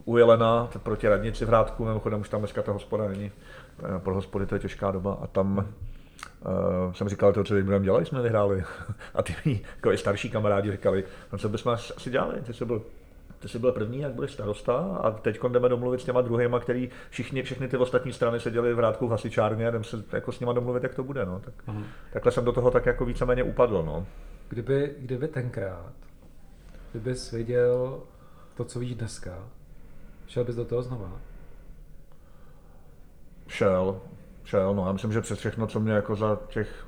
u 0.05 0.17
Jelena 0.17 0.69
proti 0.83 1.07
radnici 1.07 1.45
v 1.45 1.47
Hrádku, 1.47 1.85
mimochodem 1.85 2.21
už 2.21 2.29
tam 2.29 2.41
dneska 2.41 2.61
ta 2.61 2.71
hospoda 2.71 3.07
není, 3.07 3.31
pro 3.97 4.15
hospody 4.15 4.45
to 4.45 4.55
je 4.55 4.59
těžká 4.59 4.91
doba 4.91 5.17
a 5.21 5.27
tam 5.27 5.67
Uh, 6.45 6.93
jsem 6.93 7.09
říkal, 7.09 7.33
to, 7.33 7.43
co 7.43 7.53
teď 7.53 7.63
budeme 7.63 7.85
dělat, 7.85 8.07
jsme 8.07 8.21
vyhráli. 8.21 8.63
A 9.15 9.23
ty 9.23 9.35
mý 9.45 9.61
jako 9.75 9.91
i 9.91 9.97
starší 9.97 10.29
kamarádi 10.29 10.71
říkali, 10.71 11.03
no 11.31 11.37
co 11.37 11.49
bychom 11.49 11.71
asi 11.71 12.09
dělali, 12.09 12.41
ty 12.41 12.53
jsi 12.53 12.65
byl 12.65 12.81
ty 13.39 13.49
jsi 13.49 13.59
byl 13.59 13.71
první, 13.71 13.99
jak 13.99 14.13
budeš 14.13 14.31
starosta 14.31 14.77
a 14.77 15.11
teď 15.11 15.39
jdeme 15.49 15.69
domluvit 15.69 16.01
s 16.01 16.03
těma 16.03 16.21
druhýma, 16.21 16.59
který 16.59 16.89
všichni, 17.09 17.43
všechny 17.43 17.67
ty 17.67 17.77
ostatní 17.77 18.13
strany 18.13 18.39
seděli 18.39 18.73
v 18.73 18.79
rádku 18.79 19.07
v 19.07 19.11
hasičárně 19.11 19.67
a 19.67 19.71
jdeme 19.71 19.83
se 19.83 20.03
jako 20.13 20.31
s 20.31 20.39
nima 20.39 20.53
domluvit, 20.53 20.83
jak 20.83 20.95
to 20.95 21.03
bude. 21.03 21.25
No. 21.25 21.39
Tak, 21.39 21.53
uh-huh. 21.67 21.83
Takhle 22.13 22.31
jsem 22.31 22.45
do 22.45 22.51
toho 22.51 22.71
tak 22.71 22.85
jako 22.85 23.05
víceméně 23.05 23.43
upadl. 23.43 23.83
No. 23.83 24.05
Kdyby, 24.49 24.95
kdyby 24.99 25.27
tenkrát, 25.27 25.93
kdybys 26.91 27.31
věděl 27.31 27.99
to, 28.55 28.65
co 28.65 28.79
víš 28.79 28.95
dneska, 28.95 29.49
šel 30.27 30.43
bys 30.43 30.55
do 30.55 30.65
toho 30.65 30.81
znova? 30.81 31.11
Šel, 33.47 34.01
šel. 34.45 34.75
No, 34.75 34.85
já 34.85 34.91
myslím, 34.91 35.13
že 35.13 35.21
přes 35.21 35.39
všechno, 35.39 35.67
co 35.67 35.79
mě 35.79 35.91
jako 35.91 36.15
za 36.15 36.39
těch 36.47 36.85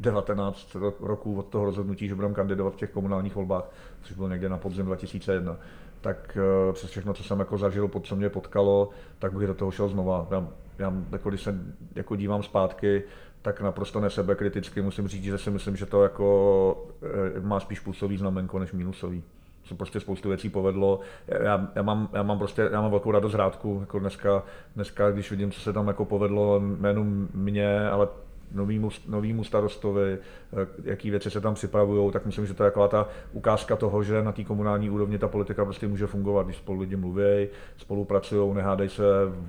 19 0.00 0.76
roků 1.00 1.38
od 1.38 1.46
toho 1.46 1.64
rozhodnutí, 1.64 2.08
že 2.08 2.14
budeme 2.14 2.34
kandidovat 2.34 2.72
v 2.72 2.76
těch 2.76 2.90
komunálních 2.90 3.34
volbách, 3.34 3.64
což 4.02 4.16
bylo 4.16 4.28
někde 4.28 4.48
na 4.48 4.58
podzim 4.58 4.86
2001, 4.86 5.56
tak 6.00 6.38
eh, 6.40 6.72
přes 6.72 6.90
všechno, 6.90 7.14
co 7.14 7.24
jsem 7.24 7.38
jako 7.38 7.58
zažil, 7.58 7.88
pod 7.88 8.06
co 8.06 8.16
mě 8.16 8.28
potkalo, 8.28 8.90
tak 9.18 9.32
bych 9.32 9.46
do 9.46 9.54
toho 9.54 9.70
šel 9.70 9.88
znova. 9.88 10.26
Já, 10.30 10.48
já 10.78 10.92
jako 11.12 11.28
když 11.28 11.42
se 11.42 11.54
jako 11.94 12.16
dívám 12.16 12.42
zpátky, 12.42 13.02
tak 13.42 13.60
naprosto 13.60 14.00
nesebekriticky 14.00 14.82
musím 14.82 15.08
říct, 15.08 15.24
že 15.24 15.38
si 15.38 15.50
myslím, 15.50 15.76
že 15.76 15.86
to 15.86 16.02
jako 16.02 16.88
eh, 17.36 17.40
má 17.40 17.60
spíš 17.60 17.80
plusový 17.80 18.16
znamenko 18.16 18.58
než 18.58 18.72
minusový 18.72 19.24
se 19.68 19.74
prostě 19.74 20.00
spoustu 20.00 20.28
věcí 20.28 20.48
povedlo. 20.48 21.00
Já, 21.28 21.68
já, 21.74 21.82
mám, 21.82 22.08
já 22.12 22.22
mám 22.22 22.38
prostě, 22.38 22.68
já 22.72 22.80
mám 22.80 22.90
velkou 22.90 23.10
radost 23.10 23.34
rádku, 23.34 23.76
jako 23.80 23.98
dneska, 23.98 24.42
dneska, 24.74 25.10
když 25.10 25.30
vidím, 25.30 25.50
co 25.50 25.60
se 25.60 25.72
tam 25.72 25.88
jako 25.88 26.04
povedlo, 26.04 26.62
nejenom 26.78 27.28
mě, 27.34 27.88
ale 27.88 28.08
novýmu, 28.52 28.90
novýmu 29.08 29.44
starostovi, 29.44 30.12
eh, 30.12 30.66
jaký 30.84 31.10
věci 31.10 31.30
se 31.30 31.40
tam 31.40 31.54
připravují, 31.54 32.12
tak 32.12 32.26
myslím, 32.26 32.46
že 32.46 32.54
to 32.54 32.64
je 32.64 32.70
taková 32.70 32.88
ta 32.88 33.08
ukázka 33.32 33.76
toho, 33.76 34.02
že 34.02 34.22
na 34.22 34.32
té 34.32 34.44
komunální 34.44 34.90
úrovni 34.90 35.18
ta 35.18 35.28
politika 35.28 35.64
prostě 35.64 35.88
může 35.88 36.06
fungovat, 36.06 36.46
když 36.46 36.56
spolu 36.56 36.80
lidi 36.80 36.96
mluví, 36.96 37.48
spolupracují, 37.76 38.54
nehádají 38.54 38.90
se 38.90 39.02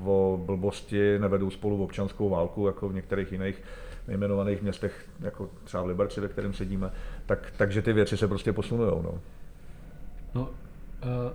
o 0.06 0.40
blbosti, 0.46 1.20
nevedou 1.20 1.50
spolu 1.50 1.84
občanskou 1.84 2.30
válku, 2.30 2.68
jako 2.68 2.90
v 2.90 2.94
některých 2.94 3.32
jiných 3.32 3.64
nejmenovaných 4.08 4.62
městech, 4.62 5.06
jako 5.20 5.50
třeba 5.64 5.84
v 5.84 5.88
Liberci, 5.88 6.22
ve 6.22 6.28
kterém 6.28 6.54
sedíme, 6.54 6.92
tak, 7.26 7.54
takže 7.58 7.82
ty 7.82 7.94
věci 7.94 8.18
se 8.18 8.28
prostě 8.28 8.54
posunují. 8.54 8.92
No. 9.04 9.20
No, 10.36 10.42
uh, 10.42 10.50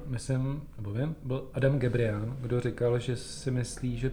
myslím, 0.06 0.62
nebo 0.76 0.92
vím, 0.92 1.16
byl 1.24 1.44
Adam 1.54 1.78
Gebrian, 1.78 2.36
kdo 2.40 2.60
říkal, 2.60 2.98
že 2.98 3.16
si 3.16 3.50
myslí, 3.50 3.98
že 3.98 4.12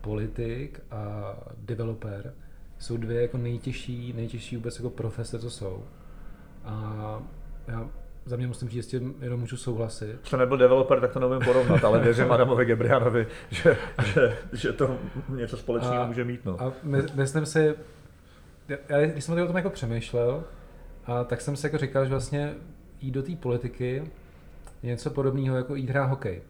politik 0.00 0.80
a 0.90 1.34
developer 1.58 2.34
jsou 2.78 2.96
dvě 2.96 3.22
jako 3.22 3.38
nejtěžší, 3.38 4.12
nejtěžší 4.12 4.56
vůbec 4.56 4.76
jako 4.76 4.90
profese, 4.90 5.38
co 5.38 5.50
jsou. 5.50 5.84
A 6.64 7.22
já 7.68 7.88
za 8.24 8.36
mě 8.36 8.46
musím 8.46 8.68
říct, 8.68 8.74
že 8.74 8.82
s 8.82 8.86
tím 8.86 9.14
jenom 9.20 9.40
můžu 9.40 9.56
souhlasit. 9.56 10.16
Jsem 10.22 10.38
nebyl 10.38 10.56
developer, 10.56 11.00
tak 11.00 11.12
to 11.12 11.20
nevím 11.20 11.44
porovnat, 11.44 11.84
ale 11.84 12.00
věřím 12.00 12.32
Adamovi 12.32 12.64
Gebrianovi, 12.64 13.26
že, 13.50 13.76
že, 14.04 14.38
že 14.52 14.72
to 14.72 14.98
něco 15.28 15.56
společného 15.56 16.06
může 16.06 16.24
mít. 16.24 16.44
No. 16.44 16.62
A 16.62 16.72
my, 16.82 16.98
myslím 17.14 17.46
si, 17.46 17.74
já, 18.88 19.06
když 19.06 19.24
jsem 19.24 19.42
o 19.42 19.46
tom 19.46 19.56
jako 19.56 19.70
přemýšlel, 19.70 20.44
a 21.06 21.24
tak 21.24 21.40
jsem 21.40 21.56
si 21.56 21.66
jako 21.66 21.78
říkal, 21.78 22.04
že 22.04 22.10
vlastně 22.10 22.54
jít 23.00 23.10
do 23.10 23.22
té 23.22 23.36
politiky 23.36 24.10
něco 24.82 25.10
podobného 25.10 25.56
jako 25.56 25.74
jít 25.74 25.90
hrát 25.90 26.06
hokej. 26.06 26.42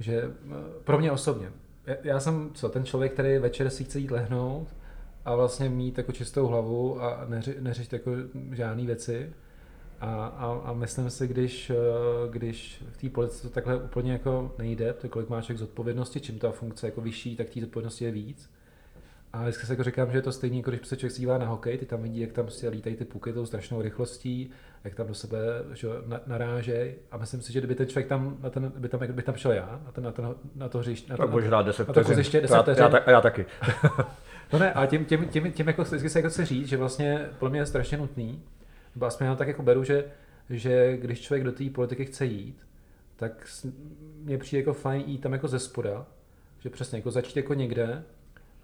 Že 0.00 0.22
eh, 0.22 0.54
pro 0.84 0.98
mě 0.98 1.12
osobně. 1.12 1.52
Já 2.02 2.20
jsem 2.20 2.50
co, 2.54 2.68
ten 2.68 2.84
člověk, 2.84 3.12
který 3.12 3.38
večer 3.38 3.70
si 3.70 3.84
chce 3.84 3.98
jít 3.98 4.10
lehnout 4.10 4.74
a 5.24 5.34
vlastně 5.34 5.68
mít 5.68 5.98
jako 5.98 6.12
čistou 6.12 6.46
hlavu 6.46 7.02
a 7.02 7.24
neři, 7.28 7.56
neřešit 7.60 7.92
jako 7.92 8.10
žádné 8.52 8.86
věci. 8.86 9.32
A, 10.00 10.26
a, 10.26 10.60
a, 10.64 10.72
myslím 10.72 11.10
si, 11.10 11.28
když, 11.28 11.70
eh, 11.70 11.74
když 12.30 12.84
v 12.90 12.96
té 12.96 13.08
politice 13.08 13.42
to 13.42 13.54
takhle 13.54 13.76
úplně 13.76 14.12
jako 14.12 14.54
nejde, 14.58 14.92
to 14.92 15.08
kolik 15.08 15.28
máš 15.28 15.46
zodpovědnosti, 15.46 16.20
čím 16.20 16.38
ta 16.38 16.50
funkce 16.50 16.86
jako 16.86 17.00
vyšší, 17.00 17.36
tak 17.36 17.50
té 17.50 17.60
zodpovědnosti 17.60 18.04
je 18.04 18.10
víc. 18.10 18.50
A 19.32 19.42
vždycky 19.42 19.66
se 19.66 19.72
jako 19.72 19.82
říkám, 19.82 20.10
že 20.10 20.18
je 20.18 20.22
to 20.22 20.32
stejné, 20.32 20.56
jako 20.56 20.70
když 20.70 20.86
se 20.86 20.96
člověk 20.96 21.18
dívá 21.18 21.38
na 21.38 21.46
hokej, 21.46 21.78
ty 21.78 21.86
tam 21.86 22.02
vidí, 22.02 22.20
jak 22.20 22.32
tam 22.32 22.50
si 22.50 22.68
lítají 22.68 22.96
ty 22.96 23.04
puky 23.04 23.32
tou 23.32 23.46
strašnou 23.46 23.82
rychlostí, 23.82 24.50
jak 24.84 24.94
tam 24.94 25.06
do 25.06 25.14
sebe 25.14 25.38
že, 25.74 25.88
narážejí. 26.26 26.94
A 27.10 27.16
myslím 27.16 27.42
si, 27.42 27.52
že 27.52 27.60
kdyby 27.60 27.74
ten 27.74 27.86
člověk 27.86 28.06
tam, 28.06 28.36
na 28.40 28.50
ten, 28.50 28.72
by 28.76 28.88
tam, 28.88 29.00
by 29.12 29.22
tam 29.22 29.36
šel 29.36 29.52
já, 29.52 29.80
na, 29.84 29.92
ten, 29.92 30.04
na, 30.04 30.12
ten, 30.12 30.34
na 30.54 30.68
to 30.68 30.78
hřiště, 30.78 31.12
na 31.12 31.16
to, 31.16 31.28
budeš 31.28 31.48
hrát 31.48 31.66
10 31.66 31.88
na 31.88 31.94
to 31.94 32.00
hřiště 32.00 32.40
10 32.40 32.54
já, 32.54 32.64
já, 32.76 32.88
já, 32.88 33.10
já, 33.10 33.20
taky. 33.20 33.46
no 34.52 34.58
ne, 34.58 34.72
a 34.72 34.86
tím, 34.86 35.04
tím, 35.04 35.28
tím, 35.28 35.52
tím 35.52 35.66
jako, 35.66 35.82
vždycky 35.82 36.08
se 36.08 36.18
jako 36.18 36.30
chci 36.30 36.44
říct, 36.44 36.68
že 36.68 36.76
vlastně 36.76 37.28
pro 37.38 37.50
mě 37.50 37.60
je 37.60 37.66
strašně 37.66 37.98
nutný, 37.98 38.42
nebo 38.94 39.06
aspoň 39.06 39.26
já 39.26 39.34
tak 39.34 39.48
jako 39.48 39.62
beru, 39.62 39.84
že, 39.84 40.04
že 40.50 40.96
když 40.96 41.20
člověk 41.20 41.44
do 41.44 41.52
té 41.52 41.70
politiky 41.70 42.04
chce 42.04 42.24
jít, 42.24 42.66
tak 43.16 43.46
mně 44.22 44.38
přijde 44.38 44.60
jako 44.60 44.72
fajn 44.72 45.02
jít 45.06 45.18
tam 45.18 45.32
jako 45.32 45.48
ze 45.48 45.58
spoda, 45.58 46.06
že 46.58 46.70
přesně 46.70 46.98
jako 46.98 47.10
začít 47.10 47.36
jako 47.36 47.54
někde, 47.54 48.04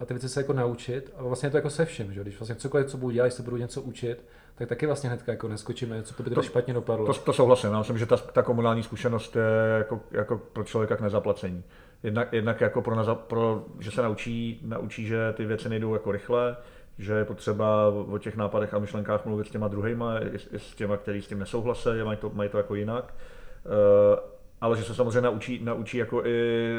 a 0.00 0.05
ty 0.05 0.14
věci 0.14 0.29
se 0.29 0.40
jako 0.40 0.53
naučit 0.53 1.12
a 1.16 1.22
vlastně 1.22 1.46
je 1.46 1.50
to 1.50 1.57
jako 1.57 1.70
se 1.70 1.85
vším, 1.85 2.12
že 2.12 2.22
když 2.22 2.38
vlastně 2.38 2.57
cokoliv, 2.57 2.87
co 2.87 2.98
budu 2.98 3.11
dělat, 3.11 3.27
když 3.27 3.35
se 3.35 3.42
budu 3.42 3.57
něco 3.57 3.83
učit, 3.83 4.24
tak 4.55 4.69
taky 4.69 4.87
vlastně 4.87 5.09
hnedka 5.09 5.33
jako 5.33 5.49
neskočím 5.49 5.88
na 5.88 5.97
něco, 5.97 6.14
to 6.14 6.23
by 6.23 6.31
to, 6.31 6.35
to 6.35 6.43
špatně 6.43 6.75
dopadlo. 6.75 7.07
To, 7.07 7.14
to 7.14 7.33
souhlasím, 7.33 7.71
já 7.71 7.79
myslím, 7.79 7.99
že 7.99 8.07
ta, 8.07 8.17
ta 8.17 8.43
komunální 8.43 8.83
zkušenost 8.83 9.37
je 9.37 9.43
jako, 9.79 10.01
jako 10.11 10.38
pro 10.53 10.64
člověka 10.64 10.97
k 10.97 11.01
nezaplacení. 11.01 11.64
Jednak, 12.03 12.33
jednak 12.33 12.61
jako 12.61 12.83
pro, 12.83 12.97
neza, 12.97 13.14
pro, 13.14 13.64
že 13.79 13.90
se 13.90 14.03
naučí, 14.03 14.61
naučí, 14.64 15.07
že 15.07 15.33
ty 15.37 15.45
věci 15.45 15.69
nejdou 15.69 15.93
jako 15.93 16.12
rychle, 16.12 16.57
že 16.99 17.12
je 17.12 17.25
potřeba 17.25 17.88
o 17.88 18.19
těch 18.19 18.37
nápadech 18.37 18.75
a 18.75 18.79
myšlenkách 18.79 19.25
mluvit 19.25 19.47
s 19.47 19.51
těma 19.51 19.69
druhýma, 19.69 20.19
i, 20.19 20.27
i 20.53 20.59
s 20.59 20.75
těma, 20.75 20.97
kteří 20.97 21.23
s 21.23 21.29
tím 21.29 21.38
nesouhlasí, 21.38 21.88
mají 22.05 22.19
to, 22.19 22.31
mají 22.35 22.51
to 22.51 22.59
jako 22.59 22.75
jinak. 22.75 23.14
Uh, 23.64 24.19
ale 24.61 24.77
že 24.77 24.85
se 24.85 24.95
samozřejmě 24.95 25.21
naučí, 25.21 25.61
naučí 25.64 25.97
jako 25.99 26.27
i 26.27 26.79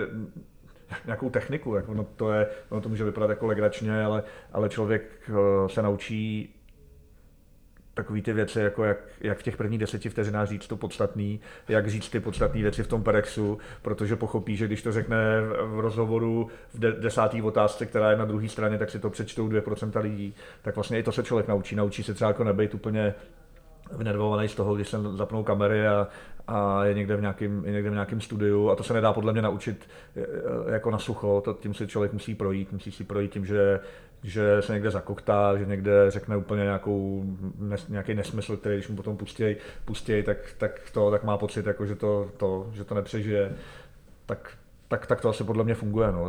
nějakou 1.05 1.29
techniku. 1.29 1.75
Jako 1.75 1.93
no 1.93 2.07
to, 2.15 2.31
je, 2.31 2.47
no 2.71 2.81
to 2.81 2.89
může 2.89 3.03
vypadat 3.03 3.29
jako 3.29 3.47
legračně, 3.47 4.03
ale, 4.03 4.23
ale 4.53 4.69
člověk 4.69 5.03
eh, 5.29 5.69
se 5.69 5.81
naučí 5.81 6.55
takové 7.95 8.21
ty 8.21 8.33
věci, 8.33 8.59
jako 8.59 8.83
jak, 8.83 8.97
jak 9.21 9.37
v 9.37 9.43
těch 9.43 9.57
prvních 9.57 9.79
deseti 9.79 10.09
vteřinách 10.09 10.47
říct 10.47 10.67
to 10.67 10.77
podstatný, 10.77 11.39
jak 11.67 11.87
říct 11.87 12.09
ty 12.09 12.19
podstatné 12.19 12.61
věci 12.61 12.83
v 12.83 12.87
tom 12.87 13.03
perexu, 13.03 13.57
protože 13.81 14.15
pochopí, 14.15 14.55
že 14.55 14.67
když 14.67 14.81
to 14.81 14.91
řekne 14.91 15.17
v 15.61 15.79
rozhovoru 15.79 16.49
v 16.73 16.79
de- 16.79 16.91
desáté 16.91 17.43
otázce, 17.43 17.85
která 17.85 18.11
je 18.11 18.17
na 18.17 18.25
druhé 18.25 18.49
straně, 18.49 18.77
tak 18.77 18.89
si 18.89 18.99
to 18.99 19.09
přečtou 19.09 19.47
2% 19.47 20.01
lidí, 20.01 20.35
tak 20.61 20.75
vlastně 20.75 20.99
i 20.99 21.03
to 21.03 21.11
se 21.11 21.23
člověk 21.23 21.47
naučí. 21.47 21.75
Naučí 21.75 22.03
se 22.03 22.13
třeba 22.13 22.29
jako 22.29 22.43
nebejt 22.43 22.73
úplně 22.73 23.13
vynervovaný 23.97 24.47
z 24.47 24.55
toho, 24.55 24.75
když 24.75 24.89
se 24.89 24.97
zapnou 25.15 25.43
kamery 25.43 25.87
a, 25.87 26.07
a 26.47 26.85
je 26.85 26.93
někde 26.93 27.15
v, 27.15 27.21
nějakém, 27.21 27.65
je 27.65 27.71
někde 27.71 27.89
v 27.89 27.93
nějakém 27.93 28.21
studiu 28.21 28.69
a 28.69 28.75
to 28.75 28.83
se 28.83 28.93
nedá 28.93 29.13
podle 29.13 29.33
mě 29.33 29.41
naučit 29.41 29.89
e, 30.15 30.21
e, 30.21 30.73
jako 30.73 30.91
na 30.91 30.99
sucho, 30.99 31.41
to, 31.45 31.53
tím 31.53 31.73
si 31.73 31.87
člověk 31.87 32.13
musí 32.13 32.35
projít, 32.35 32.71
musí 32.71 32.91
si 32.91 33.03
projít 33.03 33.31
tím, 33.31 33.45
že, 33.45 33.79
že 34.23 34.61
se 34.61 34.73
někde 34.73 34.91
zakoktá, 34.91 35.57
že 35.57 35.65
někde 35.65 36.11
řekne 36.11 36.37
úplně 36.37 36.63
nějakou, 36.63 37.23
nes, 37.59 37.87
nějaký 37.87 38.13
nesmysl, 38.13 38.57
který 38.57 38.75
když 38.75 38.87
mu 38.87 38.95
potom 38.95 39.17
pustěj, 39.17 39.57
pustěj 39.85 40.23
tak, 40.23 40.37
tak, 40.57 40.81
to, 40.93 41.11
tak 41.11 41.23
má 41.23 41.37
pocit, 41.37 41.65
jako, 41.65 41.85
že, 41.85 41.95
to, 41.95 42.31
to, 42.37 42.69
že 42.73 42.83
to 42.83 42.95
nepřežije, 42.95 43.51
tak, 44.25 44.57
tak, 44.87 45.05
tak 45.05 45.21
to 45.21 45.29
asi 45.29 45.43
podle 45.43 45.63
mě 45.63 45.75
funguje. 45.75 46.11
No. 46.11 46.27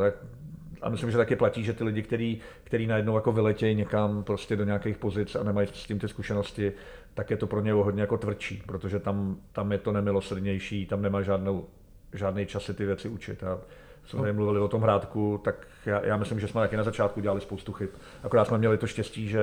A 0.83 0.89
myslím, 0.89 1.11
že 1.11 1.17
taky 1.17 1.37
platí, 1.37 1.65
že 1.65 1.73
ty 1.73 1.85
lidi, 1.85 2.03
který, 2.03 2.41
který 2.65 2.87
najednou 2.87 3.15
jako 3.15 3.33
vyletějí 3.33 3.75
někam 3.75 4.25
prostě 4.25 4.57
do 4.57 4.65
nějakých 4.65 4.97
pozic 4.97 5.35
a 5.35 5.43
nemají 5.43 5.69
s 5.69 5.87
tím 5.87 5.99
ty 5.99 6.09
zkušenosti, 6.09 6.73
tak 7.17 7.31
je 7.31 7.37
to 7.37 7.47
pro 7.47 7.61
ně 7.61 7.73
hodně 7.73 8.01
jako 8.01 8.19
tvrdší, 8.19 8.63
protože 8.67 8.99
tam, 8.99 9.37
tam 9.53 9.73
je 9.73 9.79
to 9.79 9.93
nemilosrdnější, 9.93 10.87
tam 10.87 11.03
nemá 11.03 11.23
žádnou, 11.23 11.67
žádný 12.13 12.47
čas 12.47 12.63
si 12.65 12.75
ty 12.75 12.85
věci 12.85 13.09
učit. 13.09 13.45
A 13.45 13.59
jsme 14.05 14.21
tady 14.21 14.33
mluvili 14.33 14.61
o 14.61 14.69
tom 14.69 14.83
hrádku, 14.83 15.41
tak 15.45 15.67
já, 15.87 16.07
já 16.07 16.17
myslím, 16.17 16.41
že 16.41 16.49
jsme 16.49 16.61
taky 16.61 16.77
na 16.77 16.83
začátku 16.83 17.21
dělali 17.21 17.41
spoustu 17.41 17.73
chyb. 17.73 17.89
Akorát 18.23 18.45
jsme 18.45 18.59
měli 18.59 18.79
to 18.79 18.87
štěstí, 18.87 19.29
že 19.29 19.41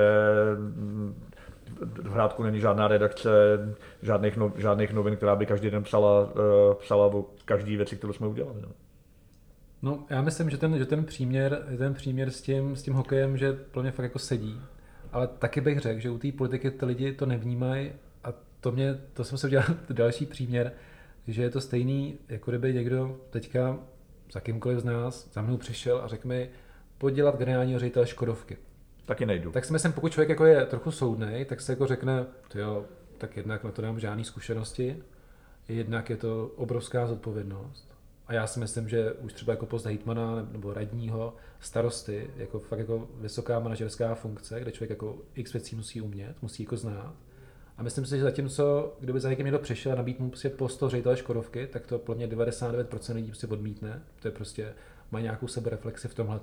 v 1.82 2.12
Hrádku 2.12 2.44
není 2.44 2.60
žádná 2.60 2.88
redakce, 2.88 3.30
žádných, 4.02 4.38
no, 4.38 4.54
žádných 4.58 4.94
novin, 4.94 5.16
která 5.16 5.36
by 5.36 5.46
každý 5.46 5.70
den 5.70 5.84
psala, 5.84 6.22
uh, 6.22 6.30
psala 6.74 7.06
o 7.06 7.26
každý 7.46 7.78
věci, 7.78 7.96
kterou 7.96 8.14
jsme 8.14 8.28
udělali. 8.28 8.62
No. 8.62 8.70
no 9.82 10.06
já 10.10 10.22
myslím, 10.22 10.50
že 10.50 10.58
ten, 10.58 10.78
že 10.78 10.86
ten 10.86 11.06
příměr, 11.06 11.64
ten 11.78 11.94
příměr 11.94 12.32
s 12.32 12.42
tím, 12.42 12.76
s 12.76 12.84
tím 12.84 12.94
hokejem, 12.94 13.38
že 13.38 13.60
mě 13.82 13.92
fakt 13.92 14.04
jako 14.04 14.20
sedí 14.20 14.62
ale 15.14 15.28
taky 15.28 15.62
bych 15.62 15.80
řekl, 15.80 16.00
že 16.00 16.10
u 16.10 16.18
té 16.18 16.32
politiky 16.32 16.72
ty 16.72 16.86
lidi 16.86 17.14
to 17.14 17.26
nevnímají 17.26 17.92
a 18.24 18.34
to 18.60 18.72
mě, 18.72 19.00
to 19.14 19.24
jsem 19.24 19.38
se 19.38 19.48
udělal 19.48 19.68
další 19.90 20.26
příměr, 20.26 20.72
že 21.28 21.42
je 21.44 21.50
to 21.50 21.62
stejný, 21.62 22.18
jako 22.30 22.52
kdyby 22.52 22.74
někdo 22.74 23.20
teďka 23.30 23.80
za 24.32 24.40
kýmkoliv 24.40 24.80
z 24.80 24.84
nás 24.84 25.30
za 25.34 25.42
mnou 25.42 25.58
přišel 25.58 26.02
a 26.04 26.08
řekl 26.08 26.28
mi, 26.28 26.50
pojď 26.98 27.16
dělat 27.16 27.38
generálního 27.38 27.80
ředitele 27.80 28.08
Škodovky. 28.08 28.58
Taky 29.06 29.26
nejdu. 29.26 29.52
Tak 29.52 29.66
si 29.66 29.74
myslím, 29.74 29.94
pokud 29.94 30.12
člověk 30.12 30.30
jako 30.30 30.46
je 30.46 30.66
trochu 30.66 30.92
soudný, 30.92 31.46
tak 31.46 31.62
se 31.62 31.72
jako 31.72 31.88
řekne, 31.88 32.26
jo, 32.56 32.86
tak 33.18 33.38
jednak 33.38 33.64
na 33.64 33.72
to 33.72 33.82
nemám 33.82 34.00
žádné 34.00 34.24
zkušenosti, 34.24 35.04
jednak 35.68 36.10
je 36.10 36.18
to 36.18 36.52
obrovská 36.56 37.08
zodpovědnost 37.08 37.93
a 38.28 38.34
já 38.34 38.48
si 38.48 38.60
myslím, 38.60 38.90
že 38.90 39.12
už 39.12 39.34
třeba 39.34 39.54
jako 39.54 39.66
post 39.66 39.86
hejtmana 39.86 40.48
nebo 40.52 40.74
radního, 40.74 41.36
starosty, 41.60 42.30
jako 42.38 42.60
fakt 42.60 42.80
jako 42.80 43.08
vysoká 43.16 43.60
manažerská 43.60 44.16
funkce, 44.16 44.60
kde 44.60 44.72
člověk 44.72 44.90
jako 44.90 45.18
x 45.36 45.54
věcí 45.54 45.76
musí 45.76 46.02
umět, 46.02 46.36
musí 46.42 46.64
jako 46.64 46.78
znát. 46.78 47.14
A 47.78 47.84
myslím 47.84 48.06
si, 48.06 48.18
že 48.18 48.24
zatímco, 48.24 48.96
kdyby 49.00 49.20
za 49.20 49.30
někým 49.30 49.46
někdo 49.46 49.60
přišel 49.60 49.92
a 49.92 49.96
nabít 49.96 50.20
mu 50.20 50.30
prostě 50.30 50.50
post 50.50 50.78
toho 50.78 50.90
ředitele 50.90 51.18
Škodovky, 51.18 51.68
tak 51.68 51.88
to 51.88 52.00
plně 52.00 52.28
99% 52.28 53.16
lidí 53.16 53.28
prostě 53.28 53.48
odmítne. 53.48 54.02
To 54.22 54.28
je 54.28 54.32
prostě, 54.32 54.74
má 55.12 55.20
nějakou 55.20 55.48
sebereflexi 55.48 56.08
v 56.08 56.16
tomhle 56.16 56.40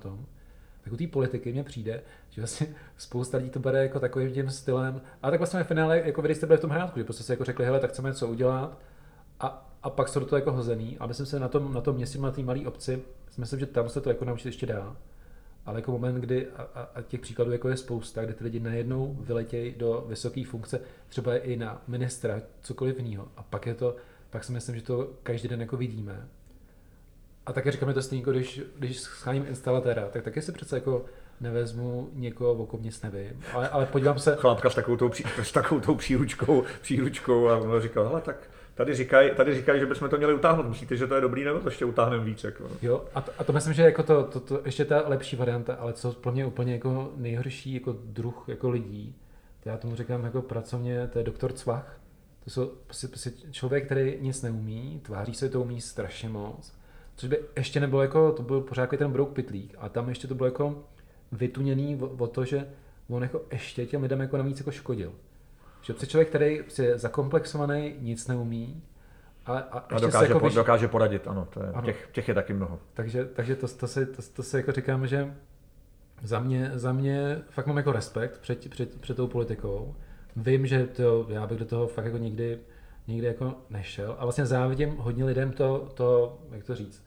tak 0.83 0.93
u 0.93 0.97
té 0.97 1.07
politiky 1.07 1.51
mně 1.51 1.63
přijde, 1.63 2.01
že 2.29 2.41
vlastně 2.41 2.67
spousta 2.97 3.37
lidí 3.37 3.49
to 3.49 3.59
bere 3.59 3.83
jako 3.83 3.99
takovým 3.99 4.33
tím 4.33 4.49
stylem, 4.49 5.01
a 5.21 5.31
tak 5.31 5.39
vlastně 5.39 5.63
v 5.63 5.67
finále, 5.67 6.01
jako 6.05 6.21
vy 6.21 6.35
jste 6.35 6.45
byli 6.45 6.57
v 6.57 6.61
tom 6.61 6.69
hrátku, 6.69 6.99
že 6.99 7.03
prostě 7.03 7.23
si 7.23 7.31
jako 7.31 7.43
řekli, 7.43 7.65
hele, 7.65 7.79
tak 7.79 7.89
chceme 7.89 8.09
něco 8.09 8.27
udělat, 8.27 8.79
a 9.39 9.70
a 9.83 9.89
pak 9.89 10.07
jsou 10.07 10.19
do 10.19 10.25
toho 10.25 10.37
jako 10.37 10.51
hozený. 10.51 10.97
A 10.99 11.07
myslím 11.07 11.25
si, 11.25 11.31
že 11.31 11.39
na 11.39 11.47
tom, 11.47 11.73
na 11.73 11.81
tom 11.81 11.95
městě, 11.95 12.19
na 12.19 12.31
té 12.31 12.41
malé 12.41 12.59
obci, 12.59 13.01
myslím, 13.37 13.59
že 13.59 13.65
tam 13.65 13.89
se 13.89 14.01
to 14.01 14.09
jako 14.09 14.25
naučit 14.25 14.47
ještě 14.47 14.65
dá. 14.65 14.95
ale 15.65 15.79
jako 15.79 15.91
moment, 15.91 16.15
kdy, 16.15 16.47
a, 16.47 16.61
a, 16.61 16.81
a 16.95 17.01
těch 17.01 17.19
příkladů 17.19 17.51
jako 17.51 17.69
je 17.69 17.77
spousta, 17.77 18.25
kdy 18.25 18.33
ty 18.33 18.43
lidi 18.43 18.59
najednou 18.59 19.17
vyletějí 19.19 19.75
do 19.77 20.05
vysoké 20.07 20.43
funkce, 20.45 20.79
třeba 21.09 21.37
i 21.37 21.55
na 21.55 21.81
ministra, 21.87 22.41
cokoliv 22.61 22.99
jiného. 22.99 23.27
A 23.37 23.43
pak 23.43 23.65
je 23.65 23.73
to, 23.73 23.95
pak 24.29 24.43
si 24.43 24.51
myslím, 24.51 24.75
že 24.75 24.81
to 24.81 25.09
každý 25.23 25.47
den 25.47 25.61
jako 25.61 25.77
vidíme. 25.77 26.27
A 27.45 27.53
také 27.53 27.71
říkáme 27.71 27.93
to 27.93 28.01
stejně, 28.01 28.21
jako 28.21 28.31
když, 28.31 28.61
když 28.79 28.99
scháním 28.99 29.45
instalatéra, 29.47 30.09
tak 30.09 30.23
taky 30.23 30.41
si 30.41 30.51
přece 30.51 30.75
jako 30.75 31.05
nevezmu 31.41 32.09
někoho, 32.13 32.51
o 32.51 32.65
kom 32.65 32.83
nic 32.83 33.01
nevím, 33.01 33.43
ale, 33.53 33.69
ale 33.69 33.85
podívám 33.85 34.19
se... 34.19 34.35
Chlápka 34.35 34.69
s 34.69 34.75
takovou 34.75 34.97
tou, 34.97 35.09
pří, 35.09 35.23
s 35.43 35.51
takovou 35.51 35.81
tou 35.81 35.95
příručkou, 35.95 36.63
příručkou 36.81 37.49
a 37.49 37.57
on 37.57 37.81
říkal, 37.81 38.07
hele, 38.07 38.21
tak 38.21 38.49
tady 38.81 38.95
říkají, 38.95 39.31
tady 39.35 39.55
říkaj, 39.55 39.79
že 39.79 39.85
bychom 39.85 40.09
to 40.09 40.17
měli 40.17 40.33
utáhnout. 40.33 40.69
Myslíte, 40.69 40.95
že 40.95 41.07
to 41.07 41.15
je 41.15 41.21
dobrý, 41.21 41.43
nebo 41.43 41.59
to 41.59 41.67
ještě 41.67 41.85
utáhneme 41.85 42.23
víc? 42.23 42.43
Jako? 42.43 42.63
Jo, 42.81 43.05
a 43.13 43.21
to, 43.21 43.31
a 43.37 43.43
to 43.43 43.53
myslím, 43.53 43.73
že 43.73 43.83
jako 43.83 44.03
to, 44.03 44.23
to, 44.23 44.39
to, 44.39 44.61
ještě 44.65 44.85
ta 44.85 45.03
lepší 45.07 45.35
varianta, 45.35 45.73
ale 45.73 45.93
co 45.93 46.13
pro 46.13 46.31
mě 46.31 46.45
úplně 46.45 46.73
jako 46.73 47.11
nejhorší 47.15 47.73
jako 47.73 47.95
druh 48.03 48.45
jako 48.47 48.69
lidí, 48.69 49.15
to 49.63 49.69
já 49.69 49.77
tomu 49.77 49.95
říkám 49.95 50.23
jako 50.23 50.41
pracovně, 50.41 51.07
to 51.07 51.17
je 51.17 51.23
doktor 51.23 51.53
Cvach. 51.53 51.99
To 52.43 52.49
jsou 52.49 52.71
prostě, 52.85 53.07
prostě 53.07 53.31
člověk, 53.51 53.85
který 53.85 54.17
nic 54.21 54.41
neumí, 54.41 55.01
tváří 55.03 55.33
se, 55.33 55.49
to 55.49 55.61
umí 55.61 55.81
strašně 55.81 56.29
moc. 56.29 56.73
Což 57.15 57.29
by 57.29 57.39
ještě 57.57 57.79
nebylo 57.79 58.01
jako, 58.01 58.31
to 58.31 58.43
byl 58.43 58.61
pořád 58.61 58.81
jako 58.81 58.97
ten 58.97 59.11
brouk 59.11 59.33
pitlík, 59.33 59.75
a 59.77 59.89
tam 59.89 60.09
ještě 60.09 60.27
to 60.27 60.35
bylo 60.35 60.47
jako 60.47 60.83
vytuněný 61.31 61.99
o, 62.01 62.07
o 62.07 62.27
to, 62.27 62.45
že 62.45 62.67
on 63.09 63.23
jako 63.23 63.41
ještě 63.51 63.85
těm 63.85 64.01
lidem 64.01 64.21
jako 64.21 64.37
navíc 64.37 64.59
jako 64.59 64.71
škodil. 64.71 65.13
Že 65.81 65.93
prostě 65.93 66.07
člověk, 66.07 66.29
který 66.29 66.61
je 66.81 66.97
zakomplexovaný, 66.97 67.95
nic 67.99 68.27
neumí, 68.27 68.83
a, 69.45 69.57
a, 69.57 69.79
a 69.79 69.99
dokáže, 69.99 70.25
jako 70.25 70.39
po, 70.39 70.45
vyš... 70.45 70.55
dokáže 70.55 70.87
poradit, 70.87 71.27
ano, 71.27 71.47
to 71.53 71.63
je, 71.63 71.69
ano. 71.69 71.81
Těch, 71.81 72.09
těch, 72.11 72.27
je 72.27 72.33
taky 72.33 72.53
mnoho. 72.53 72.79
Takže, 72.93 73.25
takže 73.25 73.55
to, 73.55 73.67
to, 73.67 73.87
se, 73.87 74.05
to, 74.05 74.21
to 74.35 74.43
se 74.43 74.57
jako 74.57 74.71
říkám, 74.71 75.07
že 75.07 75.33
za 76.23 76.39
mě, 76.39 76.71
za 76.73 76.93
mě 76.93 77.41
fakt 77.49 77.67
mám 77.67 77.77
jako 77.77 77.91
respekt 77.91 78.39
před, 78.39 78.69
před, 78.69 79.01
před 79.01 79.17
tou 79.17 79.27
politikou. 79.27 79.95
Vím, 80.35 80.65
že 80.65 80.87
to, 80.87 81.25
já 81.29 81.47
bych 81.47 81.59
do 81.59 81.65
toho 81.65 81.87
fakt 81.87 82.05
jako 82.05 82.17
nikdy, 82.17 82.59
nikdy 83.07 83.27
jako 83.27 83.55
nešel 83.69 84.15
a 84.19 84.25
vlastně 84.25 84.45
závidím 84.45 84.95
hodně 84.97 85.25
lidem 85.25 85.51
to, 85.51 85.89
to 85.93 86.39
jak 86.51 86.63
to 86.63 86.75
říct, 86.75 87.05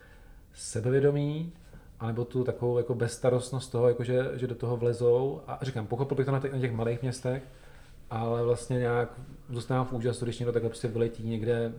sebevědomí, 0.55 1.53
anebo 2.01 2.25
tu 2.25 2.45
takovou 2.45 2.79
jako 2.79 2.95
bezstarostnost 2.95 3.73
toho, 3.73 3.89
jako 3.89 4.05
že, 4.05 4.31
že 4.35 4.47
do 4.47 4.55
toho 4.55 4.77
vlezou 4.77 5.41
a 5.47 5.59
říkám, 5.63 5.87
pochopil 5.87 6.17
bych 6.17 6.27
to 6.27 6.33
na 6.33 6.41
těch, 6.41 6.53
na 6.53 6.59
těch 6.59 6.73
malých 6.73 7.03
městech, 7.03 7.43
ale 8.11 8.43
vlastně 8.43 8.79
nějak 8.79 9.21
zůstávám 9.49 9.87
v 9.87 9.93
úžasu, 9.93 10.25
když 10.25 10.39
někdo 10.39 10.53
takhle 10.53 10.71
prostě 10.71 10.89
vyletí 10.89 11.29
někde 11.29 11.73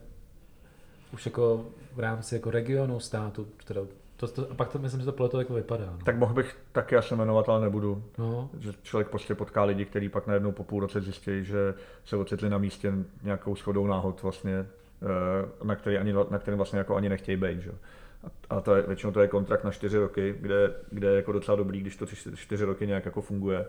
už 1.14 1.26
jako 1.26 1.66
v 1.94 2.00
rámci 2.00 2.36
jako 2.36 2.52
regionu, 2.52 3.00
státu, 3.00 3.48
teda 3.66 3.82
to, 4.18 4.28
to, 4.28 4.52
a 4.52 4.54
pak 4.54 4.70
to 4.70 4.80
myslím, 4.80 5.02
že 5.02 5.06
to 5.06 5.12
podle 5.12 5.30
toho 5.30 5.42
jako 5.42 5.54
vypadá. 5.54 5.86
No. 5.86 5.98
Tak 6.06 6.18
mohl 6.18 6.34
bych 6.34 6.58
taky 6.72 6.96
asi 6.96 7.16
jmenovat, 7.16 7.50
ale 7.50 7.62
nebudu. 7.62 8.04
No. 8.18 8.50
Že 8.60 8.74
člověk 8.84 9.10
prostě 9.10 9.36
potká 9.36 9.64
lidi, 9.64 9.86
kteří 9.86 10.10
pak 10.10 10.28
najednou 10.28 10.52
po 10.52 10.64
půl 10.64 10.80
roce 10.80 11.02
zjistí, 11.02 11.46
že 11.46 11.74
se 12.06 12.18
ocitli 12.18 12.50
na 12.50 12.58
místě 12.58 12.94
nějakou 13.24 13.56
schodou 13.56 13.88
náhod 13.88 14.24
vlastně, 14.24 14.54
eh, 14.56 15.66
na, 15.66 15.76
který 15.76 15.98
ani, 15.98 16.14
na 16.14 16.40
kterém 16.40 16.58
vlastně 16.58 16.80
jako 16.80 16.96
ani 16.96 17.10
nechtějí 17.10 17.38
být. 17.38 17.62
Že? 17.62 17.72
A 18.50 18.62
to 18.62 18.76
je, 18.76 18.82
většinou 18.82 19.14
to 19.14 19.22
je 19.22 19.28
kontrakt 19.28 19.64
na 19.64 19.72
čtyři 19.72 19.98
roky, 19.98 20.36
kde, 20.40 20.76
kde 20.92 21.08
je 21.08 21.16
jako 21.16 21.32
docela 21.32 21.58
dobrý, 21.58 21.82
když 21.82 21.96
to 21.96 22.06
čtyři 22.36 22.66
roky 22.66 22.88
nějak 22.88 23.06
jako 23.06 23.22
funguje. 23.22 23.66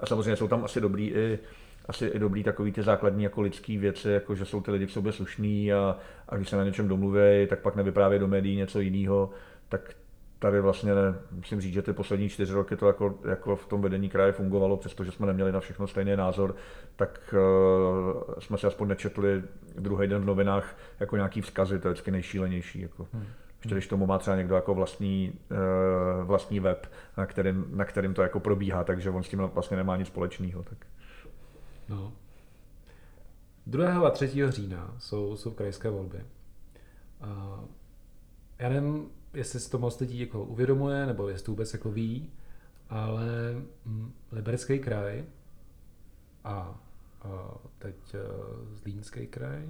A 0.00 0.06
samozřejmě 0.06 0.36
jsou 0.36 0.48
tam 0.48 0.64
asi 0.64 0.80
dobrý 0.80 1.10
i 1.10 1.38
asi 1.88 2.06
i 2.06 2.18
dobrý 2.18 2.44
takový 2.44 2.72
ty 2.72 2.82
základní 2.82 3.24
jako 3.24 3.40
lidský 3.40 3.78
věci, 3.78 4.10
jako 4.10 4.34
že 4.34 4.44
jsou 4.44 4.60
ty 4.60 4.70
lidi 4.70 4.86
v 4.86 4.92
sobě 4.92 5.12
slušní 5.12 5.72
a, 5.72 5.96
a 6.28 6.36
když 6.36 6.48
se 6.48 6.56
na 6.56 6.64
něčem 6.64 6.88
domluví, 6.88 7.46
tak 7.48 7.58
pak 7.58 7.76
nevyprávějí 7.76 8.20
do 8.20 8.28
médií 8.28 8.56
něco 8.56 8.80
jiného, 8.80 9.30
tak 9.68 9.94
tady 10.38 10.60
vlastně 10.60 10.94
ne, 10.94 11.14
musím 11.32 11.60
říct, 11.60 11.72
že 11.72 11.82
ty 11.82 11.92
poslední 11.92 12.28
čtyři 12.28 12.52
roky 12.52 12.76
to 12.76 12.86
jako, 12.86 13.18
jako 13.28 13.56
v 13.56 13.66
tom 13.66 13.82
vedení 13.82 14.08
kraje 14.08 14.32
fungovalo, 14.32 14.76
přestože 14.76 15.12
jsme 15.12 15.26
neměli 15.26 15.52
na 15.52 15.60
všechno 15.60 15.86
stejný 15.86 16.16
názor, 16.16 16.56
tak 16.96 17.34
uh, 17.34 18.34
jsme 18.38 18.58
si 18.58 18.66
aspoň 18.66 18.88
nečetli 18.88 19.42
druhý 19.78 20.08
den 20.08 20.22
v 20.22 20.24
novinách 20.24 20.76
jako 21.00 21.16
nějaký 21.16 21.40
vzkazy, 21.40 21.78
to 21.78 21.88
je 21.88 21.92
vždycky 21.92 22.10
nejšílenější. 22.10 22.80
Jako. 22.80 23.08
Hmm. 23.12 23.26
Ještě 23.64 23.74
když 23.74 23.86
tomu 23.86 24.06
má 24.06 24.18
třeba 24.18 24.36
někdo 24.36 24.54
jako 24.54 24.74
vlastní, 24.74 25.32
uh, 25.50 26.24
vlastní 26.24 26.60
web, 26.60 26.86
na 27.16 27.26
kterým, 27.26 27.66
na 27.70 27.84
kterým 27.84 28.14
to 28.14 28.22
jako 28.22 28.40
probíhá, 28.40 28.84
takže 28.84 29.10
on 29.10 29.22
s 29.22 29.28
tím 29.28 29.38
vlastně 29.38 29.76
nemá 29.76 29.96
nic 29.96 30.06
společného. 30.06 30.62
Tak. 30.62 30.78
No. 31.88 32.12
2. 33.66 34.06
a 34.06 34.10
3. 34.10 34.30
října 34.48 34.94
jsou, 34.98 35.36
jsou 35.36 35.50
krajské 35.50 35.90
volby. 35.90 36.24
Uh, 37.22 37.64
já 38.58 38.68
nevím, 38.68 39.10
jestli 39.34 39.60
si 39.60 39.70
to 39.70 39.78
moc 39.78 40.00
lidí 40.00 40.20
jako 40.20 40.44
uvědomuje, 40.44 41.06
nebo 41.06 41.28
jestli 41.28 41.44
to 41.44 41.52
vůbec 41.52 41.72
jako 41.72 41.90
ví, 41.90 42.30
ale 42.88 43.26
hm, 43.86 44.12
Liberecký 44.32 44.78
kraj 44.78 45.24
a, 46.44 46.80
a 47.22 47.54
teď 47.78 47.96
uh, 48.14 48.76
Zlínský 48.76 49.26
kraj, 49.26 49.68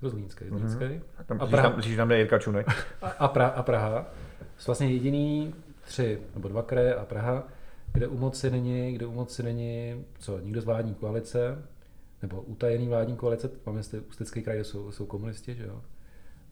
to 0.00 0.10
Zlínský, 0.10 0.44
mhm. 0.44 0.58
Zlínský. 0.58 0.84
Mm-hmm. 0.84 1.24
Tam, 1.26 1.40
a 1.40 1.46
Praha. 1.46 1.70
Tam, 1.70 1.96
tam 1.96 2.10
Jirka 2.10 2.38
Čunek. 2.38 2.66
A, 3.02 3.08
a, 3.08 3.28
pra, 3.28 3.46
a 3.46 3.62
Praha. 3.62 4.06
Jsou 4.58 4.66
vlastně 4.66 4.90
jediný 4.90 5.54
tři 5.80 6.20
nebo 6.34 6.48
dva 6.48 6.62
kraje 6.62 6.94
a 6.94 7.04
Praha, 7.04 7.44
kde 7.92 8.08
u 8.08 8.18
moci 8.18 8.50
není, 8.50 8.92
kde 8.92 9.06
u 9.06 9.12
moci 9.12 9.42
není 9.42 10.04
co, 10.18 10.38
nikdo 10.38 10.60
z 10.60 10.64
vládní 10.64 10.94
koalice, 10.94 11.62
nebo 12.22 12.40
utajený 12.40 12.88
vládní 12.88 13.16
koalice, 13.16 13.50
máme 13.66 13.78
jestli 13.78 14.00
Ústecký 14.00 14.42
kraj, 14.42 14.64
jsou, 14.64 14.92
jsou 14.92 15.06
komunisti, 15.06 15.54
že 15.54 15.64
jo. 15.64 15.80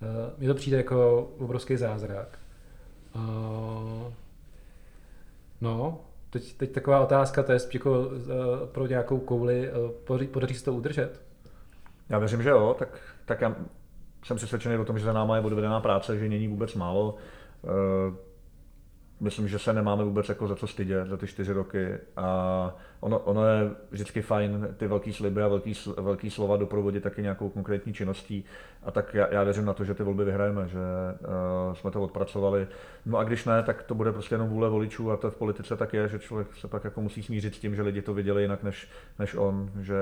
Eh, 0.03 0.35
mně 0.39 0.49
to 0.49 0.55
přijde 0.55 0.77
jako 0.77 1.31
obrovský 1.39 1.77
zázrak. 1.77 2.39
Uh, 3.15 4.13
no, 5.61 6.01
teď, 6.31 6.55
teď 6.55 6.73
taková 6.73 7.01
otázka, 7.01 7.43
to 7.43 7.53
je 7.53 7.59
jako 7.75 8.01
uh, 8.01 8.17
pro 8.73 8.87
nějakou 8.87 9.19
kouli, 9.19 9.71
podaří 10.31 10.55
se 10.55 10.65
to 10.65 10.73
udržet? 10.73 11.23
Já 12.09 12.19
věřím, 12.19 12.43
že 12.43 12.49
jo, 12.49 12.77
tak, 12.79 13.01
tak 13.25 13.41
já 13.41 13.57
jsem 14.25 14.37
přesvědčený 14.37 14.77
o 14.77 14.85
tom, 14.85 14.99
že 14.99 15.05
za 15.05 15.13
náma 15.13 15.37
je 15.37 15.43
odvedená 15.43 15.81
práce, 15.81 16.19
že 16.19 16.29
není 16.29 16.49
vůbec 16.49 16.75
málo. 16.75 17.15
Myslím, 19.21 19.49
že 19.49 19.59
se 19.59 19.73
nemáme 19.73 20.05
vůbec 20.05 20.29
jako 20.29 20.49
za 20.49 20.57
co 20.57 20.67
stydět 20.67 21.09
za 21.09 21.17
ty 21.17 21.27
čtyři 21.27 21.53
roky 21.53 21.99
a 22.17 22.77
ono, 23.01 23.19
ono 23.19 23.47
je 23.47 23.71
vždycky 23.91 24.23
fajn 24.23 24.69
ty 24.77 24.87
velký 24.87 25.13
sliby 25.13 25.43
a 25.43 25.49
velký, 25.49 25.73
velký 25.97 26.31
slova 26.31 26.57
doprovodit 26.57 27.03
taky 27.03 27.23
nějakou 27.23 27.49
konkrétní 27.49 27.93
činností 27.95 28.45
a 28.83 28.91
tak 28.91 29.15
já, 29.15 29.35
já 29.35 29.43
věřím 29.43 29.65
na 29.65 29.75
to, 29.75 29.85
že 29.85 29.95
ty 29.95 30.03
volby 30.03 30.25
vyhrajeme, 30.25 30.69
že 30.69 30.79
uh, 30.79 31.75
jsme 31.75 31.91
to 31.91 32.03
odpracovali. 32.03 32.69
No 33.07 33.19
a 33.19 33.25
když 33.25 33.45
ne, 33.45 33.63
tak 33.63 33.83
to 33.83 33.95
bude 33.95 34.13
prostě 34.13 34.35
jenom 34.35 34.49
vůle 34.49 34.69
voličů 34.69 35.11
a 35.11 35.17
to 35.17 35.31
v 35.31 35.37
politice 35.37 35.77
tak 35.77 35.95
je, 35.95 36.09
že 36.09 36.19
člověk 36.19 36.49
se 36.55 36.69
pak 36.69 36.85
jako 36.85 37.01
musí 37.01 37.23
smířit 37.23 37.55
s 37.55 37.59
tím, 37.59 37.75
že 37.75 37.83
lidi 37.83 38.03
to 38.03 38.15
viděli 38.15 38.43
jinak 38.43 38.63
než, 38.63 38.89
než 39.19 39.35
on, 39.35 39.71
že 39.81 39.97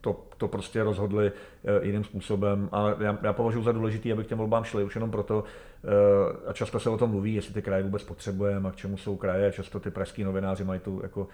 to, 0.00 0.26
to 0.36 0.48
prostě 0.48 0.82
rozhodli 0.82 1.32
eh, 1.64 1.86
jiným 1.86 2.04
způsobem. 2.04 2.68
Ale 2.72 2.96
já, 3.00 3.18
já 3.22 3.32
považuji 3.32 3.62
za 3.62 3.72
důležité, 3.72 4.12
aby 4.12 4.24
k 4.24 4.26
těm 4.26 4.38
volbám 4.38 4.64
šli 4.64 4.84
už 4.84 4.94
jenom 4.94 5.10
proto, 5.10 5.44
eh, 5.84 6.48
a 6.48 6.52
často 6.52 6.80
se 6.80 6.90
o 6.90 6.98
tom 6.98 7.10
mluví, 7.10 7.34
jestli 7.34 7.54
ty 7.54 7.62
kraje 7.62 7.82
vůbec 7.82 8.02
potřebujeme 8.02 8.68
a 8.68 8.72
k 8.72 8.76
čemu 8.76 8.96
jsou 8.96 9.16
kraje. 9.16 9.52
Často 9.52 9.80
ty 9.80 9.90
pražský 9.90 10.24
novináři 10.24 10.64
mají 10.64 10.80
tu 10.80 11.00
jako 11.02 11.28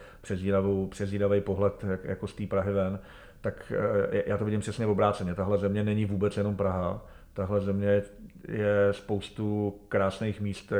přezíravý 0.90 1.40
pohled 1.40 1.84
jako 2.04 2.26
z 2.26 2.34
té 2.34 2.46
Prahy 2.46 2.72
ven. 2.72 2.98
Tak 3.40 3.72
eh, 4.12 4.22
já 4.26 4.36
to 4.38 4.44
vidím 4.44 4.60
přesně 4.60 4.86
v 4.86 4.90
obráceně. 4.90 5.34
Tahle 5.34 5.58
země 5.58 5.84
není 5.84 6.04
vůbec 6.04 6.36
jenom 6.36 6.56
Praha. 6.56 7.06
Tahle 7.32 7.60
země 7.60 8.02
je 8.48 8.88
spoustu 8.90 9.74
krásných 9.88 10.40
míst, 10.40 10.72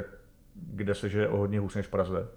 kde 0.54 0.94
se 0.94 1.08
žije 1.08 1.28
o 1.28 1.36
hodně 1.36 1.60
hůř 1.60 1.74
než 1.74 1.86
Praze. 1.86 2.28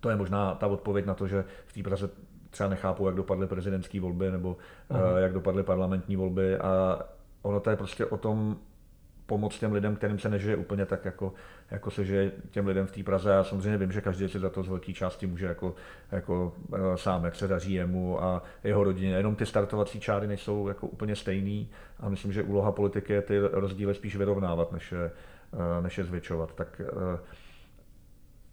To 0.00 0.10
je 0.10 0.16
možná 0.16 0.54
ta 0.54 0.66
odpověď 0.66 1.06
na 1.06 1.14
to, 1.14 1.26
že 1.26 1.44
v 1.66 1.72
té 1.72 1.82
Praze 1.82 2.10
třeba 2.50 2.68
nechápou, 2.68 3.06
jak 3.06 3.16
dopadly 3.16 3.46
prezidentské 3.46 4.00
volby 4.00 4.30
nebo 4.30 4.56
uh, 4.88 4.96
jak 5.18 5.32
dopadly 5.32 5.62
parlamentní 5.62 6.16
volby 6.16 6.58
a 6.58 6.98
ono 7.42 7.60
to 7.60 7.70
je 7.70 7.76
prostě 7.76 8.06
o 8.06 8.16
tom 8.16 8.56
pomoct 9.26 9.58
těm 9.58 9.72
lidem, 9.72 9.96
kterým 9.96 10.18
se 10.18 10.28
nežije 10.28 10.56
úplně 10.56 10.86
tak, 10.86 11.04
jako, 11.04 11.32
jako 11.70 11.90
se 11.90 12.04
žije 12.04 12.32
těm 12.50 12.66
lidem 12.66 12.86
v 12.86 12.92
té 12.92 13.02
Praze. 13.02 13.36
A 13.36 13.44
samozřejmě 13.44 13.78
vím, 13.78 13.92
že 13.92 14.00
každý 14.00 14.28
si 14.28 14.38
za 14.38 14.50
to 14.50 14.62
z 14.62 14.68
velké 14.68 14.92
části 14.92 15.26
může 15.26 15.46
jako, 15.46 15.74
jako 16.12 16.52
uh, 16.68 16.94
sám, 16.94 17.24
jak 17.24 17.34
se 17.34 17.48
daří 17.48 17.72
jemu 17.72 18.22
a 18.22 18.42
jeho 18.64 18.84
rodině. 18.84 19.14
Jenom 19.14 19.36
ty 19.36 19.46
startovací 19.46 20.00
čáry 20.00 20.26
nejsou 20.26 20.68
jako 20.68 20.86
úplně 20.86 21.16
stejný 21.16 21.70
a 22.00 22.08
myslím, 22.08 22.32
že 22.32 22.42
úloha 22.42 22.72
politiky 22.72 23.12
je 23.12 23.22
ty 23.22 23.38
rozdíly 23.38 23.94
spíš 23.94 24.16
vyrovnávat, 24.16 24.72
než 24.72 24.92
je, 24.92 25.10
uh, 25.52 25.82
než 25.82 25.98
je 25.98 26.04
zvětšovat. 26.04 26.54
Tak 26.54 26.80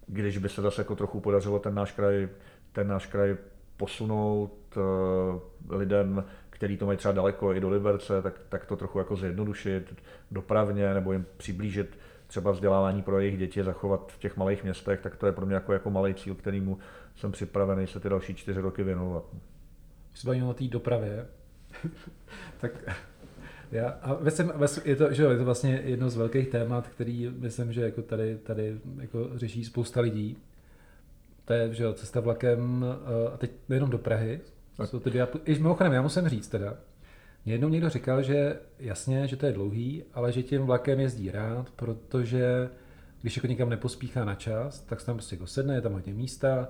když 0.07 0.37
by 0.37 0.49
se 0.49 0.61
zase 0.61 0.81
jako 0.81 0.95
trochu 0.95 1.19
podařilo 1.19 1.59
ten 1.59 1.75
náš 1.75 1.91
kraj, 1.91 2.29
ten 2.71 2.87
náš 2.87 3.05
kraj 3.05 3.37
posunout 3.77 4.77
eh, 4.77 5.75
lidem, 5.75 6.23
kteří 6.49 6.77
to 6.77 6.85
mají 6.85 6.97
třeba 6.97 7.11
daleko 7.11 7.53
i 7.53 7.59
do 7.59 7.69
Liberce, 7.69 8.21
tak, 8.21 8.41
tak 8.49 8.65
to 8.65 8.75
trochu 8.75 8.99
jako 8.99 9.15
zjednodušit 9.15 9.95
dopravně 10.31 10.93
nebo 10.93 11.11
jim 11.11 11.25
přiblížit 11.37 11.99
třeba 12.27 12.51
vzdělávání 12.51 13.01
pro 13.01 13.19
jejich 13.19 13.37
děti, 13.37 13.63
zachovat 13.63 14.11
v 14.11 14.19
těch 14.19 14.37
malých 14.37 14.63
městech, 14.63 15.01
tak 15.01 15.15
to 15.15 15.25
je 15.25 15.31
pro 15.31 15.45
mě 15.45 15.55
jako, 15.55 15.73
jako 15.73 15.89
malý 15.89 16.13
cíl, 16.13 16.35
kterýmu 16.35 16.77
jsem 17.15 17.31
připravený 17.31 17.87
se 17.87 17.99
ty 17.99 18.09
další 18.09 18.35
čtyři 18.35 18.61
roky 18.61 18.83
věnovat. 18.83 19.23
Když 20.09 20.21
se 20.21 20.27
bavíme 20.27 20.45
o 20.45 20.53
té 20.53 20.67
dopravě, 20.67 21.27
tak 22.61 22.71
Já, 23.71 23.89
a 23.89 24.17
myslím, 24.19 24.51
je 24.85 24.95
to, 24.95 25.13
že 25.13 25.23
je 25.23 25.37
to 25.37 25.45
vlastně 25.45 25.81
jedno 25.85 26.09
z 26.09 26.17
velkých 26.17 26.47
témat, 26.47 26.87
který 26.87 27.29
myslím, 27.37 27.73
že 27.73 27.81
jako 27.81 28.01
tady, 28.01 28.37
tady 28.37 28.79
jako 28.99 29.29
řeší 29.35 29.65
spousta 29.65 30.01
lidí. 30.01 30.37
To 31.47 31.53
je, 31.53 31.73
že 31.73 31.83
jo, 31.83 31.93
cesta 31.93 32.19
vlakem, 32.19 32.85
eh, 32.85 33.33
a 33.33 33.37
teď 33.37 33.51
nejenom 33.69 33.89
do 33.89 33.97
Prahy, 33.97 34.39
tak. 34.77 34.89
jsou 34.89 34.99
ty 34.99 35.09
dvě, 35.09 35.27
i 35.45 35.53
mimochodem, 35.53 35.93
já 35.93 36.01
musím 36.01 36.29
říct 36.29 36.47
teda, 36.47 36.73
mě 37.45 37.53
jednou 37.53 37.69
někdo 37.69 37.89
říkal, 37.89 38.21
že 38.21 38.59
jasně, 38.79 39.27
že 39.27 39.35
to 39.35 39.45
je 39.45 39.51
dlouhý, 39.51 40.03
ale 40.13 40.31
že 40.31 40.43
tím 40.43 40.61
vlakem 40.61 40.99
jezdí 40.99 41.31
rád, 41.31 41.69
protože 41.75 42.69
když 43.21 43.35
jako 43.35 43.47
někam 43.47 43.69
nepospíchá 43.69 44.25
na 44.25 44.35
čas, 44.35 44.81
tak 44.81 44.99
se 44.99 45.05
tam 45.05 45.15
prostě 45.15 45.35
jako 45.35 45.47
sedne, 45.47 45.75
je 45.75 45.81
tam 45.81 45.93
hodně 45.93 46.13
místa, 46.13 46.67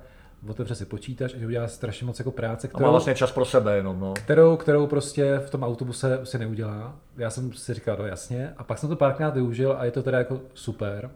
otevře 0.48 0.76
si 0.76 0.86
počítač 0.86 1.34
a 1.34 1.38
že 1.38 1.48
udělá 1.48 1.68
strašně 1.68 2.06
moc 2.06 2.20
jako 2.20 2.32
práce, 2.32 2.68
kterou, 2.68 2.84
a 2.84 2.88
má 2.88 2.92
vlastně 2.92 3.16
čas 3.16 3.32
pro 3.32 3.46
sebe 3.46 3.76
jenom, 3.76 4.00
no. 4.00 4.14
kterou, 4.14 4.58
kterou 4.58 4.88
prostě 4.88 5.40
v 5.40 5.50
tom 5.50 5.64
autobuse 5.64 6.20
si 6.24 6.40
neudělá. 6.40 6.96
Já 7.18 7.30
jsem 7.30 7.54
si 7.54 7.74
říkal, 7.74 7.98
no 8.00 8.06
jasně, 8.06 8.54
a 8.58 8.64
pak 8.64 8.78
jsem 8.78 8.90
to 8.90 8.96
párkrát 8.96 9.34
využil 9.34 9.76
a 9.78 9.86
je 9.86 9.92
to 9.92 10.04
teda 10.04 10.18
jako 10.18 10.42
super. 10.54 11.10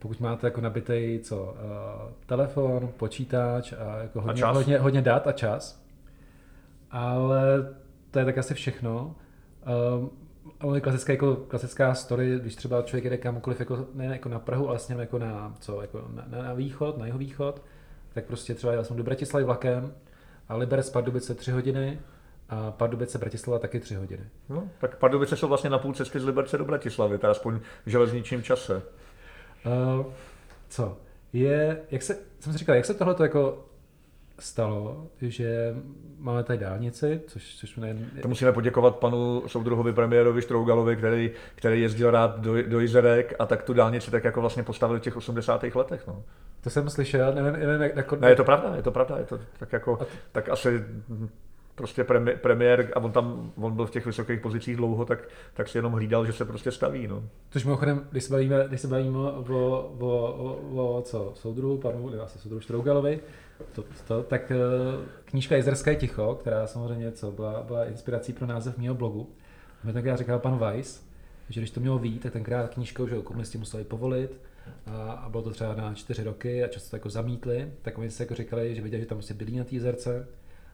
Pokud 0.00 0.20
máte 0.20 0.46
jako 0.46 0.60
nabitý 0.60 1.20
co, 1.22 1.42
uh, 1.42 2.12
telefon, 2.26 2.88
počítač 2.96 3.72
a 3.72 3.98
jako 3.98 4.20
hodně, 4.20 4.42
a 4.42 4.50
hodně, 4.50 4.78
hodně 4.78 5.02
dat 5.02 5.26
a 5.26 5.32
čas. 5.32 5.82
Ale 6.90 7.74
to 8.10 8.18
je 8.18 8.24
tak 8.24 8.38
asi 8.38 8.54
všechno. 8.54 9.14
Um, 9.98 10.10
ale 10.60 10.76
je 10.76 10.80
klasická, 10.80 11.12
jako, 11.12 11.36
klasická 11.36 11.94
story, 11.94 12.38
když 12.40 12.56
třeba 12.56 12.82
člověk 12.82 13.04
jede 13.04 13.16
kamkoliv, 13.16 13.60
jako, 13.60 13.86
ne 13.94 14.06
jako 14.06 14.28
na 14.28 14.38
Prahu, 14.38 14.64
ale 14.64 14.72
vlastně 14.72 14.96
jako 14.98 15.18
na, 15.18 15.54
co, 15.60 15.82
jako 15.82 16.08
na, 16.14 16.24
na, 16.26 16.42
na 16.42 16.54
východ, 16.54 16.98
na 16.98 17.06
jeho 17.06 17.18
východ, 17.18 17.62
tak 18.14 18.24
prostě 18.24 18.54
třeba 18.54 18.72
já 18.72 18.84
jsem 18.84 18.96
do 18.96 19.02
Bratislavy 19.02 19.44
vlakem 19.44 19.94
a 20.48 20.56
Liberec 20.56 20.90
Pardubice 20.90 21.34
3 21.34 21.50
hodiny 21.50 21.98
a 22.48 22.70
Pardubice 22.70 23.18
Bratislava 23.18 23.58
taky 23.58 23.80
3 23.80 23.94
hodiny. 23.94 24.24
No, 24.48 24.68
tak 24.80 24.96
Pardubice 24.96 25.36
jsou 25.36 25.48
vlastně 25.48 25.70
na 25.70 25.78
půl 25.78 25.94
cesty 25.94 26.20
z 26.20 26.24
Liberce 26.24 26.58
do 26.58 26.64
Bratislavy, 26.64 27.18
teda 27.18 27.30
aspoň 27.30 27.60
v 27.86 27.90
železničním 27.90 28.42
čase. 28.42 28.82
Uh, 29.66 30.06
co? 30.68 30.96
Je, 31.32 31.80
jak 31.90 32.02
se, 32.02 32.18
jsem 32.40 32.52
si 32.52 32.58
říkal, 32.58 32.76
jak 32.76 32.84
se 32.84 32.94
tohle 32.94 33.16
jako 33.22 33.64
stalo, 34.38 35.06
že 35.20 35.74
máme 36.18 36.42
tady 36.42 36.58
dálnici, 36.58 37.20
což, 37.26 37.54
což 37.56 37.76
nejen... 37.76 38.10
To 38.22 38.28
musíme 38.28 38.52
poděkovat 38.52 38.96
panu 38.96 39.42
soudruhovi 39.46 39.92
premiérovi 39.92 40.42
Štrougalovi, 40.42 40.96
který, 40.96 41.30
který 41.54 41.82
jezdil 41.82 42.10
rád 42.10 42.40
do, 42.40 42.62
do 42.62 42.80
Jizerek 42.80 43.34
a 43.38 43.46
tak 43.46 43.62
tu 43.62 43.72
dálnici 43.72 44.10
tak 44.10 44.24
jako 44.24 44.40
vlastně 44.40 44.62
postavil 44.62 44.98
v 44.98 45.02
těch 45.02 45.16
80. 45.16 45.62
letech. 45.74 46.06
No. 46.06 46.22
To 46.60 46.70
jsem 46.70 46.90
slyšel, 46.90 47.34
nevím, 47.34 47.52
nevím 47.52 47.82
jak... 47.82 47.96
Jako... 47.96 48.16
Ne, 48.16 48.28
je 48.28 48.36
to 48.36 48.44
pravda, 48.44 48.76
je 48.76 48.82
to 48.82 48.90
pravda, 48.90 49.18
je 49.18 49.24
to 49.24 49.40
tak 49.58 49.72
jako, 49.72 49.96
t... 49.96 50.06
tak 50.32 50.48
asi 50.48 50.84
prostě 51.74 52.04
premiér, 52.40 52.92
a 52.96 53.00
on 53.00 53.12
tam, 53.12 53.52
on 53.56 53.72
byl 53.72 53.86
v 53.86 53.90
těch 53.90 54.06
vysokých 54.06 54.40
pozicích 54.40 54.76
dlouho, 54.76 55.04
tak, 55.04 55.28
tak 55.54 55.68
si 55.68 55.78
jenom 55.78 55.92
hlídal, 55.92 56.26
že 56.26 56.32
se 56.32 56.44
prostě 56.44 56.70
staví, 56.70 57.06
no. 57.06 57.22
Což 57.50 57.64
mimochodem, 57.64 58.06
když 58.10 58.24
se 58.24 58.32
bavíme, 58.32 58.64
když 58.68 58.80
se 58.80 58.88
bavíme 58.88 59.18
o, 59.18 59.44
o, 59.48 59.98
o, 59.98 60.96
o, 60.96 61.02
co, 61.02 61.32
soudruhu, 61.34 61.78
panu, 61.78 62.22
asi 62.22 62.38
soudruhu 62.38 62.60
Štrougalovi, 62.60 63.20
to, 63.72 63.84
to, 64.08 64.22
tak 64.22 64.50
eh, 64.50 64.56
knížka 65.24 65.56
Jezerské 65.56 65.94
ticho, 65.94 66.34
která 66.34 66.66
samozřejmě 66.66 67.12
co, 67.12 67.32
byla, 67.32 67.62
byla 67.62 67.84
inspirací 67.84 68.32
pro 68.32 68.46
název 68.46 68.78
mého 68.78 68.94
blogu, 68.94 69.30
mi 69.84 69.92
tak 69.92 70.04
já 70.04 70.16
říkal 70.16 70.38
pan 70.38 70.58
Weiss, 70.58 71.06
že 71.48 71.60
když 71.60 71.70
to 71.70 71.80
mělo 71.80 71.98
vít, 71.98 72.22
tak 72.22 72.32
tenkrát 72.32 72.74
knížku, 72.74 73.06
že 73.06 73.22
komunisti 73.22 73.58
museli 73.58 73.84
povolit, 73.84 74.40
a, 74.86 75.12
a 75.12 75.28
bylo 75.28 75.42
to 75.42 75.50
třeba 75.50 75.74
na 75.74 75.94
čtyři 75.94 76.24
roky 76.24 76.64
a 76.64 76.68
často 76.68 76.90
to 76.90 76.96
jako 76.96 77.10
zamítli, 77.10 77.72
tak 77.82 77.98
oni 77.98 78.10
se 78.10 78.22
jako 78.22 78.34
říkali, 78.34 78.74
že 78.74 78.82
viděli, 78.82 79.02
že 79.02 79.08
tam 79.08 79.18
prostě 79.18 79.34
bydlí 79.34 79.58
na 79.58 79.64
té 79.64 79.74
jezerce, 79.74 80.28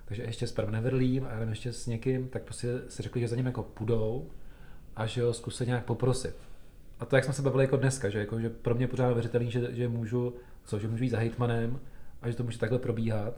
takže 0.06 0.22
ještě 0.22 0.46
s 0.46 0.52
Prav 0.52 0.68
Neverlím 0.68 1.24
a 1.24 1.32
já 1.32 1.50
ještě 1.50 1.72
s 1.72 1.86
někým, 1.86 2.28
tak 2.28 2.42
prostě 2.42 2.68
si 2.88 3.02
řekli, 3.02 3.20
že 3.20 3.28
za 3.28 3.36
ním 3.36 3.46
jako 3.46 3.62
půjdou 3.62 4.30
a 4.96 5.06
že 5.06 5.22
ho 5.22 5.34
zkusí 5.34 5.66
nějak 5.66 5.84
poprosit. 5.84 6.36
A 7.00 7.04
to, 7.04 7.16
jak 7.16 7.24
jsme 7.24 7.34
se 7.34 7.42
bavili 7.42 7.64
jako 7.64 7.76
dneska, 7.76 8.08
že, 8.08 8.18
jako, 8.18 8.40
že 8.40 8.50
pro 8.50 8.74
mě 8.74 8.88
pořád 8.88 9.12
věřitelný, 9.12 9.50
že, 9.50 9.74
že 9.74 9.88
můžu, 9.88 10.34
co, 10.64 10.78
že 10.78 10.88
můžu 10.88 11.04
jít 11.04 11.10
za 11.10 11.18
hejtmanem 11.18 11.80
a 12.22 12.30
že 12.30 12.36
to 12.36 12.42
může 12.42 12.58
takhle 12.58 12.78
probíhat, 12.78 13.34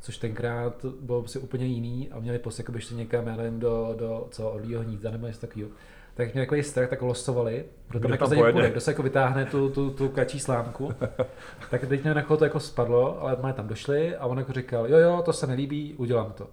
což 0.00 0.18
tenkrát 0.18 0.84
bylo 1.00 1.20
prostě 1.20 1.38
úplně 1.38 1.66
jiný 1.66 2.10
a 2.10 2.20
měli 2.20 2.38
prostě 2.38 2.62
jako 2.62 2.94
někam, 2.94 3.26
já 3.26 3.36
nevím, 3.36 3.60
do, 3.60 3.94
do 3.98 4.28
co, 4.30 4.50
orlího 4.50 4.82
hnízda 4.82 5.10
nebo 5.10 5.26
něco 5.26 5.40
takového 5.40 5.70
tak 6.16 6.32
mě 6.32 6.40
jako 6.40 6.56
strach, 6.62 6.88
tak 6.88 7.02
losovali, 7.02 7.64
kdo 7.88 8.00
tam 8.00 8.10
jako 8.10 8.26
za 8.26 8.36
půjde, 8.36 8.70
kdo 8.70 8.80
se 8.80 8.90
jako 8.90 9.02
vytáhne 9.02 9.44
tu, 9.44 9.70
tu, 9.70 9.90
tu 9.90 10.08
kačí 10.08 10.40
slámku. 10.40 10.92
tak 11.70 11.80
teď 11.80 12.04
nevím, 12.04 12.16
jako 12.16 12.36
to 12.36 12.44
jako 12.44 12.60
spadlo, 12.60 13.22
ale 13.22 13.36
jsme 13.36 13.52
tam 13.52 13.68
došli 13.68 14.16
a 14.16 14.26
on 14.26 14.38
jako 14.38 14.52
říkal, 14.52 14.88
jo 14.88 14.98
jo, 14.98 15.22
to 15.24 15.32
se 15.32 15.46
nelíbí, 15.46 15.94
udělám 15.94 16.32
to. 16.32 16.46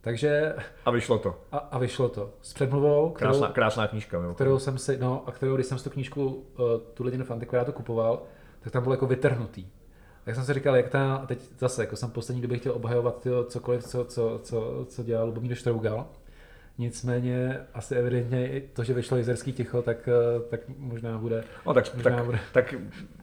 Takže... 0.00 0.54
A 0.84 0.90
vyšlo 0.90 1.18
to. 1.18 1.34
A, 1.52 1.58
a 1.58 1.78
vyšlo 1.78 2.08
to. 2.08 2.30
S 2.42 2.54
předmluvou, 2.54 3.10
kterou, 3.10 3.30
krásná, 3.30 3.48
krásná 3.48 3.86
knížka. 3.86 4.20
Mimo. 4.20 4.34
Kterou 4.34 4.58
jsem 4.58 4.78
si, 4.78 4.98
no 4.98 5.22
a 5.26 5.32
kterou, 5.32 5.54
když 5.54 5.66
jsem 5.66 5.78
si 5.78 5.84
tu 5.84 5.90
knížku, 5.90 6.26
uh, 6.26 6.64
tu 6.94 7.04
lidinu 7.04 7.24
v 7.24 7.30
antikvářu 7.30 7.72
kupoval, 7.72 8.22
tak 8.60 8.72
tam 8.72 8.82
bylo 8.82 8.92
jako 8.92 9.06
vytrhnutý. 9.06 9.66
Tak 10.24 10.34
jsem 10.34 10.44
si 10.44 10.54
říkal, 10.54 10.76
jak 10.76 10.88
ta, 10.88 11.24
teď 11.26 11.38
zase, 11.58 11.82
jako 11.82 11.96
jsem 11.96 12.10
poslední 12.10 12.42
době 12.42 12.58
chtěl 12.58 12.72
obhajovat 12.72 13.20
tyjo, 13.20 13.44
cokoliv, 13.44 13.84
co, 13.84 14.04
co, 14.04 14.40
co, 14.42 14.86
co 14.88 15.02
dělal 15.02 15.26
Lubomír 15.26 15.54
Štrougal, 15.54 16.06
Nicméně 16.78 17.60
asi 17.74 17.94
evidentně 17.94 18.48
i 18.48 18.60
to, 18.60 18.84
že 18.84 18.94
vyšlo 18.94 19.16
jezerský 19.16 19.52
ticho, 19.52 19.82
tak, 19.82 20.08
eh, 20.08 20.40
tak 20.50 20.60
možná 20.78 21.18
bude. 21.18 21.44
No, 21.66 21.74
tak, 21.74 21.94
možná 21.94 22.16
tak, 22.16 22.24
bude. 22.24 22.38
tak 22.52 22.74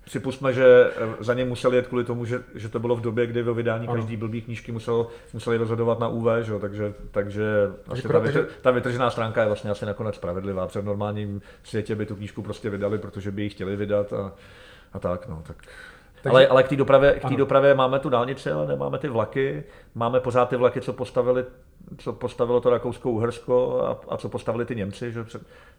připustme, 0.04 0.54
že 0.54 0.92
eh, 0.96 1.24
za 1.24 1.34
ně 1.34 1.46
museli 1.46 1.76
jet 1.76 1.88
kvůli 1.88 2.04
tomu, 2.04 2.26
že, 2.26 2.44
že 2.56 2.70
to 2.70 2.80
bylo 2.80 2.96
v 2.96 3.02
době, 3.02 3.28
kdy 3.28 3.44
ve 3.44 3.54
vydání 3.54 3.88
ano. 3.88 3.96
každý 3.96 4.18
blbý 4.18 4.42
knížky 4.42 4.72
musel, 4.72 5.08
museli 5.34 5.58
rozhodovat 5.58 6.00
na 6.00 6.08
UV, 6.08 6.26
že? 6.42 6.54
takže, 6.60 6.94
takže 7.12 7.44
asi 7.88 8.08
ta, 8.08 8.20
vytr, 8.20 8.48
ta 8.62 8.72
vytržená 8.72 9.10
stránka 9.10 9.42
je 9.42 9.48
vlastně 9.48 9.72
asi 9.72 9.86
nakonec 9.86 10.16
spravedlivá. 10.16 10.68
Před 10.68 10.86
normálním 10.86 11.42
světě 11.64 11.96
by 11.96 12.06
tu 12.06 12.16
knížku 12.16 12.42
prostě 12.42 12.70
vydali, 12.70 12.98
protože 12.98 13.32
by 13.32 13.44
ji 13.44 13.50
chtěli 13.50 13.76
vydat 13.76 14.14
a, 14.14 14.34
a 14.94 15.00
tak. 15.00 15.28
No, 15.28 15.44
tak. 15.48 15.58
Takže, 16.24 16.36
ale, 16.36 16.48
ale 16.48 16.64
k 16.64 16.70
té 16.70 16.76
dopravě, 16.76 17.20
k 17.20 17.36
dopravě 17.36 17.76
máme 17.76 18.00
tu 18.00 18.10
dálnici, 18.10 18.52
ale 18.52 18.68
nemáme 18.68 19.00
ty 19.00 19.08
vlaky. 19.08 19.64
Máme 19.96 20.20
pořád 20.20 20.50
ty 20.50 20.56
vlaky, 20.56 20.82
co 20.82 20.94
postavili 20.94 21.46
co 21.98 22.14
postavilo 22.14 22.62
to 22.62 22.70
Rakousko-Uhersko 22.70 23.82
a, 23.82 24.14
a 24.14 24.18
co 24.18 24.30
postavili 24.30 24.66
ty 24.66 24.76
Němci. 24.76 25.12
Že 25.12 25.26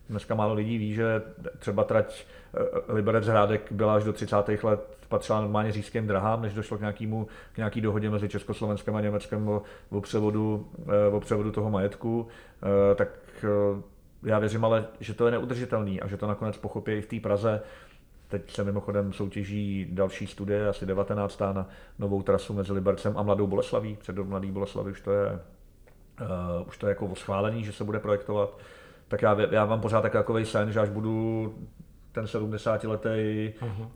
dneska 0.08 0.34
málo 0.34 0.54
lidí 0.54 0.78
ví, 0.78 0.94
že 0.94 1.22
třeba 1.58 1.84
trať 1.84 2.26
eh, 2.54 2.92
Liberec 2.92 3.26
Hrádek 3.26 3.72
byla 3.72 3.94
až 3.94 4.04
do 4.04 4.12
30. 4.12 4.36
let 4.62 4.98
patřila 5.08 5.40
normálně 5.40 5.72
říšským 5.72 6.06
drahám, 6.06 6.42
než 6.42 6.54
došlo 6.54 6.76
k, 6.76 6.80
nějakému, 6.80 7.26
k 7.52 7.56
nějaký 7.56 7.80
dohodě 7.80 8.10
mezi 8.10 8.28
Československem 8.28 8.96
a 8.96 9.00
Německem 9.00 9.48
o, 9.48 9.62
o, 9.90 10.00
převodu, 10.00 10.68
eh, 10.88 11.12
o 11.12 11.20
převodu 11.20 11.52
toho 11.52 11.70
majetku. 11.70 12.26
Eh, 12.62 12.94
tak 12.94 13.08
já 14.22 14.38
věřím 14.38 14.64
ale, 14.64 14.86
že 15.00 15.14
to 15.14 15.26
je 15.26 15.32
neudržitelný 15.32 16.00
a 16.00 16.06
že 16.06 16.16
to 16.16 16.26
nakonec 16.26 16.56
pochopí 16.56 16.92
i 16.92 17.00
v 17.00 17.06
té 17.06 17.20
Praze. 17.20 17.60
Teď 18.28 18.50
se 18.50 18.64
mimochodem 18.64 19.12
soutěží 19.12 19.86
další 19.90 20.26
studie, 20.26 20.68
asi 20.68 20.86
19. 20.86 21.40
na 21.40 21.68
novou 21.98 22.22
trasu 22.22 22.54
mezi 22.54 22.72
Libercem 22.72 23.18
a 23.18 23.22
Mladou 23.22 23.46
Boleslaví. 23.46 23.96
Před 24.00 24.16
Mladý 24.16 24.50
Boleslaví 24.50 24.90
už 24.90 25.00
to 25.00 25.12
je 25.12 25.40
uh, 26.20 26.68
už 26.68 26.78
to 26.78 26.86
je 26.86 26.88
jako 26.88 27.14
schválený, 27.14 27.64
že 27.64 27.72
se 27.72 27.84
bude 27.84 27.98
projektovat, 27.98 28.58
tak 29.08 29.22
já, 29.22 29.36
já 29.50 29.66
mám 29.66 29.80
pořád 29.80 30.00
takový 30.00 30.46
sen, 30.46 30.72
že 30.72 30.80
až 30.80 30.88
budu 30.88 31.54
ten 32.14 32.24
70-letý 32.24 33.52
uh-huh. 33.60 33.80
uh, 33.80 33.88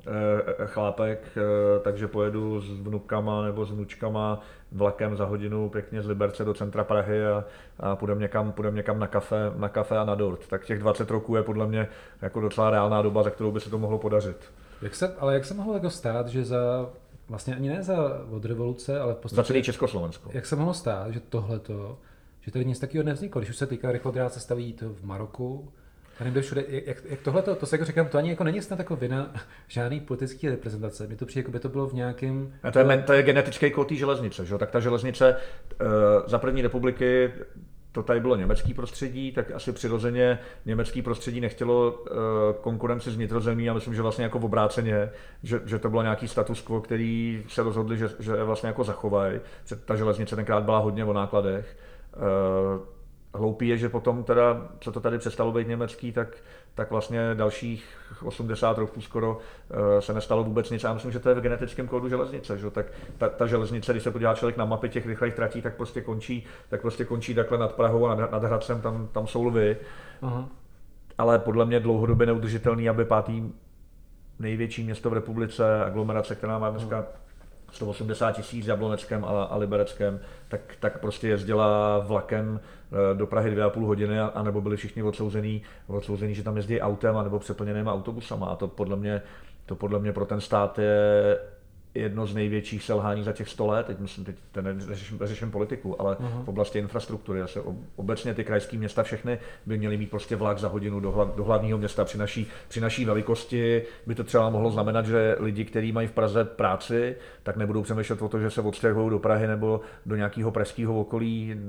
chlápek, 0.66 1.28
uh, 1.36 1.42
takže 1.82 2.08
pojedu 2.08 2.60
s 2.60 2.80
vnukama 2.80 3.42
nebo 3.42 3.64
s 3.64 3.70
vnučkama 3.70 4.40
vlakem 4.72 5.16
za 5.16 5.24
hodinu 5.24 5.68
pěkně 5.68 6.02
z 6.02 6.06
Liberce 6.06 6.44
do 6.44 6.54
centra 6.54 6.84
Prahy 6.84 7.26
a, 7.26 7.44
a 7.80 7.96
půjdeme 7.96 8.20
někam, 8.20 8.52
půjdem 8.52 8.74
někam 8.74 8.98
na, 8.98 9.06
kafe, 9.06 9.52
na 9.56 9.68
kafe 9.68 9.98
a 9.98 10.04
na 10.04 10.14
dort. 10.14 10.48
Tak 10.48 10.64
těch 10.64 10.78
20 10.78 11.10
roků 11.10 11.36
je 11.36 11.42
podle 11.42 11.66
mě 11.66 11.88
jako 12.22 12.40
docela 12.40 12.70
reálná 12.70 13.02
doba, 13.02 13.22
za 13.22 13.30
kterou 13.30 13.52
by 13.52 13.60
se 13.60 13.70
to 13.70 13.78
mohlo 13.78 13.98
podařit. 13.98 14.52
Jak 14.82 14.94
se, 14.94 15.14
ale 15.18 15.34
jak 15.34 15.44
se 15.44 15.54
mohlo 15.54 15.74
jako 15.74 15.90
stát, 15.90 16.28
že 16.28 16.44
za 16.44 16.90
vlastně 17.28 17.56
ani 17.56 17.68
ne 17.68 17.82
za 17.82 17.96
od 18.30 18.44
revoluce, 18.44 19.00
ale 19.00 19.14
v 19.14 19.16
podstatě... 19.16 19.36
Za 19.36 19.44
celý 19.44 19.62
Československo. 19.62 20.30
Jak 20.32 20.46
se 20.46 20.56
mohlo 20.56 20.74
stát, 20.74 21.10
že 21.10 21.20
tohleto 21.20 21.98
že 22.48 22.52
tady 22.52 22.64
nic 22.64 22.78
takového 22.78 23.06
nevzniklo. 23.06 23.40
Když 23.40 23.50
už 23.50 23.56
se 23.56 23.66
týká 23.66 23.92
rychlodráha, 23.92 24.28
se 24.28 24.40
staví 24.40 24.72
to 24.72 24.88
v 24.88 25.04
Maroku, 25.04 25.72
a 26.20 26.24
nevím, 26.24 26.42
všude, 26.42 26.64
jak, 26.68 26.96
jak 27.08 27.20
tohle, 27.20 27.42
to, 27.42 27.54
to 27.54 27.66
se 27.66 27.74
jako 27.76 27.84
říkám, 27.84 28.08
to 28.08 28.18
ani 28.18 28.30
jako 28.30 28.44
není 28.44 28.62
snad 28.62 28.78
jako 28.78 28.96
vina 28.96 29.32
žádný 29.68 30.00
politický 30.00 30.48
reprezentace. 30.48 31.06
Mně 31.06 31.16
to 31.16 31.26
přijde, 31.26 31.40
jako 31.40 31.52
by 31.52 31.58
to 31.58 31.68
bylo 31.68 31.86
v 31.86 31.92
nějakém... 31.92 32.52
A 32.62 32.70
to 32.70 32.78
je, 32.78 33.02
to 33.06 33.12
je 33.12 33.22
genetický 33.22 33.70
kód 33.70 33.92
železnice, 33.92 34.46
že? 34.46 34.58
tak 34.58 34.70
ta 34.70 34.80
železnice 34.80 35.36
uh, 35.80 35.86
za 36.26 36.38
první 36.38 36.62
republiky 36.62 37.32
to 37.92 38.02
tady 38.02 38.20
bylo 38.20 38.36
německý 38.36 38.74
prostředí, 38.74 39.32
tak 39.32 39.50
asi 39.50 39.72
přirozeně 39.72 40.38
německý 40.66 41.02
prostředí 41.02 41.40
nechtělo 41.40 41.90
uh, 41.90 42.16
konkurenci 42.60 43.10
z 43.10 43.16
nitrozemí 43.16 43.70
a 43.70 43.74
myslím, 43.74 43.94
že 43.94 44.02
vlastně 44.02 44.24
jako 44.24 44.38
v 44.38 44.44
obráceně, 44.44 45.10
že, 45.42 45.60
že 45.64 45.78
to 45.78 45.90
bylo 45.90 46.02
nějaký 46.02 46.28
status 46.28 46.60
quo, 46.60 46.80
který 46.80 47.44
se 47.48 47.62
rozhodli, 47.62 47.98
že, 47.98 48.08
že 48.18 48.42
vlastně 48.44 48.66
jako 48.66 48.84
zachovají. 48.84 49.40
Ta 49.84 49.96
železnice 49.96 50.36
tenkrát 50.36 50.64
byla 50.64 50.78
hodně 50.78 51.04
o 51.04 51.12
nákladech 51.12 51.76
Eh, 52.18 52.97
hloupý 53.34 53.68
je, 53.68 53.76
že 53.76 53.88
potom 53.88 54.24
teda, 54.24 54.68
co 54.80 54.92
to 54.92 55.00
tady 55.00 55.18
přestalo 55.18 55.52
být 55.52 55.68
německý, 55.68 56.12
tak, 56.12 56.36
tak 56.74 56.90
vlastně 56.90 57.34
dalších 57.34 57.84
80 58.22 58.78
roků 58.78 59.00
skoro 59.00 59.38
eh, 59.70 60.02
se 60.02 60.14
nestalo 60.14 60.44
vůbec 60.44 60.70
nic. 60.70 60.82
Já 60.82 60.94
myslím, 60.94 61.12
že 61.12 61.18
to 61.18 61.28
je 61.28 61.34
v 61.34 61.40
genetickém 61.40 61.88
kódu 61.88 62.08
železnice. 62.08 62.58
Že? 62.58 62.70
Tak 62.70 62.86
ta, 63.18 63.28
ta, 63.28 63.46
železnice, 63.46 63.92
když 63.92 64.02
se 64.02 64.10
podívá 64.10 64.34
člověk 64.34 64.56
na 64.56 64.64
mapy 64.64 64.88
těch 64.88 65.06
rychlých 65.06 65.34
tratí, 65.34 65.62
tak 65.62 65.76
prostě 65.76 66.00
končí, 66.00 66.44
tak 66.68 66.80
prostě 66.80 67.04
končí 67.04 67.34
takhle 67.34 67.58
nad 67.58 67.74
Prahou 67.74 68.06
a 68.06 68.14
nad, 68.14 68.32
nad 68.32 68.44
Hradcem, 68.44 68.80
tam, 68.80 69.08
tam 69.12 69.26
jsou 69.26 69.44
lvy. 69.44 69.76
Aha. 70.22 70.48
Ale 71.18 71.38
podle 71.38 71.66
mě 71.66 71.80
dlouhodobě 71.80 72.26
neudržitelný, 72.26 72.88
aby 72.88 73.04
pátý 73.04 73.52
největší 74.38 74.84
město 74.84 75.10
v 75.10 75.12
republice, 75.12 75.84
aglomerace, 75.84 76.34
která 76.34 76.58
má 76.58 76.70
dneska 76.70 77.06
180 77.72 78.32
tisíc 78.32 78.66
Jabloneckem 78.66 79.24
a, 79.24 79.28
a 79.28 79.56
Libereckém, 79.56 80.20
tak, 80.48 80.60
tak 80.80 81.00
prostě 81.00 81.28
jezdila 81.28 81.98
vlakem 81.98 82.60
eh, 82.60 83.14
do 83.14 83.26
Prahy 83.26 83.50
dvě 83.50 83.64
a 83.64 83.70
půl 83.70 83.86
hodiny, 83.86 84.20
a, 84.20 84.42
nebo 84.42 84.60
byli 84.60 84.76
všichni 84.76 85.02
odsouzený, 85.02 85.62
odsouzený, 85.86 86.34
že 86.34 86.42
tam 86.42 86.56
jezdí 86.56 86.80
autem 86.80 87.16
a 87.16 87.22
nebo 87.22 87.38
přeplněnými 87.38 87.88
autobusama. 87.88 88.46
A 88.46 88.56
to 88.56 88.68
podle 88.68 88.96
mě, 88.96 89.22
to 89.66 89.76
podle 89.76 89.98
mě 89.98 90.12
pro 90.12 90.26
ten 90.26 90.40
stát 90.40 90.78
je 90.78 91.38
jedno 91.98 92.26
z 92.26 92.34
největších 92.34 92.82
selhání 92.82 93.24
za 93.24 93.32
těch 93.32 93.48
100 93.48 93.66
let, 93.66 93.86
teď 93.86 93.98
myslím, 93.98 94.24
teď 94.24 94.36
neřeším, 94.60 95.18
neřeším 95.20 95.50
politiku, 95.50 96.00
ale 96.00 96.14
uh-huh. 96.14 96.44
v 96.44 96.48
oblasti 96.48 96.78
infrastruktury. 96.78 97.42
Asi 97.42 97.60
obecně 97.96 98.34
ty 98.34 98.44
krajské 98.44 98.76
města 98.76 99.02
všechny 99.02 99.38
by 99.66 99.78
měly 99.78 99.96
mít 99.96 100.10
prostě 100.10 100.36
vlak 100.36 100.58
za 100.58 100.68
hodinu 100.68 101.00
do, 101.00 101.12
hlav, 101.12 101.36
do 101.36 101.44
hlavního 101.44 101.78
města 101.78 102.04
při 102.04 102.18
naší, 102.18 102.46
při 102.68 102.80
naší 102.80 103.04
velikosti. 103.04 103.82
By 104.06 104.14
to 104.14 104.24
třeba 104.24 104.50
mohlo 104.50 104.70
znamenat, 104.70 105.06
že 105.06 105.36
lidi, 105.40 105.64
kteří 105.64 105.92
mají 105.92 106.08
v 106.08 106.12
Praze 106.12 106.44
práci, 106.44 107.16
tak 107.42 107.56
nebudou 107.56 107.82
přemýšlet 107.82 108.22
o 108.22 108.28
to, 108.28 108.38
že 108.38 108.50
se 108.50 108.60
odstěhují 108.60 109.10
do 109.10 109.18
Prahy 109.18 109.46
nebo 109.46 109.80
do 110.06 110.16
nějakého 110.16 110.50
pražského 110.50 111.00
okolí. 111.00 111.60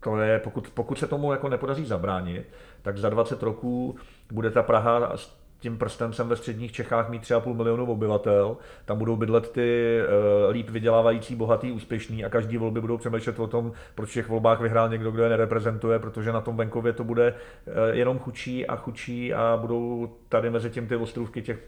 To 0.00 0.16
je, 0.16 0.38
pokud, 0.38 0.70
pokud 0.74 0.98
se 0.98 1.06
tomu 1.06 1.32
jako 1.32 1.48
nepodaří 1.48 1.84
zabránit, 1.84 2.46
tak 2.82 2.98
za 2.98 3.08
20 3.08 3.42
roků 3.42 3.96
bude 4.32 4.50
ta 4.50 4.62
Praha 4.62 5.12
tím 5.60 5.78
prstencem 5.78 6.28
ve 6.28 6.36
středních 6.36 6.72
Čechách 6.72 7.08
mít 7.08 7.22
3,5 7.22 7.54
milionu 7.54 7.86
obyvatel, 7.86 8.56
tam 8.84 8.98
budou 8.98 9.16
bydlet 9.16 9.52
ty 9.52 9.98
uh, 10.00 10.52
líp 10.52 10.70
vydělávající, 10.70 11.34
bohatý, 11.34 11.72
úspěšný 11.72 12.24
a 12.24 12.28
každý 12.28 12.56
volby 12.56 12.80
budou 12.80 12.98
přemýšlet 12.98 13.38
o 13.38 13.46
tom, 13.46 13.72
proč 13.94 14.10
v 14.10 14.14
těch 14.14 14.28
volbách 14.28 14.60
vyhrál 14.60 14.88
někdo, 14.88 15.10
kdo 15.10 15.22
je 15.22 15.28
nereprezentuje, 15.28 15.98
protože 15.98 16.32
na 16.32 16.40
tom 16.40 16.56
venkově 16.56 16.92
to 16.92 17.04
bude 17.04 17.34
uh, 17.66 17.74
jenom 17.92 18.18
chučí 18.18 18.66
a 18.66 18.76
chučí 18.76 19.34
a 19.34 19.58
budou 19.60 20.10
tady 20.28 20.50
mezi 20.50 20.70
tím 20.70 20.86
ty 20.86 20.96
ostrůvky 20.96 21.42
těch 21.42 21.58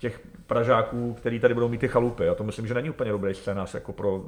těch 0.00 0.20
Pražáků, 0.46 1.14
který 1.14 1.40
tady 1.40 1.54
budou 1.54 1.68
mít 1.68 1.78
ty 1.78 1.88
chalupy. 1.88 2.28
A 2.28 2.34
to 2.34 2.44
myslím, 2.44 2.66
že 2.66 2.74
není 2.74 2.90
úplně 2.90 3.10
dobrý 3.10 3.34
scénář 3.34 3.74
jako 3.74 3.92
pro, 3.92 4.16
uh, 4.16 4.24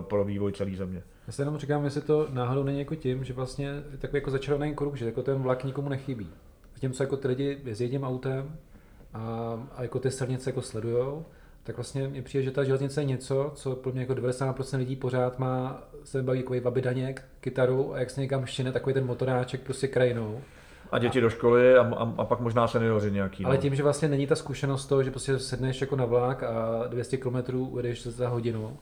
pro 0.00 0.24
vývoj 0.24 0.52
celé 0.52 0.70
země. 0.70 1.02
Já 1.26 1.32
se 1.32 1.42
jenom 1.42 1.58
říkám, 1.58 1.84
jestli 1.84 2.00
to 2.00 2.26
náhodou 2.32 2.62
není 2.62 2.78
jako 2.78 2.94
tím, 2.94 3.24
že 3.24 3.32
vlastně 3.32 3.82
takový 3.98 4.16
jako 4.16 4.30
začarovaný 4.30 4.74
kruh, 4.74 4.96
že 4.96 5.06
jako 5.06 5.22
ten 5.22 5.42
vlak 5.42 5.64
nikomu 5.64 5.88
nechybí. 5.88 6.30
Zatímco 6.86 7.02
jako 7.02 7.16
ty 7.16 7.28
lidi 7.28 7.58
jezdí 7.64 7.88
tím 7.88 8.04
autem 8.04 8.56
a, 9.14 9.58
a 9.76 9.82
jako 9.82 9.98
ty 9.98 10.10
silnice 10.10 10.50
jako 10.50 10.62
sledujou, 10.62 11.24
tak 11.62 11.76
vlastně 11.76 12.08
mi 12.08 12.22
přijde, 12.22 12.44
že 12.44 12.50
ta 12.50 12.64
železnice 12.64 13.00
je 13.00 13.04
něco, 13.04 13.52
co 13.54 13.76
pro 13.76 13.92
mě 13.92 14.00
jako 14.00 14.12
90% 14.12 14.78
lidí 14.78 14.96
pořád 14.96 15.38
má, 15.38 15.82
se 16.04 16.22
baví 16.22 16.38
jako 16.38 16.54
vabidaněk, 16.60 17.24
kytaru 17.40 17.94
a 17.94 17.98
jak 17.98 18.10
se 18.10 18.20
někam 18.20 18.46
šine 18.46 18.72
takový 18.72 18.94
ten 18.94 19.06
motoráček 19.06 19.60
prostě 19.60 19.88
krajinou. 19.88 20.40
A 20.92 20.98
děti 20.98 21.18
a, 21.18 21.22
do 21.22 21.30
školy 21.30 21.76
a, 21.76 21.82
a, 21.82 22.14
a 22.18 22.24
pak 22.24 22.40
možná 22.40 22.68
seniori 22.68 23.10
nějaký. 23.10 23.42
No. 23.42 23.48
Ale 23.48 23.58
tím, 23.58 23.74
že 23.74 23.82
vlastně 23.82 24.08
není 24.08 24.26
ta 24.26 24.36
zkušenost 24.36 24.86
toho, 24.86 25.02
že 25.02 25.10
prostě 25.10 25.38
sedneš 25.38 25.80
jako 25.80 25.96
na 25.96 26.04
vlak 26.04 26.42
a 26.42 26.86
200 26.86 27.16
km 27.16 27.56
ujedeš 27.56 28.06
za 28.06 28.28
hodinu, 28.28 28.78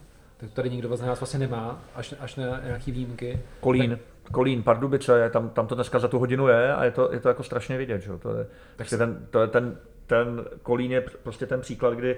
tady 0.52 0.70
nikdo 0.70 0.96
z 0.96 1.00
nás 1.00 1.20
vlastně 1.20 1.38
nemá, 1.38 1.82
až, 1.94 2.14
až 2.20 2.36
na 2.36 2.60
nějaký 2.64 2.92
výjimky. 2.92 3.40
Kolín. 3.60 3.90
Tak, 3.90 4.32
Kolín, 4.32 4.62
Pardubice, 4.62 5.30
tam, 5.30 5.48
tam 5.48 5.66
to 5.66 5.74
dneska 5.74 5.98
za 5.98 6.08
tu 6.08 6.18
hodinu 6.18 6.48
je 6.48 6.74
a 6.74 6.84
je 6.84 6.90
to, 6.90 7.12
je 7.12 7.20
to 7.20 7.28
jako 7.28 7.42
strašně 7.42 7.78
vidět. 7.78 8.00
Že? 8.00 8.18
To, 8.18 8.36
je, 8.36 8.46
tak 8.76 8.88
si... 8.88 8.98
ten, 8.98 9.26
to 9.30 9.40
je 9.40 9.46
ten, 9.46 9.76
ten 10.06 10.44
Kolín 10.62 10.92
je 10.92 11.00
prostě 11.00 11.46
ten 11.46 11.60
příklad, 11.60 11.94
kdy 11.94 12.16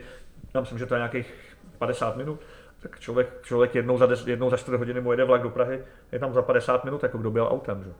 já 0.55 0.61
myslím, 0.61 0.79
že 0.79 0.87
to 0.87 0.95
je 0.95 0.99
nějakých 0.99 1.35
50 1.79 2.17
minut, 2.17 2.41
tak 2.81 3.01
člověk, 3.01 3.29
člověk 3.43 3.75
jednou 3.75 3.99
za, 3.99 4.07
des, 4.07 4.27
jednou 4.27 4.51
za 4.51 4.57
4 4.57 4.77
hodiny 4.77 5.01
mu 5.01 5.11
jede 5.11 5.25
vlak 5.25 5.43
do 5.43 5.51
Prahy, 5.51 5.83
je 6.13 6.19
tam 6.19 6.35
za 6.35 6.43
50 6.43 6.85
minut, 6.85 7.03
jako 7.03 7.19
kdo 7.19 7.31
byl 7.31 7.49
autem. 7.51 7.85
Že? 7.85 7.91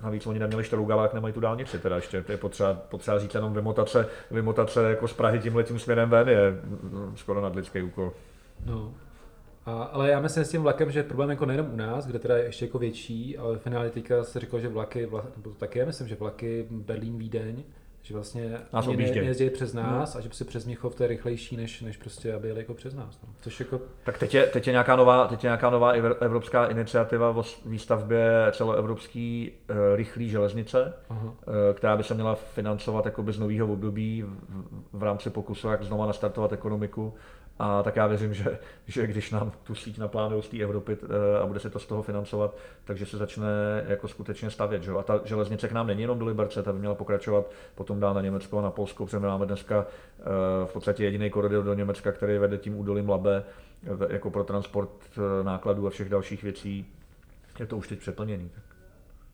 A 0.00 0.10
víc 0.10 0.26
oni 0.26 0.38
neměli 0.38 0.64
Štarougalák, 0.64 1.14
nemají 1.14 1.34
tu 1.34 1.40
dálnici, 1.40 1.78
teda 1.78 1.96
ještě 1.96 2.22
to 2.22 2.32
je 2.32 2.38
potřeba, 2.38 2.74
potřeba 2.74 3.18
říct 3.18 3.34
jenom 3.34 3.54
vymotace, 3.54 4.08
vymotace 4.30 4.90
jako 4.90 5.08
z 5.08 5.12
Prahy 5.12 5.38
tímhle 5.38 5.64
tím 5.64 5.78
směrem 5.78 6.10
ven 6.10 6.28
je 6.28 6.50
mm, 6.50 7.12
skoro 7.16 7.40
nadlidský 7.40 7.82
úkol. 7.82 8.12
No, 8.66 8.94
a, 9.68 9.82
ale 9.82 10.10
já 10.10 10.20
myslím 10.20 10.44
s 10.44 10.50
tím 10.50 10.62
vlakem, 10.62 10.90
že 10.90 11.02
problém 11.02 11.30
jako 11.30 11.46
nejenom 11.46 11.72
u 11.72 11.76
nás, 11.76 12.06
kde 12.06 12.18
teda 12.18 12.36
je 12.36 12.44
ještě 12.44 12.64
jako 12.64 12.78
větší, 12.78 13.38
ale 13.38 13.56
v 13.58 13.62
finále 13.62 13.90
teďka 13.90 14.24
se 14.24 14.40
řeklo, 14.40 14.60
že 14.60 14.68
vlaky, 14.68 15.06
vlak, 15.06 15.24
nebo 15.36 15.50
to 15.50 15.56
taky 15.56 15.84
myslím, 15.84 16.08
že 16.08 16.14
vlaky 16.14 16.66
Berlín, 16.70 17.18
Vídeň, 17.18 17.64
že 18.02 18.14
vlastně 18.14 18.58
nás 18.72 18.86
ne, 18.86 18.96
nejezdí 18.96 19.50
přes 19.50 19.74
nás 19.74 20.14
no. 20.14 20.18
a 20.18 20.22
že 20.22 20.28
prostě 20.28 20.44
přes 20.44 20.64
Měchov 20.64 20.94
to 20.94 21.02
je 21.02 21.06
rychlejší, 21.06 21.56
než, 21.56 21.80
než 21.80 21.96
prostě, 21.96 22.34
aby 22.34 22.48
jeli 22.48 22.60
jako 22.60 22.74
přes 22.74 22.94
nás. 22.94 23.18
No. 23.22 23.28
Což 23.40 23.60
jako... 23.60 23.80
Tak 24.04 24.18
teď 24.18 24.34
je, 24.34 24.46
teď, 24.46 24.66
je 24.66 24.70
nějaká 24.72 24.96
nová, 24.96 25.28
teď 25.28 25.44
je 25.44 25.48
nějaká 25.48 25.70
nová 25.70 25.90
evropská 26.20 26.66
iniciativa 26.66 27.30
o 27.30 27.44
výstavbě 27.66 28.46
celoevropský 28.52 29.52
uh, 29.70 29.76
rychlý 29.96 30.28
železnice, 30.28 30.94
Aha. 31.08 31.24
Uh, 31.24 31.34
která 31.74 31.96
by 31.96 32.04
se 32.04 32.14
měla 32.14 32.34
financovat 32.34 33.04
jako 33.04 33.32
z 33.32 33.38
nového 33.38 33.72
období 33.72 34.22
v, 34.22 34.98
v 34.98 35.02
rámci 35.02 35.30
pokusu, 35.30 35.68
jak 35.68 35.82
znova 35.82 36.06
nastartovat 36.06 36.52
ekonomiku 36.52 37.14
a 37.58 37.82
tak 37.82 37.96
já 37.96 38.06
věřím, 38.06 38.34
že, 38.34 38.58
že 38.86 39.06
když 39.06 39.30
nám 39.30 39.52
tu 39.62 39.74
síť 39.74 39.98
naplánují 39.98 40.42
z 40.42 40.48
té 40.48 40.58
Evropy 40.58 40.96
eh, 41.02 41.38
a 41.42 41.46
bude 41.46 41.60
se 41.60 41.70
to 41.70 41.78
z 41.78 41.86
toho 41.86 42.02
financovat, 42.02 42.56
takže 42.84 43.06
se 43.06 43.16
začne 43.16 43.46
jako 43.88 44.08
skutečně 44.08 44.50
stavět. 44.50 44.82
Že? 44.82 44.92
A 44.92 45.02
ta 45.02 45.20
železnice 45.24 45.68
k 45.68 45.72
nám 45.72 45.86
není 45.86 46.02
jenom 46.02 46.18
do 46.18 46.26
Liberce, 46.26 46.62
ta 46.62 46.72
by 46.72 46.78
měla 46.78 46.94
pokračovat 46.94 47.50
potom 47.74 48.00
dál 48.00 48.14
na 48.14 48.20
Německo 48.20 48.58
a 48.58 48.62
na 48.62 48.70
Polsko, 48.70 49.04
protože 49.04 49.18
my 49.18 49.26
máme 49.26 49.46
dneska 49.46 49.86
eh, 50.20 50.22
v 50.66 50.72
podstatě 50.72 51.04
jediný 51.04 51.30
koridor 51.30 51.64
do 51.64 51.74
Německa, 51.74 52.12
který 52.12 52.38
vede 52.38 52.58
tím 52.58 52.78
údolím 52.78 53.08
Labe 53.08 53.44
jako 54.08 54.30
pro 54.30 54.44
transport 54.44 54.90
eh, 55.16 55.44
nákladů 55.44 55.86
a 55.86 55.90
všech 55.90 56.08
dalších 56.08 56.42
věcí. 56.42 56.86
Je 57.58 57.66
to 57.66 57.76
už 57.76 57.88
teď 57.88 57.98
přeplněný. 57.98 58.50
Tak, 58.54 58.64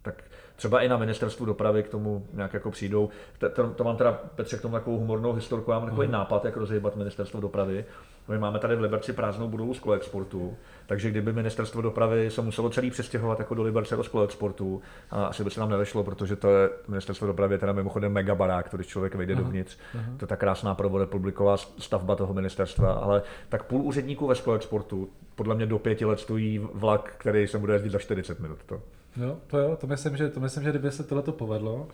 tak 0.02 0.24
třeba 0.56 0.80
i 0.80 0.88
na 0.88 0.96
ministerstvu 0.96 1.46
dopravy 1.46 1.82
k 1.82 1.88
tomu 1.88 2.26
nějak 2.32 2.54
jako 2.54 2.70
přijdou. 2.70 3.08
To, 3.38 3.48
to, 3.50 3.70
to 3.70 3.84
mám 3.84 3.96
teda, 3.96 4.12
Petře, 4.12 4.56
k 4.58 4.62
tomu 4.62 4.74
takovou 4.74 4.98
humornou 4.98 5.32
historku, 5.32 5.70
já 5.70 5.78
mám 5.78 5.88
takový 5.88 6.08
uh-huh. 6.08 6.10
nápad, 6.10 6.44
jak 6.44 6.56
rozhýbat 6.56 6.96
ministerstvo 6.96 7.40
dopravy. 7.40 7.84
My 8.28 8.38
máme 8.38 8.58
tady 8.58 8.76
v 8.76 8.80
Liberci 8.80 9.12
prázdnou 9.12 9.48
budovu 9.48 9.74
z 9.74 9.80
exportu, 9.94 10.56
takže 10.86 11.10
kdyby 11.10 11.32
ministerstvo 11.32 11.82
dopravy 11.82 12.30
se 12.30 12.42
muselo 12.42 12.70
celý 12.70 12.90
přestěhovat 12.90 13.38
jako 13.38 13.54
do 13.54 13.62
Liberce 13.62 13.96
do 13.96 14.22
exportu, 14.22 14.82
a 15.10 15.26
asi 15.26 15.44
by 15.44 15.50
se 15.50 15.60
nám 15.60 15.70
nevešlo, 15.70 16.04
protože 16.04 16.36
to 16.36 16.48
je 16.48 16.70
ministerstvo 16.88 17.26
dopravy 17.26 17.54
je 17.54 17.58
teda 17.58 17.72
mimochodem 17.72 18.12
mega 18.12 18.34
barák, 18.34 18.68
když 18.72 18.86
člověk 18.86 19.14
vejde 19.14 19.34
dovnitř. 19.34 19.78
Uh-huh. 19.94 20.16
To 20.16 20.24
je 20.24 20.28
ta 20.28 20.36
krásná 20.36 20.74
prvorepubliková 20.74 21.56
stavba 21.56 22.16
toho 22.16 22.34
ministerstva, 22.34 22.92
ale 22.92 23.22
tak 23.48 23.62
půl 23.64 23.82
úředníků 23.82 24.26
ve 24.26 24.34
exportu 24.54 25.08
podle 25.34 25.54
mě 25.54 25.66
do 25.66 25.78
pěti 25.78 26.04
let 26.04 26.20
stojí 26.20 26.58
vlak, 26.74 27.14
který 27.18 27.46
se 27.46 27.58
bude 27.58 27.72
jezdit 27.72 27.90
za 27.90 27.98
40 27.98 28.40
minut. 28.40 28.58
To. 28.66 28.82
Jo, 29.16 29.36
to 29.46 29.58
jo, 29.58 29.76
to 29.80 29.86
myslím, 29.86 30.16
že, 30.16 30.28
to 30.28 30.40
myslím, 30.40 30.64
že 30.64 30.70
kdyby 30.70 30.90
se 30.90 31.04
tohle 31.04 31.22
povedlo, 31.22 31.88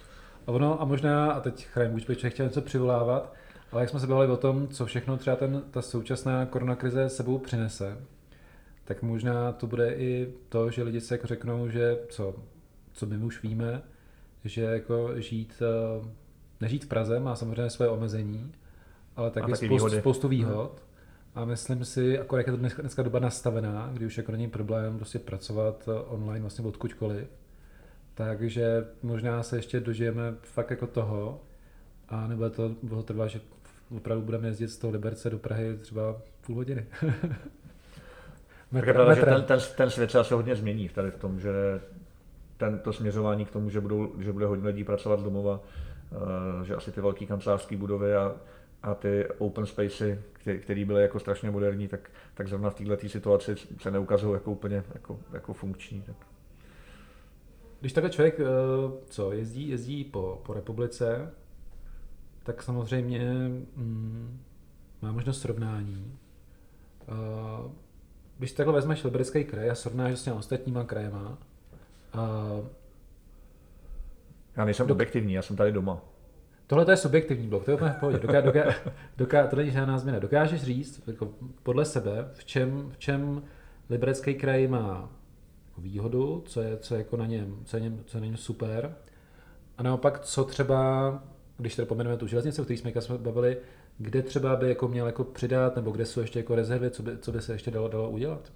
a 0.47 0.51
ono, 0.51 0.83
a 0.83 0.85
možná, 0.85 1.33
a 1.33 1.41
teď 1.41 1.67
Chrajm 1.67 1.93
Bučbek 1.93 2.19
chtěl 2.19 2.47
něco 2.47 2.61
přivolávat, 2.61 3.33
ale 3.73 3.83
jak 3.83 3.91
jsme 3.91 4.01
se 4.01 4.07
bavili 4.07 4.33
o 4.33 4.37
tom, 4.37 4.69
co 4.69 4.87
všechno 4.87 5.17
třeba 5.17 5.37
ten, 5.37 5.63
ta 5.71 5.83
současná 5.83 6.47
koronakrize 6.47 7.09
sebou 7.09 7.39
přinese, 7.39 7.97
tak 8.85 9.03
možná 9.03 9.53
to 9.53 9.67
bude 9.67 9.95
i 9.95 10.35
to, 10.49 10.71
že 10.71 10.83
lidi 10.83 11.01
se 11.01 11.15
jako 11.15 11.27
řeknou, 11.27 11.69
že 11.69 11.99
co, 12.09 12.35
co 12.93 13.07
my 13.07 13.17
už 13.17 13.43
víme, 13.43 13.83
že 14.45 14.63
jako 14.63 15.21
žít, 15.21 15.63
eh, 15.63 16.09
nežít 16.61 16.85
v 16.85 16.89
Praze 16.89 17.21
má 17.21 17.37
samozřejmě 17.37 17.71
své 17.71 17.89
omezení, 17.89 18.53
ale 19.17 19.31
taky, 19.31 19.53
taky 19.53 19.67
spoustu, 19.67 19.99
spoustu 19.99 20.29
výhod. 20.29 20.83
A 21.35 21.45
myslím 21.45 21.85
si, 21.85 22.05
jako 22.05 22.37
jak 22.37 22.47
je 22.47 22.53
to 22.53 22.57
dneska, 22.57 22.83
dneska 22.83 23.03
doba 23.03 23.19
nastavená, 23.19 23.91
kdy 23.93 24.07
už 24.07 24.17
jako 24.17 24.33
není 24.33 24.51
problém 24.51 24.97
prostě 24.97 25.19
pracovat 25.19 25.89
eh, 25.89 26.01
online 26.07 26.41
vlastně 26.41 26.65
odkudkoliv, 26.65 27.29
takže 28.15 28.87
možná 29.03 29.43
se 29.43 29.57
ještě 29.57 29.81
dožijeme 29.81 30.35
fakt 30.43 30.71
jako 30.71 30.87
toho, 30.87 31.41
a 32.09 32.27
nebo 32.27 32.51
to 32.51 32.75
bylo 32.83 33.03
trvá, 33.03 33.27
že 33.27 33.41
opravdu 33.97 34.25
budeme 34.25 34.49
jezdit 34.49 34.69
z 34.69 34.79
toho 34.79 34.93
Liberce 34.93 35.31
do 35.31 35.39
Prahy 35.39 35.77
třeba 35.77 36.17
půl 36.47 36.57
hodiny. 36.57 36.87
Metr, 38.73 38.89
je 39.09 39.15
že 39.15 39.23
ten, 39.23 39.43
ten, 39.43 39.59
ten 39.77 39.91
svět 39.91 40.11
se 40.11 40.19
asi 40.19 40.35
hodně 40.35 40.57
změní 40.57 40.89
tady 40.89 41.11
v 41.11 41.17
tom, 41.17 41.41
že 41.41 41.81
tento 42.57 42.93
směřování 42.93 43.45
k 43.45 43.51
tomu, 43.51 43.71
že, 43.71 43.81
budou, 43.81 44.13
že 44.19 44.33
bude 44.33 44.47
hodně 44.47 44.67
lidí 44.67 44.85
pracovat 44.85 45.21
z 45.21 45.23
domova, 45.23 45.61
uh, 45.61 46.63
že 46.63 46.75
asi 46.75 46.93
ty 46.93 47.01
velké 47.01 47.27
kancelářské 47.27 47.77
budovy 47.77 48.15
a, 48.15 48.37
a 48.83 48.95
ty 48.95 49.27
open 49.39 49.67
spacey, 49.67 50.19
které 50.61 50.85
byly 50.85 51.03
jako 51.03 51.21
strašně 51.21 51.51
moderní, 51.51 51.89
tak, 51.89 52.11
tak 52.35 52.49
zrovna 52.49 52.71
v 52.71 52.75
této 52.75 53.09
situaci 53.09 53.55
se 53.81 53.91
neukazují 53.91 54.35
jako 54.35 54.53
úplně 54.53 54.85
jako, 54.95 55.19
jako 55.33 55.53
funkční. 55.53 56.03
Tak. 56.03 56.17
Když 57.81 57.93
takhle 57.93 58.11
člověk, 58.11 58.41
eh, 58.41 58.45
co, 59.07 59.33
jezdí, 59.33 59.69
jezdí 59.69 60.05
po, 60.05 60.43
po 60.47 60.55
republice, 60.55 61.31
tak 62.53 62.63
samozřejmě 62.63 63.25
mm, 63.77 64.41
má 65.03 65.13
možnost 65.13 65.41
srovnání. 65.41 66.19
Uh, 67.09 67.73
když 68.39 68.53
takhle 68.53 68.75
vezmeš 68.75 69.05
Liberecký 69.05 69.45
kraj 69.45 69.71
a 69.71 69.75
srovnáš 69.75 70.19
s 70.19 70.25
těmi 70.25 70.37
ostatníma 70.37 70.85
krajema, 70.85 71.39
Uh, 72.15 72.67
já 74.57 74.65
nejsem 74.65 74.87
do... 74.87 74.95
objektivní, 74.95 75.33
já 75.33 75.43
jsem 75.43 75.57
tady 75.57 75.73
doma. 75.73 76.01
Tohle 76.67 76.85
to 76.85 76.91
je 76.91 76.97
subjektivní 76.97 77.49
blok, 77.49 77.65
to 77.65 77.71
je 77.71 77.75
úplně 77.75 77.91
v 77.91 77.97
pohodě. 78.01 78.19
Doká, 78.19 78.41
doká, 78.41 78.75
doká, 79.17 79.47
to 79.47 79.57
není 79.57 79.71
žádná 79.71 79.99
změna. 79.99 80.19
Dokážeš 80.19 80.63
říct 80.63 81.03
jako 81.07 81.29
podle 81.63 81.85
sebe, 81.85 82.29
v 82.33 82.45
čem, 82.45 82.91
v 82.91 82.99
čem 82.99 83.43
Liberecký 83.91 84.35
kraj 84.35 84.69
má 84.69 85.11
výhodu, 85.79 86.43
co 86.47 86.61
je, 86.61 86.77
co 86.77 86.95
je 86.95 86.99
jako 86.99 87.17
na 87.17 87.27
něm, 87.27 87.61
co 87.65 87.77
je, 87.77 87.83
něm, 87.83 88.01
co 88.07 88.17
je 88.17 88.21
na 88.21 88.27
něm 88.27 88.37
super. 88.37 88.97
A 89.79 89.83
naopak, 89.83 90.21
co 90.21 90.45
třeba, 90.45 91.13
když 91.61 91.77
tady 91.77 91.87
pomenujeme 91.87 92.19
tu 92.19 92.27
železnici, 92.27 92.61
o 92.61 92.65
které 92.65 92.79
jsme 92.79 93.01
jsme 93.01 93.19
bavili, 93.19 93.57
kde 93.99 94.23
třeba 94.23 94.57
by 94.57 94.69
jako 94.69 94.89
měl 94.89 95.07
jako 95.07 95.25
přidat, 95.25 95.77
nebo 95.77 95.91
kde 95.91 96.07
jsou 96.07 96.21
ještě 96.21 96.39
jako 96.39 96.55
rezervy, 96.55 96.91
co 96.91 97.03
by, 97.03 97.19
co 97.19 97.33
by 97.33 97.43
se 97.43 97.53
ještě 97.53 97.71
dalo, 97.71 97.89
dalo 97.89 98.11
udělat? 98.11 98.53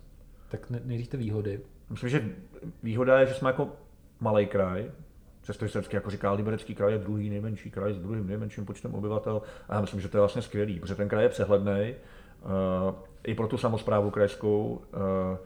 Tak 0.49 0.71
nejdřív 0.71 1.09
ty 1.09 1.17
výhody. 1.17 1.61
Myslím, 1.91 2.11
že 2.11 2.29
výhoda 2.83 3.21
je, 3.21 3.27
že 3.27 3.35
jsme 3.35 3.49
jako 3.49 3.69
malý 4.21 4.47
kraj, 4.47 4.91
přestože 5.41 5.73
se 5.73 5.79
vždycky 5.79 5.97
jako 5.97 6.11
říká, 6.11 6.33
Liberecký 6.33 6.75
kraj 6.75 6.93
je 6.93 6.99
druhý 6.99 7.31
nejmenší 7.31 7.71
kraj 7.71 7.95
s 7.95 7.99
druhým 7.99 8.27
nejmenším 8.27 8.65
počtem 8.65 8.95
obyvatel. 8.95 9.43
A 9.69 9.75
já 9.75 9.81
myslím, 9.81 10.01
že 10.01 10.09
to 10.09 10.17
je 10.17 10.21
vlastně 10.21 10.43
skvělý, 10.43 10.81
protože 10.81 10.95
ten 10.95 11.09
kraj 11.09 11.25
je 11.25 11.29
přehledný. 11.29 11.95
Uh, 12.45 12.95
I 13.25 13.35
pro 13.35 13.49
tu 13.49 13.57
samozprávu 13.57 14.11
krajskou 14.11 14.83
uh, 14.93 15.39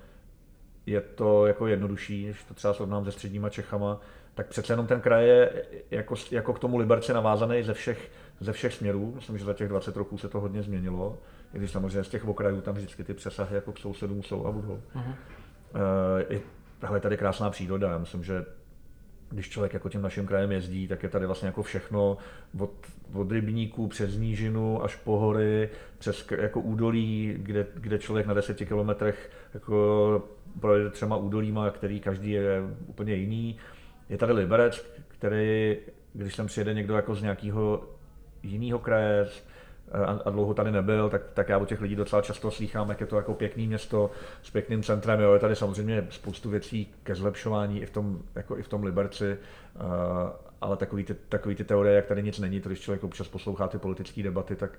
je 0.87 1.01
to 1.01 1.47
jako 1.47 1.67
jednodušší, 1.67 2.27
než 2.27 2.45
to 2.45 2.55
třeba 2.55 2.75
srovnám 2.75 3.05
se 3.05 3.13
středníma 3.13 3.51
Čechama, 3.51 4.01
tak 4.39 4.47
přece 4.47 4.73
jenom 4.73 4.87
ten 4.87 5.01
kraj 5.01 5.27
je 5.27 5.65
jako, 5.91 6.15
jako 6.31 6.53
k 6.53 6.59
tomu 6.59 6.77
Liberci 6.77 7.13
navázaný 7.13 7.63
ze 7.63 7.75
všech, 7.75 8.11
ze 8.41 8.53
všech 8.53 8.75
směrů. 8.75 9.13
Myslím, 9.15 9.39
že 9.39 9.45
za 9.45 9.55
těch 9.55 9.69
20 9.69 9.97
roků 9.97 10.19
se 10.19 10.29
to 10.29 10.41
hodně 10.41 10.63
změnilo. 10.63 11.19
I 11.55 11.59
když 11.59 11.71
samozřejmě 11.71 12.05
z 12.05 12.09
těch 12.09 12.29
okrajů 12.29 12.61
tam 12.61 12.75
vždycky 12.75 13.05
ty 13.05 13.15
přesahy 13.15 13.55
jako 13.55 13.73
k 13.73 13.79
sousedům 13.79 14.23
jsou 14.23 14.47
a 14.47 14.53
budou. 14.53 14.83
Uh-huh. 14.97 15.15
Uh, 15.75 16.21
je, 16.29 16.41
je 16.95 17.01
tady 17.01 17.17
krásná 17.17 17.51
příroda. 17.51 17.91
Já 17.91 17.99
myslím, 17.99 18.25
že 18.25 18.45
když 19.31 19.49
člověk 19.49 19.75
jako 19.75 19.89
tím 19.89 20.03
naším 20.03 20.27
krajem 20.27 20.53
jezdí, 20.53 20.89
tak 20.89 21.03
je 21.03 21.09
tady 21.09 21.27
vlastně 21.27 21.47
jako 21.47 21.63
všechno 21.63 22.17
od, 22.59 22.71
od 23.13 23.33
rybníků 23.33 23.89
přes 23.89 24.17
nížinu 24.17 24.85
až 24.85 24.97
po 24.97 25.19
hory, 25.19 25.69
přes 25.99 26.27
jako 26.39 26.61
údolí, 26.61 27.35
kde, 27.39 27.67
kde 27.75 27.99
člověk 27.99 28.27
na 28.27 28.35
deseti 28.35 28.67
kilometrech 28.67 29.31
jako 29.55 30.23
projede 30.61 30.91
třema 30.91 31.17
údolíma, 31.17 31.71
který 31.71 32.01
každý 32.01 32.31
je 32.31 32.63
úplně 32.87 33.15
jiný. 33.15 33.59
Je 34.09 34.19
tady 34.19 34.33
Liberec, 34.33 34.87
který, 35.09 35.77
když 36.13 36.35
sem 36.35 36.47
přijede 36.47 36.75
někdo 36.75 36.97
jako 36.97 37.15
z 37.15 37.23
nějakého 37.23 37.85
jiného 38.43 38.79
kraje, 38.79 39.29
a, 39.93 40.21
a 40.25 40.31
dlouho 40.31 40.55
tady 40.55 40.73
nebyl, 40.73 41.11
tak, 41.11 41.23
tak 41.35 41.49
já 41.49 41.59
od 41.59 41.69
těch 41.69 41.81
lidí 41.81 41.97
docela 41.97 42.23
často 42.23 42.51
slýchám, 42.51 42.89
jak 42.89 43.01
je 43.01 43.07
to 43.07 43.17
jako 43.17 43.35
pěkný 43.35 43.67
město 43.67 44.11
s 44.43 44.51
pěkným 44.51 44.83
centrem. 44.83 45.21
Jo, 45.21 45.33
je 45.33 45.39
tady 45.41 45.57
samozřejmě 45.57 46.07
spoustu 46.11 46.51
věcí 46.51 46.95
ke 47.03 47.15
zlepšování 47.15 47.83
i 47.83 47.87
v 47.87 47.91
tom, 47.91 48.19
jako 48.35 48.59
i 48.59 48.63
v 48.63 48.69
tom 48.69 48.85
Liberci, 48.85 49.39
uh, 49.75 49.83
ale 50.61 50.77
takový 50.77 51.05
ty, 51.05 51.15
takový 51.29 51.55
ty 51.55 51.65
teorie, 51.65 51.97
jak 51.97 52.07
tady 52.07 52.23
nic 52.23 52.39
není, 52.39 52.61
to 52.61 52.69
když 52.69 52.81
člověk 52.81 53.05
občas 53.05 53.29
poslouchá 53.29 53.69
ty 53.69 53.79
politické 53.79 54.23
debaty, 54.23 54.57
tak, 54.57 54.79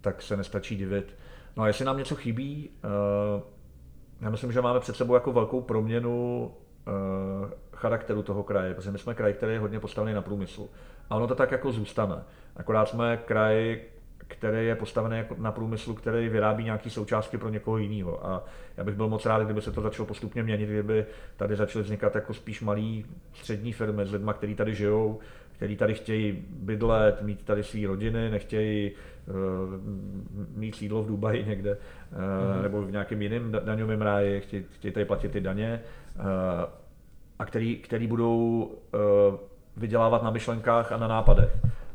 tak 0.00 0.22
se 0.22 0.36
nestačí 0.36 0.76
divit. 0.76 1.16
No 1.56 1.62
a 1.62 1.66
jestli 1.66 1.84
nám 1.84 1.98
něco 1.98 2.16
chybí, 2.16 2.70
uh, 2.84 3.42
já 4.20 4.30
myslím, 4.30 4.52
že 4.52 4.60
máme 4.60 4.80
před 4.80 4.96
sebou 4.96 5.14
jako 5.14 5.32
velkou 5.32 5.60
proměnu 5.60 6.50
uh, 6.86 7.50
charakteru 7.80 8.22
toho 8.22 8.42
kraje, 8.42 8.74
protože 8.74 8.90
my 8.90 8.98
jsme 8.98 9.14
kraj, 9.14 9.32
který 9.32 9.52
je 9.52 9.58
hodně 9.58 9.80
postavený 9.80 10.14
na 10.14 10.22
průmyslu. 10.22 10.70
A 11.10 11.16
ono 11.16 11.26
to 11.26 11.34
tak 11.34 11.50
jako 11.50 11.72
zůstane. 11.72 12.16
Akorát 12.56 12.88
jsme 12.88 13.16
kraj, 13.16 13.80
který 14.18 14.66
je 14.66 14.74
postavený 14.76 15.16
jako 15.16 15.36
na 15.38 15.52
průmyslu, 15.52 15.94
který 15.94 16.28
vyrábí 16.28 16.64
nějaké 16.64 16.90
součástky 16.90 17.38
pro 17.38 17.48
někoho 17.48 17.78
jiného. 17.78 18.26
A 18.26 18.44
já 18.76 18.84
bych 18.84 18.94
byl 18.94 19.08
moc 19.08 19.26
rád, 19.26 19.42
kdyby 19.42 19.62
se 19.62 19.72
to 19.72 19.80
začalo 19.80 20.06
postupně 20.06 20.42
měnit, 20.42 20.66
kdyby 20.66 21.06
tady 21.36 21.56
začaly 21.56 21.82
vznikat 21.82 22.14
jako 22.14 22.34
spíš 22.34 22.60
malé 22.60 23.02
střední 23.32 23.72
firmy 23.72 24.06
s 24.06 24.12
lidmi, 24.12 24.30
kteří 24.34 24.54
tady 24.54 24.74
žijou, 24.74 25.18
kteří 25.52 25.76
tady 25.76 25.94
chtějí 25.94 26.44
bydlet, 26.50 27.22
mít 27.22 27.44
tady 27.44 27.64
své 27.64 27.86
rodiny, 27.86 28.30
nechtějí 28.30 28.90
uh, 28.90 29.34
mít 30.56 30.74
sídlo 30.74 31.02
v 31.02 31.06
Dubaji 31.06 31.44
někde 31.44 31.76
uh, 31.76 32.18
mm-hmm. 32.18 32.62
nebo 32.62 32.82
v 32.82 32.90
nějakém 32.90 33.22
jiném 33.22 33.52
daňovém 33.64 34.02
ráji, 34.02 34.40
chtějí, 34.40 34.64
chtějí 34.70 34.92
tady 34.92 35.04
platit 35.06 35.32
ty 35.32 35.40
daně 35.40 35.80
uh, 36.18 36.24
a 37.40 37.44
který, 37.44 37.76
který 37.76 38.06
budou 38.06 38.62
uh, 38.62 39.00
vydělávat 39.76 40.22
na 40.22 40.30
myšlenkách 40.30 40.92
a 40.92 40.96
na 40.96 41.08
nápadech. 41.08 41.50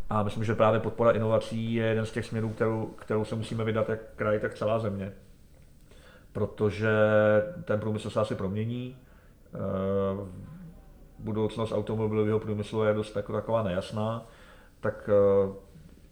A 0.10 0.24
myslím, 0.24 0.44
že 0.44 0.56
právě 0.56 0.80
podpora 0.80 1.12
inovací 1.12 1.74
je 1.74 1.86
jeden 1.86 2.06
z 2.06 2.12
těch 2.12 2.26
směrů, 2.26 2.50
kterou, 2.50 2.86
kterou 2.86 3.26
se 3.26 3.36
musíme 3.36 3.64
vydat 3.64 3.90
jak 3.90 4.00
kraj, 4.16 4.40
tak 4.40 4.54
celá 4.54 4.80
země. 4.80 5.14
Protože 6.32 6.90
ten 7.64 7.80
průmysl 7.80 8.10
se 8.10 8.20
asi 8.20 8.36
promění. 8.36 8.98
Eh, 9.54 10.28
budoucnost 11.20 11.72
automobilového 11.72 12.40
průmyslu 12.40 12.84
je 12.84 12.94
dost 12.94 13.16
jako 13.16 13.34
taková 13.34 13.64
nejasná. 13.64 14.26
Tak 14.80 15.10
eh, 15.10 15.54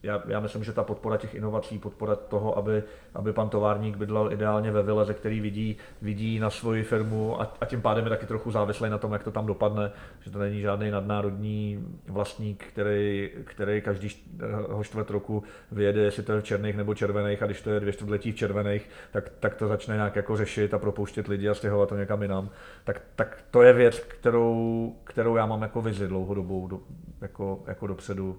já, 0.03 0.23
já 0.27 0.39
myslím, 0.39 0.63
že 0.63 0.73
ta 0.73 0.83
podpora 0.83 1.17
těch 1.17 1.35
inovací, 1.35 1.79
podpora 1.79 2.15
toho, 2.15 2.57
aby, 2.57 2.83
aby 3.15 3.33
pan 3.33 3.49
továrník 3.49 3.97
bydlel 3.97 4.33
ideálně 4.33 4.71
ve 4.71 4.83
vile, 4.83 5.05
ze 5.05 5.13
který 5.13 5.39
vidí, 5.39 5.77
vidí 6.01 6.39
na 6.39 6.49
svoji 6.49 6.83
firmu 6.83 7.41
a, 7.41 7.53
a 7.61 7.65
tím 7.65 7.81
pádem 7.81 8.03
je 8.03 8.09
taky 8.09 8.25
trochu 8.25 8.51
závislý 8.51 8.89
na 8.89 8.97
tom, 8.97 9.13
jak 9.13 9.23
to 9.23 9.31
tam 9.31 9.45
dopadne, 9.45 9.91
že 10.21 10.31
to 10.31 10.39
není 10.39 10.61
žádný 10.61 10.91
nadnárodní 10.91 11.87
vlastník, 12.07 12.63
který, 12.67 13.31
který 13.43 13.81
každý 13.81 14.09
ho 14.69 14.83
čtvrt 14.83 15.09
roku 15.09 15.43
vyjede, 15.71 16.01
jestli 16.01 16.23
to 16.23 16.31
je 16.31 16.41
v 16.41 16.43
černých 16.43 16.77
nebo 16.77 16.95
červených 16.95 17.43
a 17.43 17.45
když 17.45 17.61
to 17.61 17.69
je 17.69 17.79
dvě 17.79 17.93
čtvrtletí 17.93 18.31
v 18.31 18.35
červených, 18.35 18.89
tak, 19.11 19.29
tak 19.39 19.55
to 19.55 19.67
začne 19.67 19.95
nějak 19.95 20.15
jako 20.15 20.37
řešit 20.37 20.73
a 20.73 20.79
propouštět 20.79 21.27
lidi 21.27 21.49
a 21.49 21.53
stěhovat 21.53 21.89
to 21.89 21.95
někam 21.95 22.21
jinam. 22.21 22.49
Tak, 22.83 23.01
tak 23.15 23.43
to 23.51 23.61
je 23.61 23.73
věc, 23.73 23.99
kterou, 23.99 24.95
kterou 25.03 25.35
já 25.35 25.45
mám 25.45 25.61
jako 25.61 25.81
vizi 25.81 26.07
dlouhodobou, 26.07 26.67
do, 26.67 26.79
jako, 27.21 27.63
jako 27.67 27.87
dopředu 27.87 28.37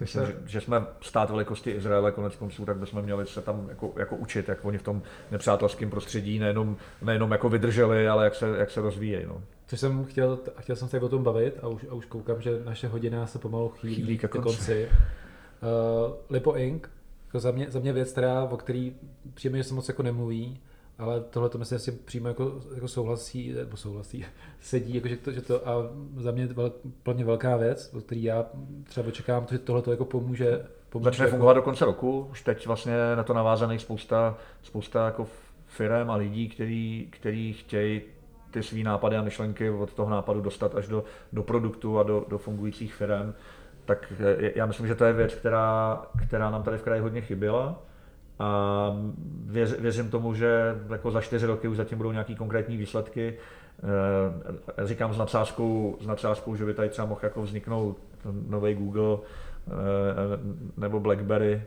Myslím, 0.00 0.26
se... 0.26 0.32
že, 0.32 0.38
že, 0.46 0.60
jsme 0.60 0.86
stát 1.00 1.30
velikosti 1.30 1.70
Izraele 1.70 2.12
konec 2.12 2.36
konců, 2.36 2.64
tak 2.64 2.76
bychom 2.76 3.02
měli 3.02 3.26
se 3.26 3.42
tam 3.42 3.66
jako, 3.68 3.92
jako 3.96 4.16
učit, 4.16 4.48
jak 4.48 4.64
oni 4.64 4.78
v 4.78 4.82
tom 4.82 5.02
nepřátelském 5.30 5.90
prostředí 5.90 6.38
nejenom, 6.38 6.76
nejenom 7.02 7.32
jako 7.32 7.48
vydrželi, 7.48 8.08
ale 8.08 8.24
jak 8.24 8.34
se, 8.34 8.48
jak 8.58 8.70
se 8.70 8.80
rozvíjejí. 8.80 9.26
No. 9.26 9.42
Což 9.66 9.80
jsem 9.80 10.04
chtěl, 10.04 10.38
chtěl 10.58 10.76
jsem 10.76 10.88
se 10.88 11.00
o 11.00 11.08
tom 11.08 11.22
bavit 11.22 11.58
a 11.62 11.68
už, 11.68 11.86
a 11.90 11.94
už 11.94 12.06
koukám, 12.06 12.40
že 12.40 12.60
naše 12.64 12.88
hodina 12.88 13.26
se 13.26 13.38
pomalu 13.38 13.68
chýlí, 13.68 13.94
chýlí 13.94 14.18
ke 14.18 14.28
konci. 14.28 14.56
konci. 14.56 14.88
Uh, 14.88 16.14
Lipo 16.30 16.56
Inc. 16.56 16.82
Jako 17.26 17.40
za, 17.40 17.50
mě, 17.50 17.66
za 17.70 17.80
mě 17.80 17.92
věc, 17.92 18.12
která, 18.12 18.42
o 18.42 18.56
který 18.56 18.96
příjemně, 19.34 19.62
že 19.62 19.68
se 19.68 19.74
moc 19.74 19.88
jako 19.88 20.02
nemluví, 20.02 20.60
ale 21.02 21.20
tohle 21.20 21.48
to 21.48 21.58
myslím, 21.58 21.78
že 21.78 21.92
přímo 21.92 22.28
jako, 22.28 22.60
jako 22.74 22.88
souhlasí, 22.88 23.52
nebo 23.52 23.76
souhlasí, 23.76 24.24
sedí, 24.60 24.94
jako, 24.94 25.08
že, 25.08 25.16
to, 25.16 25.32
že 25.32 25.40
to 25.40 25.68
a 25.68 25.72
za 26.16 26.30
mě 26.30 26.46
vel, 26.46 26.72
plně 27.02 27.24
velká 27.24 27.56
věc, 27.56 27.94
o 27.94 28.00
který 28.00 28.22
já 28.22 28.46
třeba 28.84 29.08
očekávám, 29.08 29.46
že 29.50 29.58
tohle 29.58 29.82
to 29.82 29.90
jako 29.90 30.04
pomůže. 30.04 30.66
pomůže 30.88 31.04
Začne 31.04 31.24
jako... 31.24 31.30
fungovat 31.30 31.52
do 31.52 31.62
konce 31.62 31.84
roku, 31.84 32.26
už 32.30 32.42
teď 32.42 32.66
vlastně 32.66 32.94
na 33.16 33.22
to 33.22 33.34
navázaných 33.34 33.80
spousta, 33.80 34.38
spousta 34.62 35.04
jako 35.04 35.26
firm 35.66 36.10
a 36.10 36.16
lidí, 36.16 36.48
který, 36.48 37.08
který 37.10 37.52
chtějí 37.52 38.00
ty 38.50 38.62
své 38.62 38.82
nápady 38.82 39.16
a 39.16 39.22
myšlenky 39.22 39.70
od 39.70 39.92
toho 39.94 40.10
nápadu 40.10 40.40
dostat 40.40 40.74
až 40.74 40.88
do, 40.88 41.04
do 41.32 41.42
produktu 41.42 41.98
a 41.98 42.02
do, 42.02 42.24
do 42.28 42.38
fungujících 42.38 42.94
firm. 42.94 43.34
Tak 43.84 44.12
já 44.54 44.66
myslím, 44.66 44.86
že 44.86 44.94
to 44.94 45.04
je 45.04 45.12
věc, 45.12 45.34
která, 45.34 46.02
která 46.26 46.50
nám 46.50 46.62
tady 46.62 46.78
v 46.78 46.82
kraji 46.82 47.00
hodně 47.00 47.20
chyběla 47.20 47.82
a 48.42 48.96
věř, 49.46 49.78
věřím 49.78 50.10
tomu, 50.10 50.34
že 50.34 50.74
jako 50.90 51.10
za 51.10 51.20
čtyři 51.20 51.46
roky 51.46 51.68
už 51.68 51.76
zatím 51.76 51.98
budou 51.98 52.12
nějaký 52.12 52.36
konkrétní 52.36 52.76
výsledky. 52.76 53.38
E, 54.78 54.86
říkám 54.86 55.14
s 55.14 55.18
nadsázkou, 55.18 55.96
s 56.00 56.06
nadsázkou, 56.06 56.56
že 56.56 56.64
by 56.64 56.74
tady 56.74 56.88
třeba 56.88 57.06
mohl 57.06 57.20
jako 57.22 57.42
vzniknout 57.42 57.98
nový 58.48 58.74
Google 58.74 59.16
e, 59.16 60.80
nebo 60.80 61.00
BlackBerry, 61.00 61.62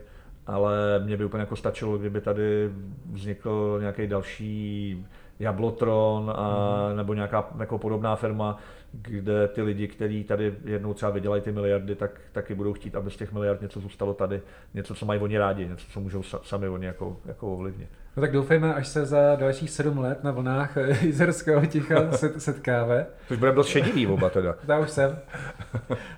ale 0.46 1.00
mě 1.04 1.16
by 1.16 1.24
úplně 1.24 1.40
jako 1.40 1.56
stačilo, 1.56 1.98
kdyby 1.98 2.20
tady 2.20 2.70
vznikl 3.12 3.78
nějaký 3.80 4.06
další 4.06 5.06
Jablotron 5.38 6.32
a, 6.36 6.88
mm. 6.90 6.96
nebo 6.96 7.14
nějaká 7.14 7.48
jako 7.58 7.78
podobná 7.78 8.16
firma, 8.16 8.58
kde 9.02 9.48
ty 9.48 9.62
lidi, 9.62 9.88
kteří 9.88 10.24
tady 10.24 10.54
jednou 10.64 10.94
třeba 10.94 11.12
vydělají 11.12 11.42
ty 11.42 11.52
miliardy, 11.52 11.94
tak 11.94 12.20
taky 12.32 12.54
budou 12.54 12.72
chtít, 12.72 12.94
aby 12.94 13.10
z 13.10 13.16
těch 13.16 13.32
miliard 13.32 13.62
něco 13.62 13.80
zůstalo 13.80 14.14
tady, 14.14 14.42
něco, 14.74 14.94
co 14.94 15.06
mají 15.06 15.20
oni 15.20 15.38
rádi, 15.38 15.68
něco, 15.68 15.86
co 15.90 16.00
můžou 16.00 16.22
sami 16.22 16.68
oni 16.68 16.86
jako, 16.86 17.16
jako 17.26 17.52
ovlivnit. 17.52 17.88
No 18.16 18.20
tak 18.20 18.32
doufejme, 18.32 18.74
až 18.74 18.88
se 18.88 19.06
za 19.06 19.36
dalších 19.36 19.70
sedm 19.70 19.98
let 19.98 20.24
na 20.24 20.30
vlnách 20.30 20.76
jizerského 21.02 21.66
ticha 21.66 22.12
setkáme. 22.38 23.06
Už 23.30 23.36
budeme 23.38 23.56
dost 23.56 23.68
šedivý 23.68 24.06
oba 24.06 24.30
teda. 24.30 24.52
to 24.66 24.80
už 24.82 24.90
jsem. 24.90 25.18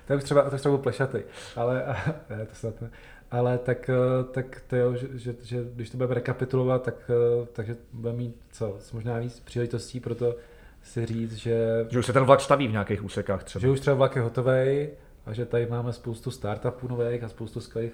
To 0.07 0.15
už 0.15 0.23
třeba, 0.23 0.49
to 0.49 0.55
už 0.55 0.59
třeba 0.59 0.77
plešatý, 0.77 1.17
ale 1.55 1.95
ne, 2.29 2.45
to 2.45 2.55
snad 2.55 2.81
ne. 2.81 2.89
Ale 3.31 3.57
tak, 3.57 3.89
eh, 3.89 4.23
tak 4.31 4.61
to 4.67 4.75
jo, 4.75 4.95
že, 4.95 5.07
že, 5.13 5.35
že, 5.43 5.63
když 5.73 5.89
to 5.89 5.97
budeme 5.97 6.13
rekapitulovat, 6.13 6.83
tak, 6.83 6.95
eh, 7.09 7.47
takže 7.53 7.75
budeme 7.93 8.17
mít 8.17 8.35
co, 8.51 8.77
možná 8.93 9.19
víc 9.19 9.39
příležitostí 9.39 9.99
pro 9.99 10.15
to 10.15 10.35
si 10.89 11.05
říct, 11.05 11.35
že... 11.35 11.85
Že 11.89 11.99
už 11.99 12.05
se 12.05 12.13
ten 12.13 12.23
vlak 12.23 12.41
staví 12.41 12.67
v 12.67 12.71
nějakých 12.71 13.03
úsekách 13.03 13.43
třeba. 13.43 13.61
Že 13.61 13.69
už 13.69 13.79
třeba 13.79 13.95
vlak 13.95 14.15
je 14.15 14.21
hotový 14.21 14.89
a 15.25 15.33
že 15.33 15.45
tady 15.45 15.65
máme 15.65 15.93
spoustu 15.93 16.31
startupů 16.31 16.87
nových 16.87 17.23
a 17.23 17.29
spoustu 17.29 17.61
skvělých 17.61 17.93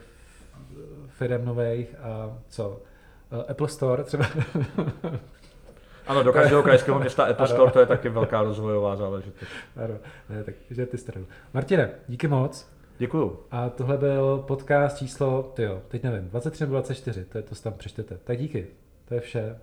firm 1.08 1.46
nových 1.46 1.96
a 2.00 2.38
co? 2.50 2.82
Eh, 3.32 3.52
Apple 3.52 3.68
Store 3.68 4.04
třeba. 4.04 4.26
Ano, 6.08 6.24
do 6.24 6.34
každého 6.34 6.64
krajského 6.64 7.00
města 7.00 7.24
Apple 7.30 7.48
Store, 7.48 7.72
to 7.72 7.80
je 7.80 7.86
taky 7.86 8.10
velká 8.10 8.42
rozvojová 8.42 8.96
záležitost. 8.96 9.50
Ano, 9.76 9.94
ne, 10.30 10.44
tak 10.44 10.56
že 10.70 10.86
ty 10.86 10.98
stranu. 10.98 11.26
Martine, 11.54 11.90
díky 12.08 12.28
moc. 12.28 12.70
Děkuju. 12.98 13.40
A 13.52 13.70
tohle 13.70 13.98
byl 13.98 14.44
podcast 14.48 14.98
číslo, 14.98 15.52
tyjo, 15.56 15.82
teď 15.88 16.04
nevím, 16.04 16.30
23 16.30 16.64
nebo 16.64 16.72
24, 16.74 17.26
to 17.26 17.38
je 17.38 17.42
to, 17.42 17.56
tam 17.56 17.74
přečtete. 17.74 18.18
Tak 18.24 18.38
díky, 18.38 18.68
to 19.06 19.14
je 19.14 19.20
vše. 19.20 19.56